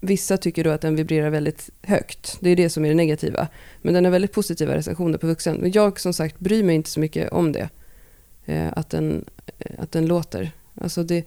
vissa 0.00 0.36
tycker 0.36 0.64
då 0.64 0.70
att 0.70 0.80
den 0.80 0.96
vibrerar 0.96 1.30
väldigt 1.30 1.70
högt. 1.82 2.36
Det 2.40 2.50
är 2.50 2.56
det 2.56 2.70
som 2.70 2.84
är 2.84 2.88
det 2.88 2.94
negativa. 2.94 3.48
Men 3.82 3.94
den 3.94 4.04
har 4.04 4.12
väldigt 4.12 4.32
positiva 4.32 4.74
recensioner 4.74 5.18
på 5.18 5.26
vuxen. 5.26 5.56
Men 5.56 5.72
jag 5.72 6.00
som 6.00 6.12
sagt 6.12 6.38
bryr 6.38 6.62
mig 6.62 6.74
inte 6.76 6.90
så 6.90 7.00
mycket 7.00 7.32
om 7.32 7.52
det. 7.52 7.68
Eh, 8.44 8.68
att, 8.76 8.90
den, 8.90 9.24
eh, 9.58 9.74
att 9.78 9.92
den 9.92 10.06
låter. 10.06 10.50
Alltså 10.74 11.02
det, 11.02 11.24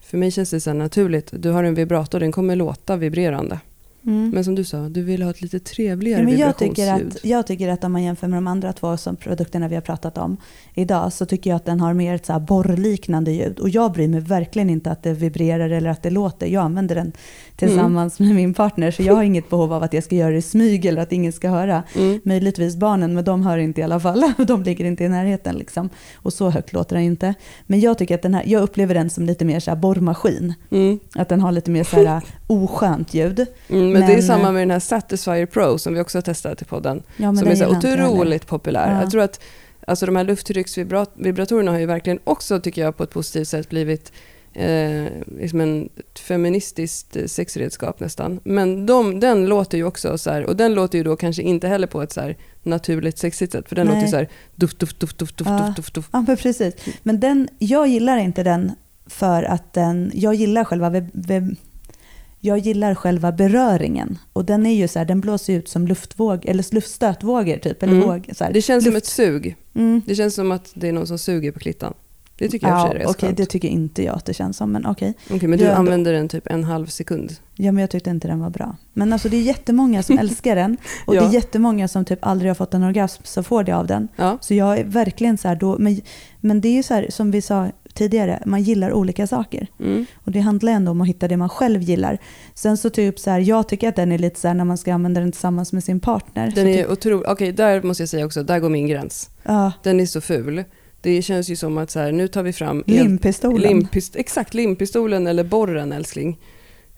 för 0.00 0.18
mig 0.18 0.30
känns 0.30 0.50
det 0.50 0.60
så 0.60 0.72
naturligt. 0.72 1.30
Du 1.32 1.50
har 1.50 1.64
en 1.64 1.74
vibrator, 1.74 2.20
den 2.20 2.32
kommer 2.32 2.56
låta 2.56 2.96
vibrerande. 2.96 3.60
Mm. 4.06 4.30
Men 4.30 4.44
som 4.44 4.54
du 4.54 4.64
sa, 4.64 4.88
du 4.88 5.02
vill 5.02 5.22
ha 5.22 5.30
ett 5.30 5.40
lite 5.40 5.58
trevligare 5.58 6.20
ja, 6.20 6.28
men 6.28 6.38
jag 6.38 6.56
tycker, 6.58 6.92
att, 6.92 7.24
jag 7.24 7.46
tycker 7.46 7.68
att 7.68 7.84
om 7.84 7.92
man 7.92 8.02
jämför 8.02 8.28
med 8.28 8.36
de 8.36 8.46
andra 8.46 8.72
två 8.72 8.96
som 8.96 9.16
produkterna 9.16 9.68
vi 9.68 9.74
har 9.74 9.82
pratat 9.82 10.18
om 10.18 10.36
idag 10.74 11.12
så 11.12 11.26
tycker 11.26 11.50
jag 11.50 11.56
att 11.56 11.64
den 11.64 11.80
har 11.80 11.94
mer 11.94 12.14
ett 12.14 12.26
så 12.26 12.32
här 12.32 12.40
borrliknande 12.40 13.30
ljud. 13.30 13.58
Och 13.58 13.68
jag 13.68 13.92
bryr 13.92 14.08
mig 14.08 14.20
verkligen 14.20 14.70
inte 14.70 14.90
att 14.90 15.02
det 15.02 15.12
vibrerar 15.12 15.70
eller 15.70 15.90
att 15.90 16.02
det 16.02 16.10
låter. 16.10 16.46
Jag 16.46 16.64
använder 16.64 16.94
den 16.94 17.12
tillsammans 17.56 18.20
mm. 18.20 18.28
med 18.28 18.36
min 18.36 18.54
partner 18.54 18.90
så 18.90 19.02
jag 19.02 19.14
har 19.14 19.22
inget 19.22 19.50
behov 19.50 19.72
av 19.72 19.82
att 19.82 19.92
jag 19.92 20.04
ska 20.04 20.16
göra 20.16 20.30
det 20.30 20.36
i 20.36 20.42
smyg 20.42 20.86
eller 20.86 21.02
att 21.02 21.12
ingen 21.12 21.32
ska 21.32 21.48
höra. 21.48 21.82
Mm. 21.96 22.20
Möjligtvis 22.24 22.76
barnen, 22.76 23.14
men 23.14 23.24
de 23.24 23.42
hör 23.42 23.58
inte 23.58 23.80
i 23.80 23.84
alla 23.84 24.00
fall. 24.00 24.24
De 24.46 24.62
ligger 24.62 24.84
inte 24.84 25.04
i 25.04 25.08
närheten. 25.08 25.56
Liksom. 25.56 25.88
Och 26.14 26.32
så 26.32 26.50
högt 26.50 26.72
låter 26.72 26.96
den 26.96 27.04
inte. 27.04 27.34
Men 27.66 27.80
jag 27.80 27.98
tycker 27.98 28.14
att 28.14 28.22
den 28.22 28.34
här, 28.34 28.42
jag 28.46 28.62
upplever 28.62 28.94
den 28.94 29.10
som 29.10 29.26
lite 29.26 29.44
mer 29.44 29.60
så 29.60 29.70
här 29.70 29.78
borrmaskin. 29.78 30.54
Mm. 30.70 30.98
Att 31.14 31.28
den 31.28 31.40
har 31.40 31.52
lite 31.52 31.70
mer 31.70 31.84
så 31.84 32.04
här 32.04 32.22
oskönt 32.46 33.14
ljud. 33.14 33.46
Mm, 33.68 33.87
men, 33.92 34.00
men, 34.00 34.10
det 34.10 34.16
är 34.16 34.22
samma 34.22 34.52
med 34.52 34.62
den 34.62 34.70
här 34.70 34.78
Satisfyer 34.78 35.46
Pro 35.46 35.78
som 35.78 35.94
vi 35.94 36.00
också 36.00 36.18
har 36.18 36.22
testat 36.22 36.62
i 36.62 36.64
podden. 36.64 37.02
Ja, 37.16 37.34
som 37.34 37.48
är 37.48 37.54
så 37.54 37.76
otroligt 37.76 38.46
populär. 38.46 38.92
Ja. 38.92 39.00
Jag 39.00 39.10
tror 39.10 39.22
att 39.22 39.40
alltså, 39.86 40.06
de 40.06 40.16
här 40.16 40.24
lufttrycksvibratorerna 40.24 41.70
har 41.70 41.78
ju 41.78 41.86
verkligen 41.86 42.18
också, 42.24 42.60
tycker 42.60 42.82
jag, 42.82 42.96
på 42.96 43.02
ett 43.02 43.10
positivt 43.10 43.48
sätt 43.48 43.68
blivit 43.68 44.12
eh, 44.52 45.04
liksom 45.38 45.60
en 45.60 45.88
feministiskt 46.18 47.16
sexredskap 47.26 48.00
nästan. 48.00 48.40
Men 48.44 48.86
de, 48.86 49.20
den 49.20 49.46
låter 49.46 49.78
ju 49.78 49.84
också 49.84 50.18
så 50.18 50.30
här, 50.30 50.44
och 50.44 50.56
den 50.56 50.74
låter 50.74 50.98
ju 50.98 51.04
då 51.04 51.16
kanske 51.16 51.42
inte 51.42 51.68
heller 51.68 51.86
på 51.86 52.02
ett 52.02 52.12
så 52.12 52.20
här 52.20 52.36
naturligt 52.62 53.18
sexigt 53.18 53.52
sätt, 53.52 53.68
för 53.68 53.76
den 53.76 53.86
Nej. 53.86 53.94
låter 53.94 54.06
ju 54.06 54.10
så 54.10 54.16
här 54.16 54.28
duft, 54.54 54.78
duft, 54.78 55.00
duft, 55.00 55.18
duft, 55.18 55.36
duft, 55.36 55.50
ja. 55.50 55.72
duft, 55.76 55.94
duft. 55.94 56.08
Ja, 56.12 56.24
men 56.26 56.36
precis. 56.36 56.74
Men 57.02 57.20
den, 57.20 57.48
jag 57.58 57.88
gillar 57.88 58.18
inte 58.18 58.42
den 58.42 58.72
för 59.06 59.42
att 59.42 59.72
den, 59.72 60.12
jag 60.14 60.34
gillar 60.34 60.64
själva 60.64 60.90
jag 62.40 62.58
gillar 62.58 62.94
själva 62.94 63.32
beröringen. 63.32 64.18
Och 64.32 64.44
den 64.44 64.66
är 64.66 64.74
ju 64.74 64.88
så 64.88 64.98
här, 64.98 65.06
den 65.06 65.20
blåser 65.20 65.52
ut 65.52 65.68
som 65.68 65.86
luftvåg, 65.86 66.46
eller 66.46 66.74
luftstötvågor 66.74 67.56
typ. 67.56 67.82
Eller 67.82 67.92
mm. 67.92 68.08
våg, 68.08 68.30
så 68.36 68.44
här. 68.44 68.52
Det 68.52 68.62
känns 68.62 68.84
Luft. 68.84 68.92
som 68.92 68.96
ett 68.96 69.06
sug. 69.06 69.56
Mm. 69.74 70.02
Det 70.06 70.14
känns 70.14 70.34
som 70.34 70.52
att 70.52 70.70
det 70.74 70.88
är 70.88 70.92
någon 70.92 71.06
som 71.06 71.18
suger 71.18 71.52
på 71.52 71.58
klittan. 71.58 71.94
Det 72.38 72.48
tycker 72.48 72.68
jag 72.68 72.78
ja, 72.78 72.94
är 72.94 73.08
okay, 73.08 73.32
Det 73.32 73.46
tycker 73.46 73.68
inte 73.68 74.02
jag 74.02 74.16
att 74.16 74.24
det 74.24 74.34
känns 74.34 74.56
som, 74.56 74.72
men 74.72 74.86
okej. 74.86 75.14
Okay. 75.24 75.36
okay 75.36 75.48
men 75.48 75.58
du 75.58 75.68
använder 75.68 76.12
den 76.12 76.28
typ 76.28 76.46
en 76.46 76.64
halv 76.64 76.86
sekund? 76.86 77.36
Ja, 77.54 77.72
men 77.72 77.80
jag 77.80 77.90
tyckte 77.90 78.10
inte 78.10 78.28
den 78.28 78.40
var 78.40 78.50
bra. 78.50 78.76
Men 78.92 79.12
alltså 79.12 79.28
det 79.28 79.36
är 79.36 79.42
jättemånga 79.42 80.02
som 80.02 80.18
älskar 80.18 80.56
den. 80.56 80.76
Och 81.06 81.14
ja. 81.14 81.20
det 81.20 81.26
är 81.26 81.32
jättemånga 81.32 81.88
som 81.88 82.04
typ 82.04 82.18
aldrig 82.22 82.50
har 82.50 82.54
fått 82.54 82.74
en 82.74 82.82
orgasm 82.82 83.22
som 83.24 83.44
får 83.44 83.64
det 83.64 83.72
av 83.72 83.86
den. 83.86 84.08
Ja. 84.16 84.38
Så 84.40 84.54
jag 84.54 84.78
är 84.78 84.84
verkligen 84.84 85.38
så 85.38 85.48
här 85.48 85.56
då, 85.56 85.78
men, 85.78 86.00
men 86.40 86.60
det 86.60 86.68
är 86.68 86.72
ju 86.72 86.82
så 86.82 86.94
här 86.94 87.06
som 87.10 87.30
vi 87.30 87.42
sa 87.42 87.68
tidigare, 87.98 88.42
man 88.46 88.62
gillar 88.62 88.92
olika 88.92 89.26
saker. 89.26 89.66
Mm. 89.80 90.06
Och 90.24 90.32
det 90.32 90.40
handlar 90.40 90.72
ändå 90.72 90.90
om 90.90 91.00
att 91.00 91.08
hitta 91.08 91.28
det 91.28 91.36
man 91.36 91.48
själv 91.48 91.82
gillar. 91.82 92.18
Sen 92.54 92.76
så 92.76 92.90
typ 92.90 93.18
så 93.18 93.30
här, 93.30 93.40
jag 93.40 93.68
tycker 93.68 93.88
att 93.88 93.96
den 93.96 94.12
är 94.12 94.18
lite 94.18 94.40
så 94.40 94.48
här 94.48 94.54
när 94.54 94.64
man 94.64 94.78
ska 94.78 94.94
använda 94.94 95.20
den 95.20 95.32
tillsammans 95.32 95.72
med 95.72 95.84
sin 95.84 96.00
partner. 96.00 96.52
Den 96.54 96.66
är 96.66 96.82
typ... 96.82 96.90
otrolig, 96.90 97.20
okej 97.20 97.32
okay, 97.32 97.52
där 97.52 97.82
måste 97.82 98.02
jag 98.02 98.08
säga 98.08 98.26
också, 98.26 98.42
där 98.42 98.58
går 98.58 98.68
min 98.68 98.86
gräns. 98.86 99.30
Ja. 99.42 99.72
Den 99.82 100.00
är 100.00 100.06
så 100.06 100.20
ful. 100.20 100.64
Det 101.00 101.22
känns 101.22 101.48
ju 101.48 101.56
som 101.56 101.78
att 101.78 101.90
så 101.90 102.00
här, 102.00 102.12
nu 102.12 102.28
tar 102.28 102.42
vi 102.42 102.52
fram... 102.52 102.84
Limpistolen. 102.86 103.62
Limpist, 103.62 104.16
exakt, 104.16 104.54
limpistolen 104.54 105.26
eller 105.26 105.44
borren 105.44 105.92
älskling. 105.92 106.38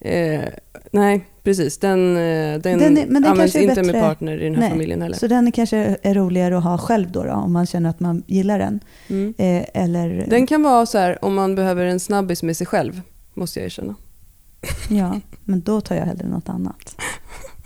Eh, 0.01 0.45
nej, 0.91 1.27
precis. 1.43 1.79
Den, 1.79 2.17
eh, 2.17 2.59
den, 2.59 2.61
den, 2.61 2.99
är, 2.99 3.07
den 3.07 3.25
används 3.25 3.57
inte 3.57 3.75
bättre. 3.75 3.93
med 3.93 4.03
partner 4.03 4.41
i 4.41 4.45
den 4.45 4.55
här 4.55 4.61
nej. 4.61 4.71
familjen 4.71 5.03
heller. 5.03 5.17
Så 5.17 5.27
den 5.27 5.53
kanske 5.53 5.97
är 6.03 6.15
roligare 6.15 6.59
att 6.59 6.65
ha 6.65 6.79
själv 6.79 7.13
då, 7.13 7.25
då 7.25 7.33
om 7.33 7.53
man 7.53 7.67
känner 7.67 7.91
att 7.91 8.01
man 8.01 8.23
gillar 8.27 8.59
den? 8.59 8.81
Mm. 9.09 9.35
Eh, 9.39 9.83
eller... 9.83 10.27
Den 10.29 10.47
kan 10.47 10.63
vara 10.63 10.87
så 10.87 10.99
här 10.99 11.25
om 11.25 11.35
man 11.35 11.55
behöver 11.55 11.85
en 11.85 12.01
snabbis 12.01 12.43
med 12.43 12.57
sig 12.57 12.67
själv, 12.67 13.01
måste 13.35 13.59
jag 13.59 13.67
erkänna. 13.67 13.95
Ja, 14.91 15.21
men 15.45 15.61
då 15.61 15.81
tar 15.81 15.95
jag 15.95 16.05
hellre 16.05 16.29
något 16.29 16.49
annat. 16.49 16.97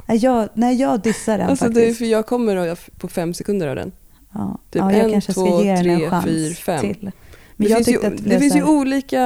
Jag, 0.07 0.49
nej, 0.55 0.81
jag 0.81 1.01
dissar 1.01 1.39
den 1.39 1.51
alltså, 1.51 1.65
faktiskt. 1.65 1.87
Det 1.87 1.91
är 1.91 1.95
för 1.95 2.05
jag 2.05 2.27
kommer 2.27 2.77
på 2.99 3.09
fem 3.09 3.35
sekunder 3.35 3.69
av 3.69 3.77
den. 3.77 3.93
Ja, 4.35 4.59
typ 4.71 4.83
ja 4.83 4.93
jag 4.93 5.05
en, 5.05 5.11
kanske 5.11 5.33
två, 5.33 5.47
ska 5.47 5.65
ge 5.65 5.75
den 5.75 5.91
en 5.91 6.11
chans 6.11 6.25
fyr, 6.25 6.55
fem. 6.55 6.81
till. 6.81 7.11
Men 7.57 7.69
det 7.69 7.75
finns, 7.75 7.89
ju, 7.89 7.99
det, 7.99 8.11
det 8.11 8.39
finns 8.39 8.57
ju 8.57 8.65
olika 8.65 9.23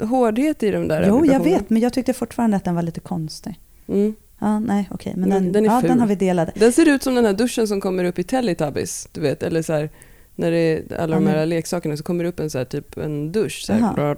hårdhet 0.00 0.62
i 0.62 0.70
de 0.70 0.88
där 0.88 1.08
Jo, 1.08 1.26
jag 1.26 1.44
vet, 1.44 1.70
men 1.70 1.82
jag 1.82 1.92
tyckte 1.92 2.12
fortfarande 2.12 2.56
att 2.56 2.64
den 2.64 2.74
var 2.74 2.82
lite 2.82 3.00
konstig. 3.00 3.60
Mm. 3.88 4.14
Ja, 4.38 4.58
nej, 4.58 4.88
okej, 4.90 5.10
okay, 5.10 5.20
men 5.20 5.30
den, 5.30 5.52
den, 5.52 5.64
är 5.64 5.68
ja, 5.68 5.80
den 5.80 6.00
har 6.00 6.06
vi 6.06 6.14
delade. 6.14 6.52
Den 6.54 6.72
ser 6.72 6.88
ut 6.88 7.02
som 7.02 7.14
den 7.14 7.24
här 7.24 7.32
duschen 7.32 7.68
som 7.68 7.80
kommer 7.80 8.04
upp 8.04 8.18
i 8.18 8.24
Teletubbies, 8.24 9.08
du 9.12 9.20
vet, 9.20 9.42
eller 9.42 9.62
så 9.62 9.72
här, 9.72 9.90
när 10.40 10.50
det 10.50 10.56
är 10.56 11.00
alla 11.00 11.14
de 11.14 11.26
här 11.26 11.46
leksakerna 11.46 11.96
så 11.96 12.02
kommer 12.02 12.24
det 12.24 12.30
upp 12.30 12.40
en, 12.40 12.50
så 12.50 12.58
här, 12.58 12.64
typ 12.64 12.98
en 12.98 13.32
dusch. 13.32 13.62
Så 13.66 13.72
här, 13.72 13.96
da, 13.96 14.14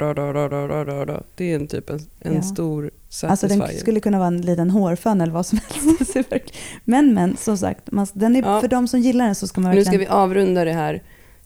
da, 0.84 1.04
da, 1.04 1.22
det 1.34 1.52
är 1.52 1.56
en 1.56 1.66
typ 1.66 1.90
en, 1.90 2.00
en 2.20 2.34
ja. 2.34 2.42
stor 2.42 2.90
Alltså 3.22 3.48
den 3.48 3.62
skulle 3.78 4.00
kunna 4.00 4.18
vara 4.18 4.28
en 4.28 4.40
liten 4.40 4.70
hårfön 4.70 5.20
eller 5.20 5.32
vad 5.32 5.46
som 5.46 5.58
helst. 5.68 6.16
men 6.84 7.14
men, 7.14 7.36
som 7.36 7.58
sagt, 7.58 7.92
man, 7.92 8.06
den 8.12 8.36
är, 8.36 8.42
ja. 8.42 8.60
för 8.60 8.68
de 8.68 8.88
som 8.88 9.00
gillar 9.00 9.26
den 9.26 9.34
så 9.34 9.46
ska 9.48 9.60
man 9.60 9.70
verkligen... 9.70 10.00
Nu 10.00 10.04
ska 10.06 10.14
vi 10.14 10.20
avrunda 10.20 10.64
det 10.64 10.72
här 10.72 11.02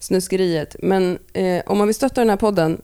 snuskeriet. 0.06 0.76
Men 0.82 1.18
eh, 1.32 1.62
om 1.66 1.78
man 1.78 1.86
vill 1.86 1.94
stötta 1.94 2.20
den 2.20 2.30
här 2.30 2.36
podden 2.36 2.82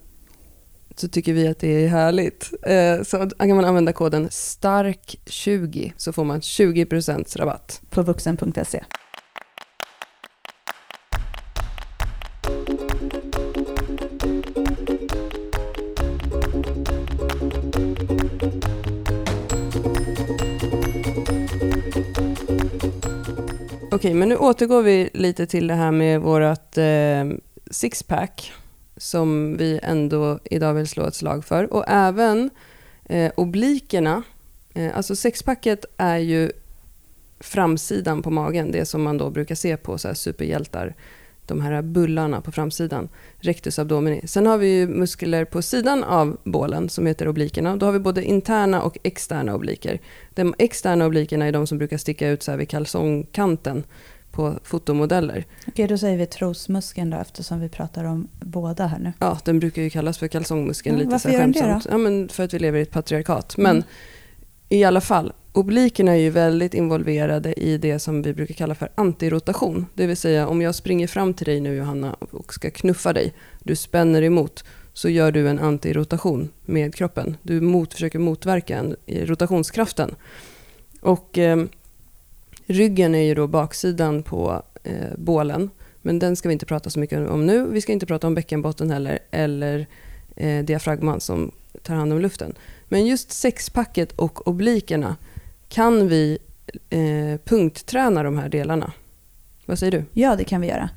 så 0.96 1.08
tycker 1.08 1.32
vi 1.32 1.48
att 1.48 1.58
det 1.58 1.84
är 1.84 1.88
härligt. 1.88 2.50
Eh, 2.62 3.02
så 3.02 3.30
kan 3.38 3.56
man 3.56 3.64
använda 3.64 3.92
koden 3.92 4.28
STARK20 4.28 5.92
så 5.96 6.12
får 6.12 6.24
man 6.24 6.40
20% 6.40 7.38
rabatt. 7.38 7.80
På 7.90 8.02
vuxen.se. 8.02 8.84
Okej, 24.02 24.14
men 24.14 24.28
nu 24.28 24.36
återgår 24.36 24.82
vi 24.82 25.10
lite 25.14 25.46
till 25.46 25.66
det 25.66 25.74
här 25.74 25.90
med 25.92 26.20
vårt 26.20 26.78
eh, 26.78 27.38
sixpack 27.70 28.52
som 28.96 29.56
vi 29.56 29.80
ändå 29.82 30.38
idag 30.44 30.74
vill 30.74 30.88
slå 30.88 31.06
ett 31.06 31.14
slag 31.14 31.44
för. 31.44 31.72
Och 31.72 31.84
även 31.88 32.50
eh, 33.04 33.32
oblikerna. 33.36 34.22
Eh, 34.74 34.96
alltså 34.96 35.16
sexpacket 35.16 35.84
är 35.96 36.18
ju 36.18 36.52
framsidan 37.40 38.22
på 38.22 38.30
magen, 38.30 38.72
det 38.72 38.84
som 38.84 39.02
man 39.02 39.18
då 39.18 39.30
brukar 39.30 39.54
se 39.54 39.76
på 39.76 39.98
så 39.98 40.14
superhjältar 40.14 40.94
de 41.46 41.60
här 41.60 41.82
bullarna 41.82 42.40
på 42.40 42.52
framsidan, 42.52 43.08
rectus 43.40 43.78
abdomini. 43.78 44.20
Sen 44.24 44.46
har 44.46 44.58
vi 44.58 44.78
ju 44.78 44.88
muskler 44.88 45.44
på 45.44 45.62
sidan 45.62 46.04
av 46.04 46.36
bålen 46.44 46.88
som 46.88 47.06
heter 47.06 47.28
oblikerna. 47.28 47.76
Då 47.76 47.86
har 47.86 47.92
vi 47.92 47.98
både 47.98 48.24
interna 48.24 48.82
och 48.82 48.98
externa 49.02 49.54
obliker. 49.54 50.00
De 50.34 50.54
externa 50.58 51.06
oblikerna 51.06 51.46
är 51.46 51.52
de 51.52 51.66
som 51.66 51.78
brukar 51.78 51.96
sticka 51.96 52.28
ut 52.28 52.42
så 52.42 52.50
här 52.50 52.58
vid 52.58 52.68
kalsongkanten 52.68 53.84
på 54.32 54.58
fotomodeller. 54.62 55.44
Okej, 55.66 55.88
då 55.88 55.98
säger 55.98 56.18
vi 56.18 56.26
trosmuskeln 56.26 57.10
då 57.10 57.16
eftersom 57.16 57.60
vi 57.60 57.68
pratar 57.68 58.04
om 58.04 58.28
båda 58.40 58.86
här 58.86 58.98
nu. 58.98 59.12
Ja, 59.18 59.38
den 59.44 59.58
brukar 59.58 59.82
ju 59.82 59.90
kallas 59.90 60.18
för 60.18 60.28
kalsongmuskeln 60.28 60.96
ja, 60.96 60.98
lite 60.98 61.10
varför 61.10 61.30
så 61.30 61.36
här 61.36 61.42
skämtsamt. 61.42 61.86
Ja, 61.90 61.98
men 61.98 62.28
för 62.28 62.44
att 62.44 62.54
vi 62.54 62.58
lever 62.58 62.78
i 62.78 62.82
ett 62.82 62.90
patriarkat. 62.90 63.56
Men 63.56 63.76
mm. 63.76 63.84
i 64.68 64.84
alla 64.84 65.00
fall, 65.00 65.32
Oblikerna 65.54 66.12
är 66.12 66.16
ju 66.16 66.30
väldigt 66.30 66.74
involverade 66.74 67.60
i 67.60 67.78
det 67.78 67.98
som 67.98 68.22
vi 68.22 68.34
brukar 68.34 68.54
kalla 68.54 68.74
för 68.74 68.88
antirotation. 68.94 69.86
Det 69.94 70.06
vill 70.06 70.16
säga 70.16 70.48
om 70.48 70.62
jag 70.62 70.74
springer 70.74 71.06
fram 71.06 71.34
till 71.34 71.46
dig 71.46 71.60
nu 71.60 71.74
Johanna 71.74 72.16
och 72.30 72.54
ska 72.54 72.70
knuffa 72.70 73.12
dig, 73.12 73.32
du 73.62 73.76
spänner 73.76 74.22
emot, 74.22 74.64
så 74.92 75.08
gör 75.08 75.32
du 75.32 75.48
en 75.48 75.58
antirotation 75.58 76.48
med 76.64 76.94
kroppen. 76.94 77.36
Du 77.42 77.60
mot, 77.60 77.92
försöker 77.92 78.18
motverka 78.18 78.78
en, 78.78 78.96
rotationskraften. 79.06 80.14
Och 81.00 81.38
eh, 81.38 81.64
ryggen 82.66 83.14
är 83.14 83.22
ju 83.22 83.34
då 83.34 83.46
baksidan 83.46 84.22
på 84.22 84.62
eh, 84.82 84.94
bålen. 85.16 85.70
Men 86.02 86.18
den 86.18 86.36
ska 86.36 86.48
vi 86.48 86.52
inte 86.52 86.66
prata 86.66 86.90
så 86.90 87.00
mycket 87.00 87.28
om 87.28 87.46
nu. 87.46 87.66
Vi 87.70 87.80
ska 87.80 87.92
inte 87.92 88.06
prata 88.06 88.26
om 88.26 88.34
bäckenbotten 88.34 88.90
heller, 88.90 89.18
eller 89.30 89.86
eh, 90.36 90.64
diafragman 90.64 91.20
som 91.20 91.52
tar 91.82 91.94
hand 91.94 92.12
om 92.12 92.20
luften. 92.20 92.54
Men 92.88 93.06
just 93.06 93.32
sexpacket 93.32 94.12
och 94.12 94.48
oblikerna 94.48 95.16
kan 95.72 96.08
vi 96.08 96.38
eh, 96.90 97.40
punktträna 97.44 98.22
de 98.22 98.38
här 98.38 98.48
delarna? 98.48 98.92
Vad 99.66 99.78
säger 99.78 99.92
du? 99.92 100.04
Ja, 100.12 100.36
det 100.36 100.44
kan 100.44 100.60
vi 100.60 100.66
göra. 100.66 100.90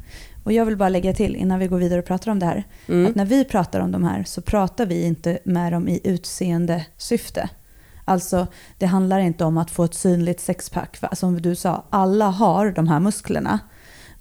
Och 0.43 0.53
jag 0.53 0.65
vill 0.65 0.77
bara 0.77 0.89
lägga 0.89 1.13
till 1.13 1.35
innan 1.35 1.59
vi 1.59 1.67
går 1.67 1.77
vidare 1.77 1.99
och 1.99 2.05
pratar 2.05 2.31
om 2.31 2.39
det 2.39 2.45
här. 2.45 2.63
Mm. 2.87 3.05
Att 3.05 3.15
när 3.15 3.25
vi 3.25 3.45
pratar 3.45 3.79
om 3.79 3.91
de 3.91 4.03
här 4.03 4.23
så 4.23 4.41
pratar 4.41 4.85
vi 4.85 5.03
inte 5.03 5.39
med 5.43 5.73
dem 5.73 5.87
i 5.87 6.01
utseende 6.03 6.85
syfte. 6.97 7.49
Alltså, 8.05 8.47
det 8.77 8.85
handlar 8.85 9.19
inte 9.19 9.45
om 9.45 9.57
att 9.57 9.71
få 9.71 9.83
ett 9.83 9.93
synligt 9.93 10.39
sexpack. 10.39 10.97
Som 11.13 11.41
du 11.41 11.55
sa, 11.55 11.85
alla 11.89 12.29
har 12.29 12.71
de 12.71 12.87
här 12.87 12.99
musklerna. 12.99 13.59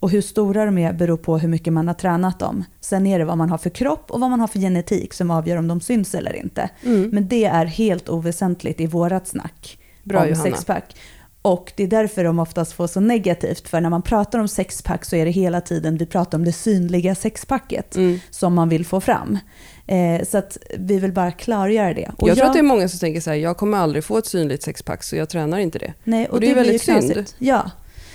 Och 0.01 0.11
hur 0.11 0.23
stora 0.23 0.65
de 0.65 0.79
är 0.79 0.93
beror 0.93 1.17
på 1.17 1.39
hur 1.39 1.49
mycket 1.49 1.73
man 1.73 1.89
har 1.89 1.95
tränat 1.95 2.39
dem. 2.39 2.65
Sen 2.81 3.07
är 3.07 3.19
det 3.19 3.25
vad 3.25 3.39
man 3.39 3.51
har 3.51 3.59
för 3.59 3.71
kropp 3.71 4.11
och 4.11 4.21
vad 4.21 4.31
man 4.31 4.41
har 4.41 4.49
för 4.49 4.59
genetik 4.59 5.15
som 5.15 5.31
avgör 5.31 5.57
om 5.57 5.69
de 5.69 5.81
syns 5.81 6.15
eller 6.15 6.37
inte. 6.37 6.71
Mm. 6.83 7.11
Men 7.13 7.29
det 7.29 7.45
är 7.45 7.67
helt 7.67 8.09
oväsentligt 8.09 8.81
i 8.81 8.87
vårat 8.87 9.29
snack. 9.29 9.79
Bra, 10.05 10.21
om 10.21 10.29
Johanna. 10.29 10.43
sexpack. 10.43 10.97
Och 11.43 11.73
det 11.77 11.83
är 11.83 11.87
därför 11.87 12.25
de 12.25 12.39
oftast 12.39 12.73
får 12.73 12.87
så 12.87 13.01
negativt. 13.01 13.69
För 13.69 13.81
när 13.81 13.91
man 13.91 14.03
pratar 14.03 14.39
om 14.39 14.49
sexpack 14.49 15.05
så 15.05 15.17
är 15.17 15.25
det 15.25 15.31
hela 15.31 15.61
tiden, 15.61 15.97
vi 15.97 16.07
pratar 16.07 16.39
om 16.39 16.45
det 16.45 16.53
synliga 16.53 17.15
sexpacket 17.15 17.97
mm. 17.97 18.19
som 18.31 18.55
man 18.55 18.69
vill 18.69 18.87
få 18.87 19.01
fram. 19.01 19.39
Eh, 19.87 20.25
så 20.27 20.39
att 20.39 20.59
vi 20.79 20.99
vill 20.99 21.13
bara 21.13 21.33
klargöra 21.33 21.95
det. 21.95 22.11
Och 22.17 22.29
jag, 22.29 22.29
jag 22.29 22.37
tror 22.37 22.47
att 22.47 22.53
det 22.53 22.59
är 22.59 22.63
många 22.63 22.89
som 22.89 22.99
tänker 22.99 23.21
så 23.21 23.31
här, 23.31 23.37
jag 23.37 23.57
kommer 23.57 23.79
aldrig 23.79 24.05
få 24.05 24.19
ett 24.19 24.27
synligt 24.27 24.63
sexpack 24.63 25.03
så 25.03 25.17
jag 25.17 25.29
tränar 25.29 25.59
inte 25.59 25.79
det. 25.79 25.93
Nej, 26.05 26.27
och, 26.27 26.35
och 26.35 26.41
det, 26.41 26.47
det 26.47 26.51
är 26.51 26.55
väldigt 26.55 26.83
synd. 26.83 27.25
Ja. 27.39 27.71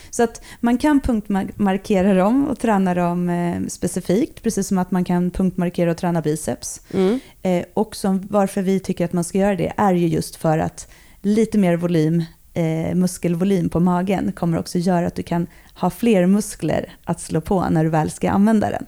Så 0.10 0.24
att 0.24 0.42
man 0.60 0.78
kan 0.78 1.00
punktmarkera 1.00 2.14
dem 2.14 2.48
och 2.48 2.60
träna 2.60 2.94
dem 2.94 3.30
eh, 3.30 3.68
specifikt, 3.68 4.44
precis 4.44 4.68
som 4.68 4.78
att 4.78 4.92
man 4.92 5.04
kan 5.04 5.32
punktmarkera 5.32 5.92
och 5.92 5.98
träna 5.98 6.22
biceps. 6.22 6.82
Mm. 6.94 7.20
Eh, 7.42 7.66
och 7.74 7.96
som, 7.96 8.28
varför 8.30 8.62
vi 8.62 8.80
tycker 8.80 9.06
att 9.06 9.14
man 9.14 9.24
ska 9.24 9.38
göra 9.38 9.56
det 9.56 9.74
är 9.78 9.94
ju 9.94 10.08
just 10.08 10.36
för 10.36 10.58
att 10.58 10.88
lite 11.22 11.58
mer 11.58 11.76
volym, 11.76 12.24
eh, 12.54 12.96
muskelvolym 12.96 13.70
på 13.70 13.80
magen 13.80 14.32
kommer 14.32 14.60
också 14.60 14.78
göra 14.78 15.08
att 15.08 15.16
du 15.16 15.24
kan 15.24 15.48
ha 15.74 15.90
fler 15.90 16.26
muskler 16.26 16.94
att 17.04 17.22
slå 17.22 17.42
på 17.42 17.70
när 17.70 17.84
du 17.84 17.90
väl 17.90 18.12
ska 18.12 18.30
använda 18.30 18.70
den. 18.70 18.86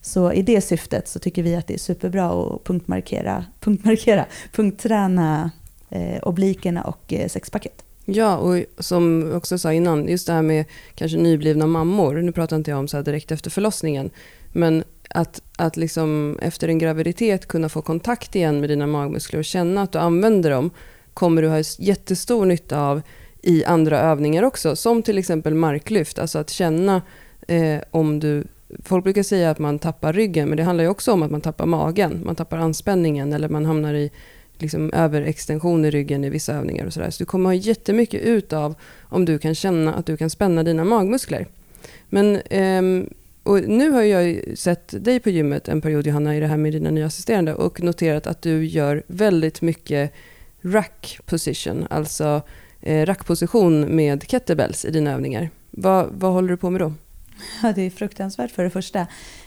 Så 0.00 0.32
i 0.32 0.42
det 0.42 0.60
syftet 0.60 1.08
så 1.08 1.18
tycker 1.18 1.42
vi 1.42 1.56
att 1.56 1.66
det 1.66 1.74
är 1.74 1.78
superbra 1.78 2.26
att 2.26 2.64
punktmarkera, 2.64 3.44
punktmarkera 3.60 4.26
punktträna 4.52 5.50
eh, 5.90 6.22
oblikerna 6.22 6.82
och 6.82 7.12
eh, 7.12 7.28
sexpacket. 7.28 7.84
Ja, 8.04 8.36
och 8.36 8.64
som 8.78 9.32
också 9.34 9.58
sa 9.58 9.72
innan, 9.72 10.08
just 10.08 10.26
det 10.26 10.32
här 10.32 10.42
med 10.42 10.64
kanske 10.94 11.18
nyblivna 11.18 11.66
mammor. 11.66 12.14
Nu 12.14 12.32
pratar 12.32 12.56
inte 12.56 12.70
jag 12.70 12.78
om 12.78 12.88
så 12.88 13.02
direkt 13.02 13.32
efter 13.32 13.50
förlossningen. 13.50 14.10
Men 14.52 14.84
att, 15.10 15.42
att 15.56 15.76
liksom 15.76 16.38
efter 16.42 16.68
en 16.68 16.78
graviditet 16.78 17.48
kunna 17.48 17.68
få 17.68 17.82
kontakt 17.82 18.36
igen 18.36 18.60
med 18.60 18.68
dina 18.68 18.86
magmuskler 18.86 19.38
och 19.38 19.44
känna 19.44 19.82
att 19.82 19.92
du 19.92 19.98
använder 19.98 20.50
dem 20.50 20.70
kommer 21.14 21.42
du 21.42 21.48
ha 21.48 21.62
jättestor 21.78 22.46
nytta 22.46 22.80
av 22.80 23.02
i 23.42 23.64
andra 23.64 24.00
övningar 24.00 24.42
också. 24.42 24.76
Som 24.76 25.02
till 25.02 25.18
exempel 25.18 25.54
marklyft, 25.54 26.18
alltså 26.18 26.38
att 26.38 26.50
känna 26.50 27.02
eh, 27.48 27.80
om 27.90 28.20
du... 28.20 28.44
Folk 28.82 29.04
brukar 29.04 29.22
säga 29.22 29.50
att 29.50 29.58
man 29.58 29.78
tappar 29.78 30.12
ryggen, 30.12 30.48
men 30.48 30.56
det 30.56 30.62
handlar 30.62 30.84
ju 30.84 30.90
också 30.90 31.12
om 31.12 31.22
att 31.22 31.30
man 31.30 31.40
tappar 31.40 31.66
magen. 31.66 32.22
Man 32.24 32.36
tappar 32.36 32.58
anspänningen 32.58 33.32
eller 33.32 33.48
man 33.48 33.64
hamnar 33.64 33.94
i 33.94 34.10
liksom 34.58 34.92
överextension 34.92 35.84
i 35.84 35.90
ryggen 35.90 36.24
i 36.24 36.30
vissa 36.30 36.54
övningar 36.54 36.86
och 36.86 36.92
sådär. 36.92 37.10
Så 37.10 37.18
du 37.18 37.26
kommer 37.26 37.48
ha 37.48 37.54
jättemycket 37.54 38.22
ut 38.22 38.52
av 38.52 38.74
om 39.02 39.24
du 39.24 39.38
kan 39.38 39.54
känna 39.54 39.94
att 39.94 40.06
du 40.06 40.16
kan 40.16 40.30
spänna 40.30 40.62
dina 40.62 40.84
magmuskler. 40.84 41.46
Men 42.08 42.36
eh, 42.36 43.06
och 43.42 43.60
nu 43.68 43.90
har 43.90 44.02
jag 44.02 44.42
sett 44.58 45.04
dig 45.04 45.20
på 45.20 45.30
gymmet 45.30 45.68
en 45.68 45.80
period 45.80 46.06
Johanna 46.06 46.36
i 46.36 46.40
det 46.40 46.46
här 46.46 46.56
med 46.56 46.72
dina 46.72 46.90
nya 46.90 47.06
assisterande 47.06 47.54
och 47.54 47.82
noterat 47.82 48.26
att 48.26 48.42
du 48.42 48.66
gör 48.66 49.02
väldigt 49.06 49.62
mycket 49.62 50.12
rack 50.64 51.20
position, 51.26 51.86
alltså 51.90 52.42
eh, 52.80 53.06
rackposition 53.06 53.96
med 53.96 54.28
kettlebells 54.28 54.84
i 54.84 54.90
dina 54.90 55.12
övningar. 55.12 55.50
Vad, 55.70 56.08
vad 56.12 56.32
håller 56.32 56.48
du 56.48 56.56
på 56.56 56.70
med 56.70 56.80
då? 56.80 56.92
Ja, 57.62 57.72
det 57.72 57.82
är 57.82 57.90
fruktansvärt 57.90 58.50
för 58.50 58.64
det 58.64 58.70
första. 58.70 59.00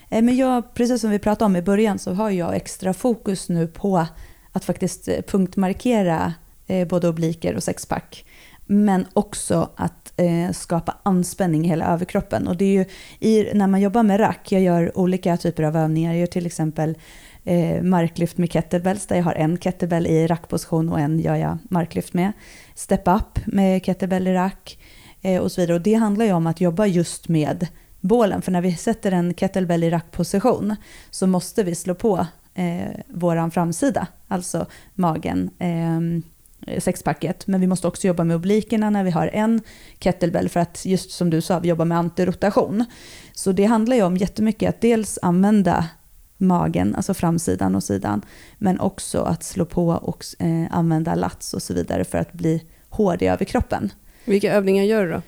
Eh, 0.10 0.22
men 0.22 0.38
jag, 0.38 0.74
precis 0.74 1.02
som 1.02 1.10
vi 1.10 1.20
pratade 1.20 1.46
om 1.46 1.56
i 1.56 1.62
början 1.62 2.00
så 2.00 2.14
har 2.14 2.30
jag 2.30 2.56
extra 2.56 2.94
fokus 2.94 3.50
nu 3.50 3.68
på 3.68 4.06
att 4.52 4.66
faktiskt 4.66 5.08
eh, 5.08 5.22
punktmarkera 5.22 6.34
både 6.90 7.10
obliker 7.10 7.56
och 7.56 7.64
sexpack. 7.64 8.26
Men 8.66 9.06
också 9.14 9.70
att 9.76 10.14
skapa 10.54 10.98
anspänning 11.04 11.66
i 11.66 11.68
hela 11.68 11.86
överkroppen. 11.86 12.48
Och 12.48 12.58
det 12.58 12.66
är 12.66 12.86
ju 13.20 13.54
när 13.54 13.68
man 13.68 13.82
jobbar 13.82 14.04
med 14.04 14.20
rack, 14.20 14.52
jag 14.52 14.62
gör 14.62 14.98
olika 14.98 15.38
typer 15.38 15.64
av 15.64 15.78
övningar. 15.78 16.12
Jag 16.12 16.20
gör 16.20 16.28
till 16.28 16.46
exempel 16.46 16.98
eh, 17.48 17.82
marklyft 17.82 18.38
med 18.38 18.52
kettlebells 18.52 19.08
där 19.08 19.16
jag 19.16 19.24
har 19.24 19.34
en 19.34 19.58
kettlebell 19.58 20.08
i 20.08 20.28
rackposition 20.28 20.90
och 20.90 21.00
en 21.00 21.20
gör 21.20 21.36
jag 21.36 21.58
marklyft 21.70 22.14
med. 22.14 22.32
Step 22.76 23.08
up 23.08 23.40
med 23.46 23.86
kettlebell 23.86 24.28
i 24.28 24.34
rack 24.34 24.80
eh, 25.22 25.42
och 25.42 25.52
så 25.52 25.62
vidare. 25.62 25.76
Och 25.76 25.82
det 25.82 25.94
handlar 25.94 26.26
ju 26.26 26.34
om 26.34 26.48
att 26.48 26.62
jobba 26.62 26.86
just 26.86 27.28
med 27.28 27.68
bålen. 28.02 28.42
För 28.42 28.52
när 28.52 28.62
vi 28.62 28.76
sätter 28.76 29.12
en 29.12 29.34
kettlebell 29.34 29.84
i 29.84 29.90
rackposition 29.90 30.76
så 31.10 31.28
måste 31.28 31.64
vi 31.64 31.76
slå 31.76 31.96
på 31.96 32.28
eh, 32.54 32.92
våran 33.08 33.52
framsida, 33.52 34.08
alltså 34.28 34.66
magen, 34.94 35.50
eh, 35.60 36.80
sexpacket. 36.80 37.48
Men 37.48 37.62
vi 37.62 37.68
måste 37.68 37.88
också 37.88 38.08
jobba 38.08 38.24
med 38.24 38.36
oblikerna 38.36 38.90
när 38.90 39.04
vi 39.04 39.12
har 39.12 39.28
en 39.28 39.62
kettlebell 40.00 40.50
för 40.50 40.60
att 40.60 40.86
just 40.86 41.12
som 41.12 41.30
du 41.30 41.42
sa, 41.42 41.60
vi 41.60 41.68
jobbar 41.68 41.86
med 41.86 41.98
antirotation. 41.98 42.86
Så 43.34 43.52
det 43.52 43.66
handlar 43.66 43.96
ju 43.96 44.04
om 44.04 44.18
jättemycket 44.18 44.70
att 44.70 44.82
dels 44.82 45.20
använda 45.22 45.86
magen, 46.38 46.96
alltså 46.96 47.14
framsidan 47.14 47.76
och 47.76 47.84
sidan. 47.84 48.22
Men 48.58 48.80
också 48.80 49.22
att 49.22 49.44
slå 49.44 49.66
på 49.66 49.88
och 49.88 50.26
eh, 50.40 50.66
använda 50.72 51.16
lats 51.16 51.54
och 51.54 51.62
så 51.62 51.74
vidare 51.74 52.04
för 52.04 52.18
att 52.18 52.34
bli 52.34 52.64
hård 52.90 53.22
i 53.22 53.28
överkroppen. 53.28 53.92
Vilka 54.26 54.54
övningar 54.54 54.84
gör 54.84 55.06
du 55.06 55.12
då? 55.12 55.22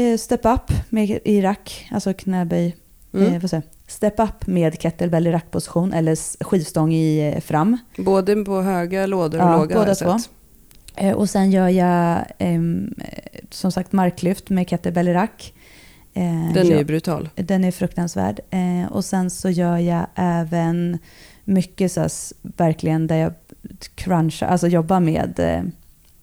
Eh, 0.00 0.16
step 0.16 0.40
up 0.44 0.90
med, 0.90 1.18
i 1.24 1.42
rack, 1.42 1.88
alltså 1.90 2.14
knäböj. 2.14 2.76
Mm. 3.14 3.34
Eh, 3.34 3.60
step 3.86 4.20
up 4.20 4.46
med 4.46 4.80
kettlebell 4.80 5.26
i 5.26 5.32
rackposition 5.32 5.92
eller 5.92 6.44
skivstång 6.44 6.92
i 6.92 7.32
eh, 7.34 7.40
fram. 7.40 7.78
Både 7.98 8.44
på 8.44 8.62
höga 8.62 9.06
lådor 9.06 9.38
och 9.38 9.44
ja, 9.44 9.56
låga 9.56 9.74
båda 9.74 9.94
två. 9.94 10.16
Eh, 10.96 11.12
och 11.12 11.30
sen 11.30 11.50
gör 11.50 11.68
jag 11.68 12.24
ehm, 12.38 12.94
som 13.50 13.72
sagt 13.72 13.92
marklyft 13.92 14.50
med 14.50 14.68
kettlebell 14.68 15.08
i 15.08 15.12
rack. 15.12 15.54
Eh, 16.14 16.52
den 16.54 16.72
är 16.72 16.78
ju 16.78 16.84
brutal. 16.84 17.28
Den 17.34 17.64
är 17.64 17.70
fruktansvärd. 17.70 18.40
Eh, 18.50 18.92
och 18.92 19.04
sen 19.04 19.30
så 19.30 19.50
gör 19.50 19.78
jag 19.78 20.06
även 20.14 20.98
mycket 21.44 21.92
så 21.92 22.08
verkligen 22.42 23.06
där 23.06 23.16
jag 23.16 23.32
crunchar, 23.94 24.46
alltså 24.46 24.68
jobbar 24.68 25.00
med 25.00 25.38
eh, 25.38 25.62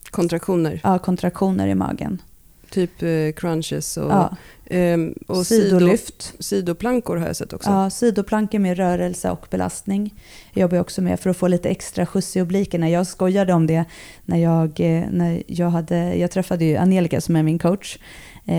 kontraktioner. 0.09 0.79
Ja, 0.83 0.99
kontraktioner 0.99 1.67
i 1.67 1.75
magen. 1.75 2.21
Typ 2.69 2.91
crunches 3.35 3.97
och 3.97 4.11
ja. 4.11 4.37
Ehm, 4.71 5.13
och 5.27 5.47
Sidolyft. 5.47 6.21
Sido, 6.21 6.43
sidoplankor 6.43 7.17
har 7.17 7.27
jag 7.27 7.35
sett 7.35 7.53
också. 7.53 7.69
Ja, 7.69 7.89
sidoplankor 7.89 8.59
med 8.59 8.77
rörelse 8.77 9.31
och 9.31 9.47
belastning. 9.49 10.13
Jag 10.53 10.61
jobbar 10.61 10.79
också 10.79 11.01
med 11.01 11.19
för 11.19 11.29
att 11.29 11.37
få 11.37 11.47
lite 11.47 11.69
extra 11.69 12.05
skjuts 12.05 12.37
i 12.37 12.41
oblikerna. 12.41 12.89
Jag 12.89 13.07
skojade 13.07 13.53
om 13.53 13.67
det 13.67 13.85
när 14.25 14.37
jag, 14.37 14.79
eh, 14.79 15.03
när 15.11 15.43
jag, 15.47 15.69
hade, 15.69 16.15
jag 16.15 16.31
träffade 16.31 16.65
ju 16.65 16.77
Angelica 16.77 17.21
som 17.21 17.35
är 17.35 17.43
min 17.43 17.59
coach 17.59 17.97
eh, 17.97 17.99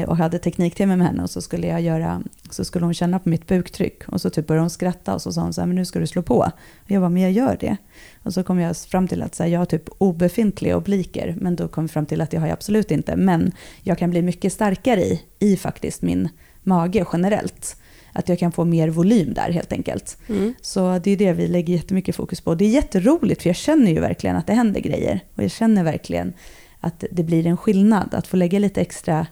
och 0.07 0.17
hade 0.17 0.39
tekniktimme 0.39 0.97
med 0.97 1.07
henne 1.07 1.23
och 1.23 1.31
så 1.31 1.43
skulle 1.43 1.67
jag 1.67 1.81
göra, 1.81 2.23
så 2.51 2.65
skulle 2.65 2.85
hon 2.85 2.95
känna 2.95 3.19
på 3.19 3.29
mitt 3.29 3.47
buktryck 3.47 4.09
och 4.09 4.21
så 4.21 4.31
typ 4.31 4.47
började 4.47 4.63
hon 4.63 4.71
skratta 4.71 5.15
och 5.15 5.23
så 5.23 5.33
sa 5.33 5.41
hon 5.41 5.53
så 5.53 5.61
här, 5.61 5.67
men 5.67 5.77
nu 5.77 5.85
ska 5.85 5.99
du 5.99 6.07
slå 6.07 6.23
på. 6.23 6.51
Och 6.85 6.91
jag 6.91 7.03
bara, 7.03 7.09
men 7.09 7.23
jag 7.23 7.33
gör 7.33 7.57
det. 7.61 7.77
Och 8.23 8.35
så 8.35 8.45
kom 8.45 8.59
jag 8.59 8.77
fram 8.77 9.09
till 9.09 9.23
att 9.23 9.35
så 9.35 9.43
här, 9.43 9.51
jag 9.51 9.59
har 9.59 9.67
typ 9.67 9.89
obefintliga 9.99 10.77
obliker, 10.77 11.37
men 11.41 11.57
då 11.57 11.69
kom 11.69 11.85
jag 11.85 11.91
fram 11.91 12.07
till 12.07 12.21
att 12.21 12.31
det 12.31 12.37
har 12.37 12.47
jag 12.47 12.53
absolut 12.53 12.91
inte. 12.91 13.17
Men 13.17 13.53
jag 13.83 13.99
kan 13.99 14.11
bli 14.11 14.23
mycket 14.23 14.53
starkare 14.53 15.01
i, 15.01 15.23
i 15.39 15.57
faktiskt 15.57 16.03
min 16.03 16.29
mage 16.63 17.05
generellt. 17.13 17.77
Att 18.13 18.29
jag 18.29 18.39
kan 18.39 18.53
få 18.53 18.65
mer 18.65 18.89
volym 18.89 19.35
där 19.35 19.51
helt 19.51 19.73
enkelt. 19.73 20.19
Mm. 20.29 20.55
Så 20.61 20.99
det 20.99 21.11
är 21.11 21.17
det 21.17 21.33
vi 21.33 21.49
lägger 21.49 21.75
jättemycket 21.75 22.17
fokus 22.17 22.41
på. 22.41 22.55
Det 22.55 22.65
är 22.65 22.69
jätteroligt 22.69 23.43
för 23.43 23.49
jag 23.49 23.57
känner 23.57 23.91
ju 23.91 24.01
verkligen 24.01 24.37
att 24.37 24.47
det 24.47 24.55
händer 24.55 24.81
grejer. 24.81 25.21
Och 25.35 25.43
jag 25.43 25.51
känner 25.51 25.85
verkligen 25.85 26.33
att 26.81 27.05
det 27.11 27.23
blir 27.23 27.47
en 27.47 27.57
skillnad 27.57 28.15
att 28.15 28.27
få 28.27 28.37
lägga 28.37 28.59
lite 28.59 28.81
extra 28.81 29.27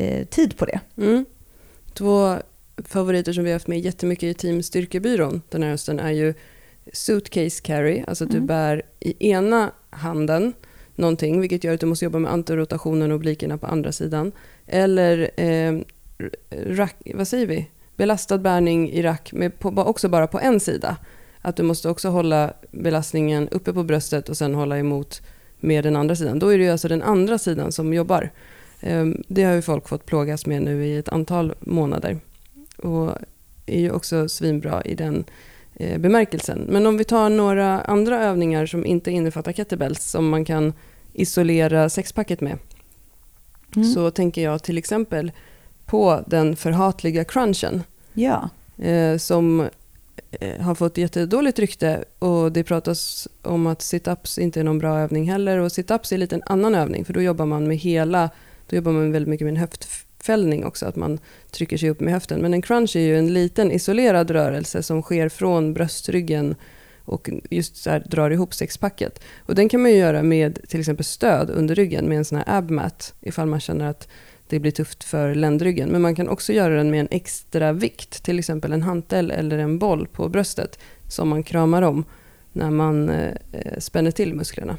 eh, 0.00 0.24
tid 0.24 0.56
på 0.56 0.64
det. 0.64 0.80
Mm. 0.96 1.24
Två 1.94 2.36
favoriter 2.84 3.32
som 3.32 3.44
vi 3.44 3.50
har 3.50 3.54
haft 3.54 3.66
med 3.66 3.80
jättemycket 3.80 4.22
i 4.22 4.34
Team 4.34 4.62
Styrkebyrån 4.62 5.42
den 5.48 5.62
här 5.62 5.70
hösten 5.70 6.00
är 6.00 6.10
ju 6.10 6.34
suitcase 6.92 7.62
carry, 7.62 8.04
alltså 8.06 8.24
att 8.24 8.30
mm. 8.30 8.42
du 8.42 8.46
bär 8.46 8.82
i 9.00 9.30
ena 9.30 9.70
handen 9.90 10.52
någonting, 10.94 11.40
vilket 11.40 11.64
gör 11.64 11.74
att 11.74 11.80
du 11.80 11.86
måste 11.86 12.04
jobba 12.04 12.18
med 12.18 12.32
antirotationen 12.32 13.10
och 13.10 13.16
oblikerna 13.16 13.58
på 13.58 13.66
andra 13.66 13.92
sidan. 13.92 14.32
Eller 14.66 15.30
eh, 15.36 15.80
rack, 16.50 16.96
vad 17.14 17.28
säger 17.28 17.46
vi? 17.46 17.68
belastad 18.00 18.38
bärning 18.38 18.90
i 18.90 19.02
rack, 19.02 19.32
med 19.32 19.58
på, 19.58 19.68
också 19.68 20.08
bara 20.08 20.26
på 20.26 20.40
en 20.40 20.60
sida. 20.60 20.96
Att 21.42 21.56
du 21.56 21.62
måste 21.62 21.88
också 21.88 22.08
hålla 22.08 22.52
belastningen 22.70 23.48
uppe 23.48 23.72
på 23.72 23.82
bröstet 23.82 24.28
och 24.28 24.36
sen 24.36 24.54
hålla 24.54 24.78
emot 24.78 25.22
med 25.60 25.84
den 25.84 25.96
andra 25.96 26.16
sidan. 26.16 26.38
Då 26.38 26.48
är 26.48 26.58
det 26.58 26.64
ju 26.64 26.70
alltså 26.70 26.88
den 26.88 27.02
andra 27.02 27.38
sidan 27.38 27.72
som 27.72 27.94
jobbar. 27.94 28.30
Eh, 28.80 29.06
det 29.28 29.42
har 29.42 29.52
ju 29.52 29.62
folk 29.62 29.88
fått 29.88 30.06
plågas 30.06 30.46
med 30.46 30.62
nu 30.62 30.86
i 30.86 30.96
ett 30.96 31.08
antal 31.08 31.54
månader. 31.60 32.20
Och 32.76 33.14
är 33.66 33.80
ju 33.80 33.90
också 33.90 34.28
svinbra 34.28 34.82
i 34.82 34.94
den 34.94 35.24
Eh, 35.80 35.98
bemärkelsen. 35.98 36.66
Men 36.68 36.86
om 36.86 36.96
vi 36.96 37.04
tar 37.04 37.30
några 37.30 37.80
andra 37.80 38.22
övningar 38.22 38.66
som 38.66 38.86
inte 38.86 39.10
innefattar 39.10 39.52
kettlebells 39.52 40.04
som 40.04 40.28
man 40.28 40.44
kan 40.44 40.72
isolera 41.12 41.88
sexpacket 41.88 42.40
med. 42.40 42.58
Mm. 43.76 43.88
Så 43.88 44.10
tänker 44.10 44.42
jag 44.42 44.62
till 44.62 44.78
exempel 44.78 45.32
på 45.86 46.24
den 46.26 46.56
förhatliga 46.56 47.24
crunchen. 47.24 47.82
Ja. 48.12 48.48
Eh, 48.78 49.16
som 49.16 49.68
eh, 50.30 50.60
har 50.60 50.74
fått 50.74 50.98
jättedåligt 50.98 51.58
rykte 51.58 52.04
och 52.18 52.52
det 52.52 52.64
pratas 52.64 53.28
om 53.42 53.66
att 53.66 53.82
situps 53.82 54.38
inte 54.38 54.60
är 54.60 54.64
någon 54.64 54.78
bra 54.78 54.98
övning 54.98 55.30
heller. 55.30 55.58
Och 55.58 55.72
situps 55.72 56.12
är 56.12 56.18
lite 56.18 56.34
en 56.34 56.42
annan 56.46 56.74
övning 56.74 57.04
för 57.04 57.12
då 57.12 57.22
jobbar 57.22 57.46
man 57.46 57.68
med 57.68 57.78
hela, 57.78 58.30
då 58.70 58.76
jobbar 58.76 58.92
man 58.92 59.12
väldigt 59.12 59.28
mycket 59.28 59.44
med 59.44 59.52
en 59.52 59.60
höftfällning 59.60 60.64
också, 60.64 60.86
att 60.86 60.96
man 60.96 61.18
trycker 61.50 61.76
sig 61.76 61.90
upp 61.90 62.00
med 62.00 62.12
höften. 62.12 62.40
Men 62.40 62.54
en 62.54 62.62
crunch 62.62 62.96
är 62.96 63.00
ju 63.00 63.18
en 63.18 63.32
liten 63.32 63.72
isolerad 63.72 64.30
rörelse 64.30 64.82
som 64.82 65.02
sker 65.02 65.28
från 65.28 65.74
bröstryggen 65.74 66.54
och 67.04 67.30
just 67.50 67.76
så 67.76 67.90
här, 67.90 68.04
drar 68.10 68.30
ihop 68.30 68.54
sexpacket. 68.54 69.20
Och 69.38 69.54
den 69.54 69.68
kan 69.68 69.82
man 69.82 69.90
ju 69.90 69.96
göra 69.96 70.22
med 70.22 70.58
till 70.68 70.80
exempel 70.80 71.04
stöd 71.04 71.50
under 71.50 71.74
ryggen 71.74 72.08
med 72.08 72.18
en 72.18 72.24
sån 72.24 72.38
här 72.38 72.44
abmat 72.58 73.14
ifall 73.20 73.46
man 73.46 73.60
känner 73.60 73.86
att 73.86 74.08
det 74.48 74.60
blir 74.60 74.72
tufft 74.72 75.04
för 75.04 75.34
ländryggen. 75.34 75.88
Men 75.88 76.02
man 76.02 76.14
kan 76.14 76.28
också 76.28 76.52
göra 76.52 76.74
den 76.74 76.90
med 76.90 77.00
en 77.00 77.08
extra 77.10 77.72
vikt, 77.72 78.24
till 78.24 78.38
exempel 78.38 78.72
en 78.72 78.82
hantel 78.82 79.30
eller 79.30 79.58
en 79.58 79.78
boll 79.78 80.06
på 80.06 80.28
bröstet 80.28 80.78
som 81.08 81.28
man 81.28 81.42
kramar 81.42 81.82
om 81.82 82.04
när 82.52 82.70
man 82.70 83.08
eh, 83.08 83.34
eh 83.52 83.78
spänner 83.78 84.10
till 84.10 84.34
musklerna. 84.34 84.76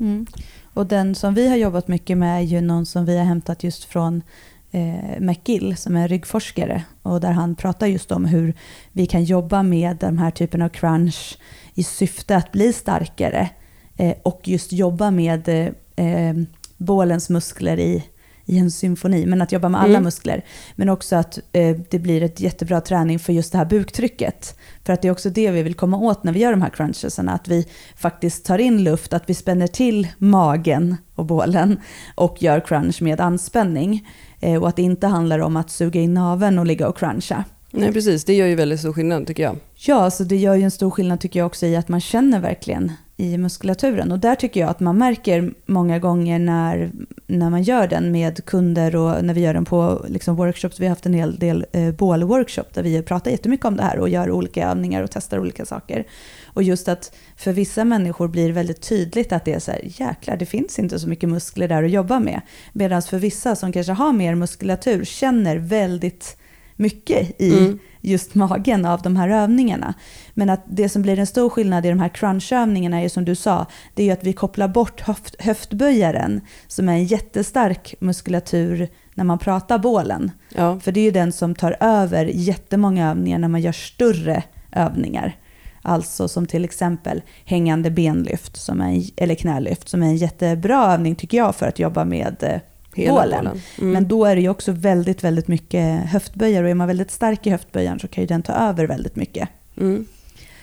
Mm. 0.00 0.26
Och 0.74 0.86
den 0.86 1.14
som 1.14 1.34
vi 1.34 1.48
har 1.48 1.56
jobbat 1.56 1.88
mycket 1.88 2.18
med 2.18 2.38
är 2.38 2.44
ju 2.44 2.60
någon 2.60 2.86
som 2.86 3.04
vi 3.04 3.18
har 3.18 3.24
hämtat 3.24 3.64
just 3.64 3.84
från 3.84 4.22
eh, 4.70 5.20
McGill 5.20 5.76
som 5.76 5.96
är 5.96 6.08
ryggforskare. 6.08 6.82
Och 7.02 7.20
där 7.20 7.32
han 7.32 7.54
pratar 7.54 7.86
just 7.86 8.12
om 8.12 8.24
hur 8.24 8.54
vi 8.92 9.06
kan 9.06 9.24
jobba 9.24 9.62
med 9.62 9.96
den 9.96 10.18
här 10.18 10.30
typen 10.30 10.62
av 10.62 10.68
crunch 10.68 11.38
i 11.74 11.82
syfte 11.82 12.36
att 12.36 12.52
bli 12.52 12.72
starkare 12.72 13.48
eh, 13.96 14.16
och 14.22 14.40
just 14.44 14.72
jobba 14.72 15.10
med 15.10 15.48
eh, 15.48 16.06
eh 16.06 16.34
bålens 16.76 17.30
muskler 17.30 17.78
i, 17.78 18.04
i 18.50 18.58
en 18.58 18.70
symfoni, 18.70 19.26
men 19.26 19.42
att 19.42 19.52
jobba 19.52 19.68
med 19.68 19.80
alla 19.80 19.90
mm. 19.90 20.02
muskler. 20.02 20.44
Men 20.74 20.88
också 20.88 21.16
att 21.16 21.38
eh, 21.52 21.76
det 21.90 21.98
blir 21.98 22.22
ett 22.22 22.40
jättebra 22.40 22.80
träning 22.80 23.18
för 23.18 23.32
just 23.32 23.52
det 23.52 23.58
här 23.58 23.64
buktrycket. 23.64 24.58
För 24.84 24.92
att 24.92 25.02
det 25.02 25.08
är 25.08 25.12
också 25.12 25.30
det 25.30 25.50
vi 25.50 25.62
vill 25.62 25.74
komma 25.74 25.98
åt 25.98 26.24
när 26.24 26.32
vi 26.32 26.40
gör 26.40 26.50
de 26.50 26.62
här 26.62 26.70
crunchesarna, 26.70 27.32
att 27.32 27.48
vi 27.48 27.66
faktiskt 27.96 28.44
tar 28.44 28.58
in 28.58 28.84
luft, 28.84 29.12
att 29.12 29.30
vi 29.30 29.34
spänner 29.34 29.66
till 29.66 30.08
magen 30.18 30.96
och 31.14 31.26
bålen 31.26 31.80
och 32.14 32.42
gör 32.42 32.60
crunch 32.60 33.02
med 33.02 33.20
anspänning. 33.20 34.08
Eh, 34.40 34.62
och 34.62 34.68
att 34.68 34.76
det 34.76 34.82
inte 34.82 35.06
handlar 35.06 35.38
om 35.38 35.56
att 35.56 35.70
suga 35.70 36.00
in 36.00 36.14
naveln 36.14 36.58
och 36.58 36.66
ligga 36.66 36.88
och 36.88 36.98
cruncha. 36.98 37.44
Nej, 37.70 37.92
precis. 37.92 38.24
Det 38.24 38.34
gör 38.34 38.46
ju 38.46 38.54
väldigt 38.54 38.80
stor 38.80 38.92
skillnad 38.92 39.26
tycker 39.26 39.42
jag. 39.42 39.56
Ja, 39.74 39.94
alltså 39.94 40.24
det 40.24 40.36
gör 40.36 40.54
ju 40.54 40.62
en 40.62 40.70
stor 40.70 40.90
skillnad 40.90 41.20
tycker 41.20 41.40
jag 41.40 41.46
också 41.46 41.66
i 41.66 41.76
att 41.76 41.88
man 41.88 42.00
känner 42.00 42.40
verkligen 42.40 42.92
i 43.20 43.38
muskulaturen. 43.38 44.12
Och 44.12 44.18
där 44.18 44.34
tycker 44.34 44.60
jag 44.60 44.70
att 44.70 44.80
man 44.80 44.98
märker 44.98 45.52
många 45.66 45.98
gånger 45.98 46.38
när, 46.38 46.90
när 47.26 47.50
man 47.50 47.62
gör 47.62 47.88
den 47.88 48.12
med 48.12 48.44
kunder 48.44 48.96
och 48.96 49.24
när 49.24 49.34
vi 49.34 49.40
gör 49.40 49.54
den 49.54 49.64
på 49.64 50.04
liksom 50.08 50.36
workshops. 50.36 50.80
Vi 50.80 50.84
har 50.84 50.90
haft 50.90 51.06
en 51.06 51.14
hel 51.14 51.38
del 51.38 51.66
eh, 51.72 51.90
bålworkshop 51.90 52.74
där 52.74 52.82
vi 52.82 53.02
pratar 53.02 53.30
jättemycket 53.30 53.66
om 53.66 53.76
det 53.76 53.82
här 53.82 53.98
och 53.98 54.08
gör 54.08 54.30
olika 54.30 54.68
övningar 54.68 55.02
och 55.02 55.10
testar 55.10 55.38
olika 55.38 55.64
saker. 55.64 56.06
Och 56.46 56.62
just 56.62 56.88
att 56.88 57.16
för 57.36 57.52
vissa 57.52 57.84
människor 57.84 58.28
blir 58.28 58.46
det 58.46 58.52
väldigt 58.52 58.88
tydligt 58.88 59.32
att 59.32 59.44
det 59.44 59.52
är 59.52 59.60
så 59.60 59.70
här, 59.70 59.80
jäklar, 59.84 60.36
det 60.36 60.46
finns 60.46 60.78
inte 60.78 60.98
så 60.98 61.08
mycket 61.08 61.28
muskler 61.28 61.68
där 61.68 61.82
att 61.82 61.90
jobba 61.90 62.18
med. 62.18 62.40
Medan 62.72 63.02
för 63.02 63.18
vissa 63.18 63.56
som 63.56 63.72
kanske 63.72 63.92
har 63.92 64.12
mer 64.12 64.34
muskulatur 64.34 65.04
känner 65.04 65.56
väldigt 65.56 66.36
mycket 66.80 67.40
i 67.40 67.58
mm. 67.58 67.78
just 68.00 68.34
magen 68.34 68.84
av 68.84 69.02
de 69.02 69.16
här 69.16 69.28
övningarna. 69.28 69.94
Men 70.34 70.50
att 70.50 70.64
det 70.66 70.88
som 70.88 71.02
blir 71.02 71.18
en 71.18 71.26
stor 71.26 71.48
skillnad 71.48 71.86
i 71.86 71.88
de 71.88 72.00
här 72.00 72.08
crunchövningarna 72.08 73.00
är 73.00 73.08
som 73.08 73.24
du 73.24 73.34
sa, 73.34 73.66
det 73.94 74.08
är 74.08 74.12
att 74.12 74.24
vi 74.24 74.32
kopplar 74.32 74.68
bort 74.68 75.00
höft, 75.00 75.42
höftböjaren 75.42 76.40
som 76.66 76.88
är 76.88 76.92
en 76.92 77.04
jättestark 77.04 77.94
muskulatur 78.00 78.88
när 79.14 79.24
man 79.24 79.38
pratar 79.38 79.78
bålen. 79.78 80.32
Ja. 80.54 80.80
För 80.80 80.92
det 80.92 81.00
är 81.00 81.04
ju 81.04 81.10
den 81.10 81.32
som 81.32 81.54
tar 81.54 81.76
över 81.80 82.24
jättemånga 82.24 83.10
övningar 83.10 83.38
när 83.38 83.48
man 83.48 83.60
gör 83.60 83.72
större 83.72 84.42
övningar. 84.72 85.36
Alltså 85.82 86.28
som 86.28 86.46
till 86.46 86.64
exempel 86.64 87.22
hängande 87.44 87.90
benlyft 87.90 88.56
som 88.56 88.80
är, 88.80 89.02
eller 89.16 89.34
knälyft 89.34 89.88
som 89.88 90.02
är 90.02 90.06
en 90.06 90.16
jättebra 90.16 90.92
övning 90.92 91.14
tycker 91.14 91.38
jag 91.38 91.56
för 91.56 91.66
att 91.66 91.78
jobba 91.78 92.04
med 92.04 92.36
eh, 92.40 92.60
Hela 92.94 93.14
bålen. 93.14 93.46
Mm. 93.46 93.92
Men 93.92 94.08
då 94.08 94.24
är 94.24 94.36
det 94.36 94.42
ju 94.42 94.48
också 94.48 94.72
väldigt, 94.72 95.24
väldigt 95.24 95.48
mycket 95.48 96.06
höftböjar 96.06 96.62
och 96.62 96.70
är 96.70 96.74
man 96.74 96.86
väldigt 96.86 97.10
stark 97.10 97.46
i 97.46 97.50
höftböjaren 97.50 97.98
så 97.98 98.08
kan 98.08 98.22
ju 98.22 98.28
den 98.28 98.42
ta 98.42 98.52
över 98.52 98.86
väldigt 98.86 99.16
mycket. 99.16 99.48
Mm. 99.76 100.06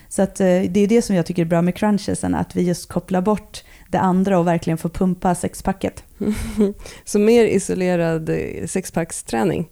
Så 0.09 0.21
att, 0.21 0.39
eh, 0.39 0.45
det 0.45 0.79
är 0.79 0.87
det 0.87 1.01
som 1.01 1.15
jag 1.15 1.25
tycker 1.25 1.41
är 1.41 1.45
bra 1.45 1.61
med 1.61 1.75
crunchesen, 1.75 2.35
att 2.35 2.55
vi 2.55 2.61
just 2.61 2.89
kopplar 2.89 3.21
bort 3.21 3.63
det 3.89 3.99
andra 3.99 4.39
och 4.39 4.47
verkligen 4.47 4.77
får 4.77 4.89
pumpa 4.89 5.35
sexpacket. 5.35 6.03
så 7.05 7.19
mer 7.19 7.45
isolerad 7.45 8.29
eh, 8.29 8.65
sexpacksträning 8.65 9.69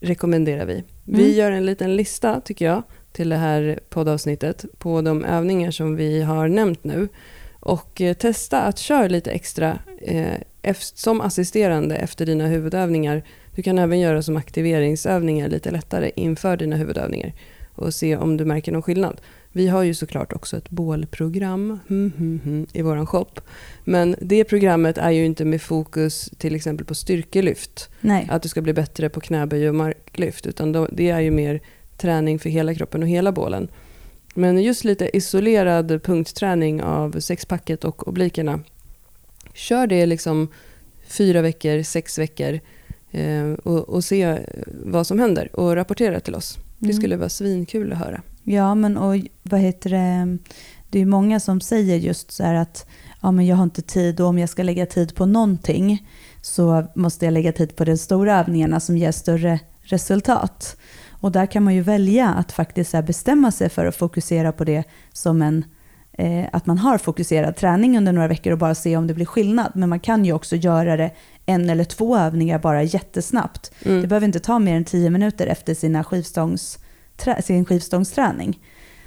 rekommenderar 0.00 0.66
vi. 0.66 0.84
Vi 1.04 1.24
mm. 1.24 1.36
gör 1.36 1.50
en 1.50 1.66
liten 1.66 1.96
lista, 1.96 2.40
tycker 2.40 2.64
jag, 2.64 2.82
till 3.12 3.28
det 3.28 3.36
här 3.36 3.80
poddavsnittet 3.88 4.64
på 4.78 5.02
de 5.02 5.24
övningar 5.24 5.70
som 5.70 5.96
vi 5.96 6.22
har 6.22 6.48
nämnt 6.48 6.84
nu. 6.84 7.08
Och 7.64 8.00
eh, 8.00 8.14
testa 8.14 8.62
att 8.62 8.78
köra 8.78 9.08
lite 9.08 9.30
extra 9.30 9.78
eh, 9.98 10.74
som 10.80 11.20
assisterande 11.20 11.96
efter 11.96 12.26
dina 12.26 12.46
huvudövningar. 12.46 13.22
Du 13.54 13.62
kan 13.62 13.78
även 13.78 14.00
göra 14.00 14.22
som 14.22 14.36
aktiveringsövningar 14.36 15.48
lite 15.48 15.70
lättare 15.70 16.10
inför 16.16 16.56
dina 16.56 16.76
huvudövningar 16.76 17.32
och 17.74 17.94
se 17.94 18.16
om 18.16 18.36
du 18.36 18.44
märker 18.44 18.72
någon 18.72 18.82
skillnad. 18.82 19.20
Vi 19.52 19.68
har 19.68 19.82
ju 19.82 19.94
såklart 19.94 20.32
också 20.32 20.56
ett 20.56 20.70
bålprogram 20.70 21.78
mm, 21.90 22.12
mm, 22.18 22.40
mm, 22.44 22.66
i 22.72 22.82
vår 22.82 23.06
shop. 23.06 23.40
Men 23.84 24.16
det 24.20 24.44
programmet 24.44 24.98
är 24.98 25.10
ju 25.10 25.24
inte 25.24 25.44
med 25.44 25.62
fokus 25.62 26.30
till 26.38 26.54
exempel 26.54 26.86
på 26.86 26.94
styrkelyft. 26.94 27.90
Nej. 28.00 28.26
Att 28.30 28.42
du 28.42 28.48
ska 28.48 28.60
bli 28.60 28.72
bättre 28.72 29.08
på 29.08 29.20
knäböj 29.20 29.68
och 29.68 29.74
marklyft. 29.74 30.46
Utan 30.46 30.88
det 30.92 31.10
är 31.10 31.20
ju 31.20 31.30
mer 31.30 31.60
träning 31.96 32.38
för 32.38 32.50
hela 32.50 32.74
kroppen 32.74 33.02
och 33.02 33.08
hela 33.08 33.32
bålen. 33.32 33.68
Men 34.34 34.62
just 34.62 34.84
lite 34.84 35.16
isolerad 35.16 36.02
punktträning 36.02 36.82
av 36.82 37.20
sexpacket 37.20 37.84
och 37.84 38.08
oblikerna. 38.08 38.60
Kör 39.54 39.86
det 39.86 40.06
liksom 40.06 40.48
fyra 41.08 41.42
veckor, 41.42 41.82
sex 41.82 42.18
veckor 42.18 42.60
eh, 43.10 43.52
och, 43.52 43.88
och, 43.88 44.04
se 44.04 44.38
vad 44.84 45.06
som 45.06 45.18
händer 45.18 45.56
och 45.56 45.76
rapportera 45.76 46.20
till 46.20 46.34
oss. 46.34 46.58
Det 46.78 46.86
mm. 46.86 46.96
skulle 46.96 47.16
vara 47.16 47.28
svinkul 47.28 47.92
att 47.92 47.98
höra. 47.98 48.22
Ja, 48.44 48.74
men 48.74 48.96
och 48.96 49.16
vad 49.42 49.60
heter 49.60 49.90
det? 49.90 50.38
Det 50.90 51.00
är 51.00 51.06
många 51.06 51.40
som 51.40 51.60
säger 51.60 51.96
just 51.96 52.32
så 52.32 52.42
här 52.42 52.54
att 52.54 52.86
ja, 53.22 53.30
men 53.30 53.46
jag 53.46 53.56
har 53.56 53.64
inte 53.64 53.82
tid 53.82 54.20
och 54.20 54.26
om 54.26 54.38
jag 54.38 54.48
ska 54.48 54.62
lägga 54.62 54.86
tid 54.86 55.14
på 55.14 55.26
någonting 55.26 56.08
så 56.42 56.86
måste 56.94 57.24
jag 57.24 57.32
lägga 57.32 57.52
tid 57.52 57.76
på 57.76 57.84
de 57.84 57.96
stora 57.96 58.38
övningarna 58.40 58.80
som 58.80 58.96
ger 58.96 59.12
större 59.12 59.60
resultat. 59.82 60.76
Och 61.24 61.32
där 61.32 61.46
kan 61.46 61.62
man 61.62 61.74
ju 61.74 61.80
välja 61.80 62.28
att 62.28 62.52
faktiskt 62.52 63.04
bestämma 63.06 63.52
sig 63.52 63.68
för 63.68 63.86
att 63.86 63.96
fokusera 63.96 64.52
på 64.52 64.64
det 64.64 64.84
som 65.12 65.42
en 65.42 65.64
eh, 66.12 66.44
att 66.52 66.66
man 66.66 66.78
har 66.78 66.98
fokuserad 66.98 67.56
träning 67.56 67.98
under 67.98 68.12
några 68.12 68.28
veckor 68.28 68.52
och 68.52 68.58
bara 68.58 68.74
se 68.74 68.96
om 68.96 69.06
det 69.06 69.14
blir 69.14 69.26
skillnad. 69.26 69.72
Men 69.74 69.88
man 69.88 70.00
kan 70.00 70.24
ju 70.24 70.32
också 70.32 70.56
göra 70.56 70.96
det 70.96 71.10
en 71.46 71.70
eller 71.70 71.84
två 71.84 72.16
övningar 72.16 72.58
bara 72.58 72.82
jättesnabbt. 72.82 73.72
Mm. 73.84 74.02
Det 74.02 74.08
behöver 74.08 74.26
inte 74.26 74.40
ta 74.40 74.58
mer 74.58 74.76
än 74.76 74.84
tio 74.84 75.10
minuter 75.10 75.46
efter 75.46 75.74
sina 75.74 76.04
skivstångs, 76.04 76.78
sin 77.42 77.64
skivstångsträning. 77.64 78.60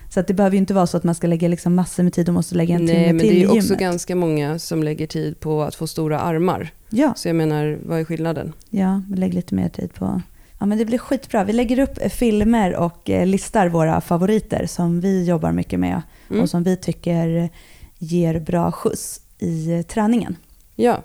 Så 0.09 0.20
att 0.20 0.28
det 0.28 0.34
behöver 0.34 0.53
ju 0.53 0.59
inte 0.59 0.74
vara 0.74 0.88
så 0.88 0.97
att 0.97 1.03
man 1.03 1.15
ska 1.15 1.28
lägga 1.28 1.47
liksom 1.47 1.76
massor 1.76 2.03
med 2.03 2.13
tid 2.13 2.28
och 2.28 2.34
måste 2.34 2.55
lägga 2.55 2.76
en 2.76 2.86
Nej, 2.86 2.95
timme 2.95 3.13
men 3.13 3.20
till 3.20 3.30
Det 3.30 3.36
är 3.36 3.53
ju 3.53 3.59
också 3.59 3.76
ganska 3.76 4.15
många 4.15 4.59
som 4.59 4.84
lägger 4.84 5.07
tid 5.07 5.39
på 5.39 5.63
att 5.63 5.76
få 5.76 5.88
stora 5.88 6.20
armar. 6.20 6.70
Ja. 6.89 7.13
Så 7.15 7.30
jag 7.30 7.36
menar, 7.36 7.80
vad 7.86 7.99
är 7.99 8.03
skillnaden? 8.03 8.53
Ja, 8.70 9.01
lägg 9.15 9.34
lite 9.34 9.55
mer 9.55 9.70
tid 9.70 9.93
på... 9.93 10.22
Ja, 10.60 10.66
men 10.66 10.78
det 10.78 10.86
blir 10.86 10.97
skitbra. 10.97 11.43
Vi 11.43 11.53
lägger 11.53 11.80
upp 11.80 12.12
filmer 12.12 12.76
och 12.76 13.10
eh, 13.10 13.26
listar 13.26 13.70
våra 13.70 14.01
favoriter 14.01 14.66
som 14.66 15.01
vi 15.01 15.26
jobbar 15.26 15.51
mycket 15.51 15.80
med 15.80 16.01
mm. 16.30 16.41
och 16.41 16.49
som 16.49 16.64
vi 16.64 16.78
tycker 16.78 17.49
ger 17.97 18.39
bra 18.39 18.72
skjuts 18.72 19.22
i 19.39 19.84
träningen. 19.84 20.36
Ja, 20.76 21.03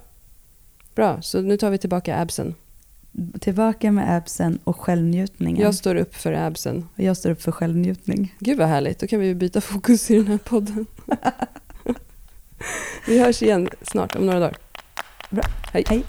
bra. 0.95 1.23
Så 1.23 1.41
nu 1.41 1.57
tar 1.57 1.71
vi 1.71 1.79
tillbaka 1.79 2.21
absen. 2.21 2.55
Tillbaka 3.41 3.93
med 3.93 4.17
absen 4.17 4.59
och 4.65 4.81
självnjutningen. 4.81 5.63
Jag 5.63 5.75
står 5.75 5.95
upp 5.95 6.15
för 6.15 6.33
absen. 6.33 6.89
Och 6.97 7.03
jag 7.03 7.17
står 7.17 7.31
upp 7.31 7.43
för 7.43 7.53
självnjutning. 7.53 8.35
Gud 8.39 8.59
vad 8.59 8.69
härligt, 8.69 8.99
då 8.99 9.07
kan 9.07 9.21
vi 9.21 9.35
byta 9.35 9.61
fokus 9.61 10.11
i 10.11 10.17
den 10.17 10.27
här 10.27 10.39
podden. 10.39 10.87
vi 13.07 13.19
hörs 13.19 13.43
igen 13.43 13.69
snart, 13.83 14.17
om 14.17 14.27
några 14.27 14.41
dagar. 14.41 14.57
Bra. 15.31 15.45
Hej. 15.73 15.85
Hej. 15.89 16.05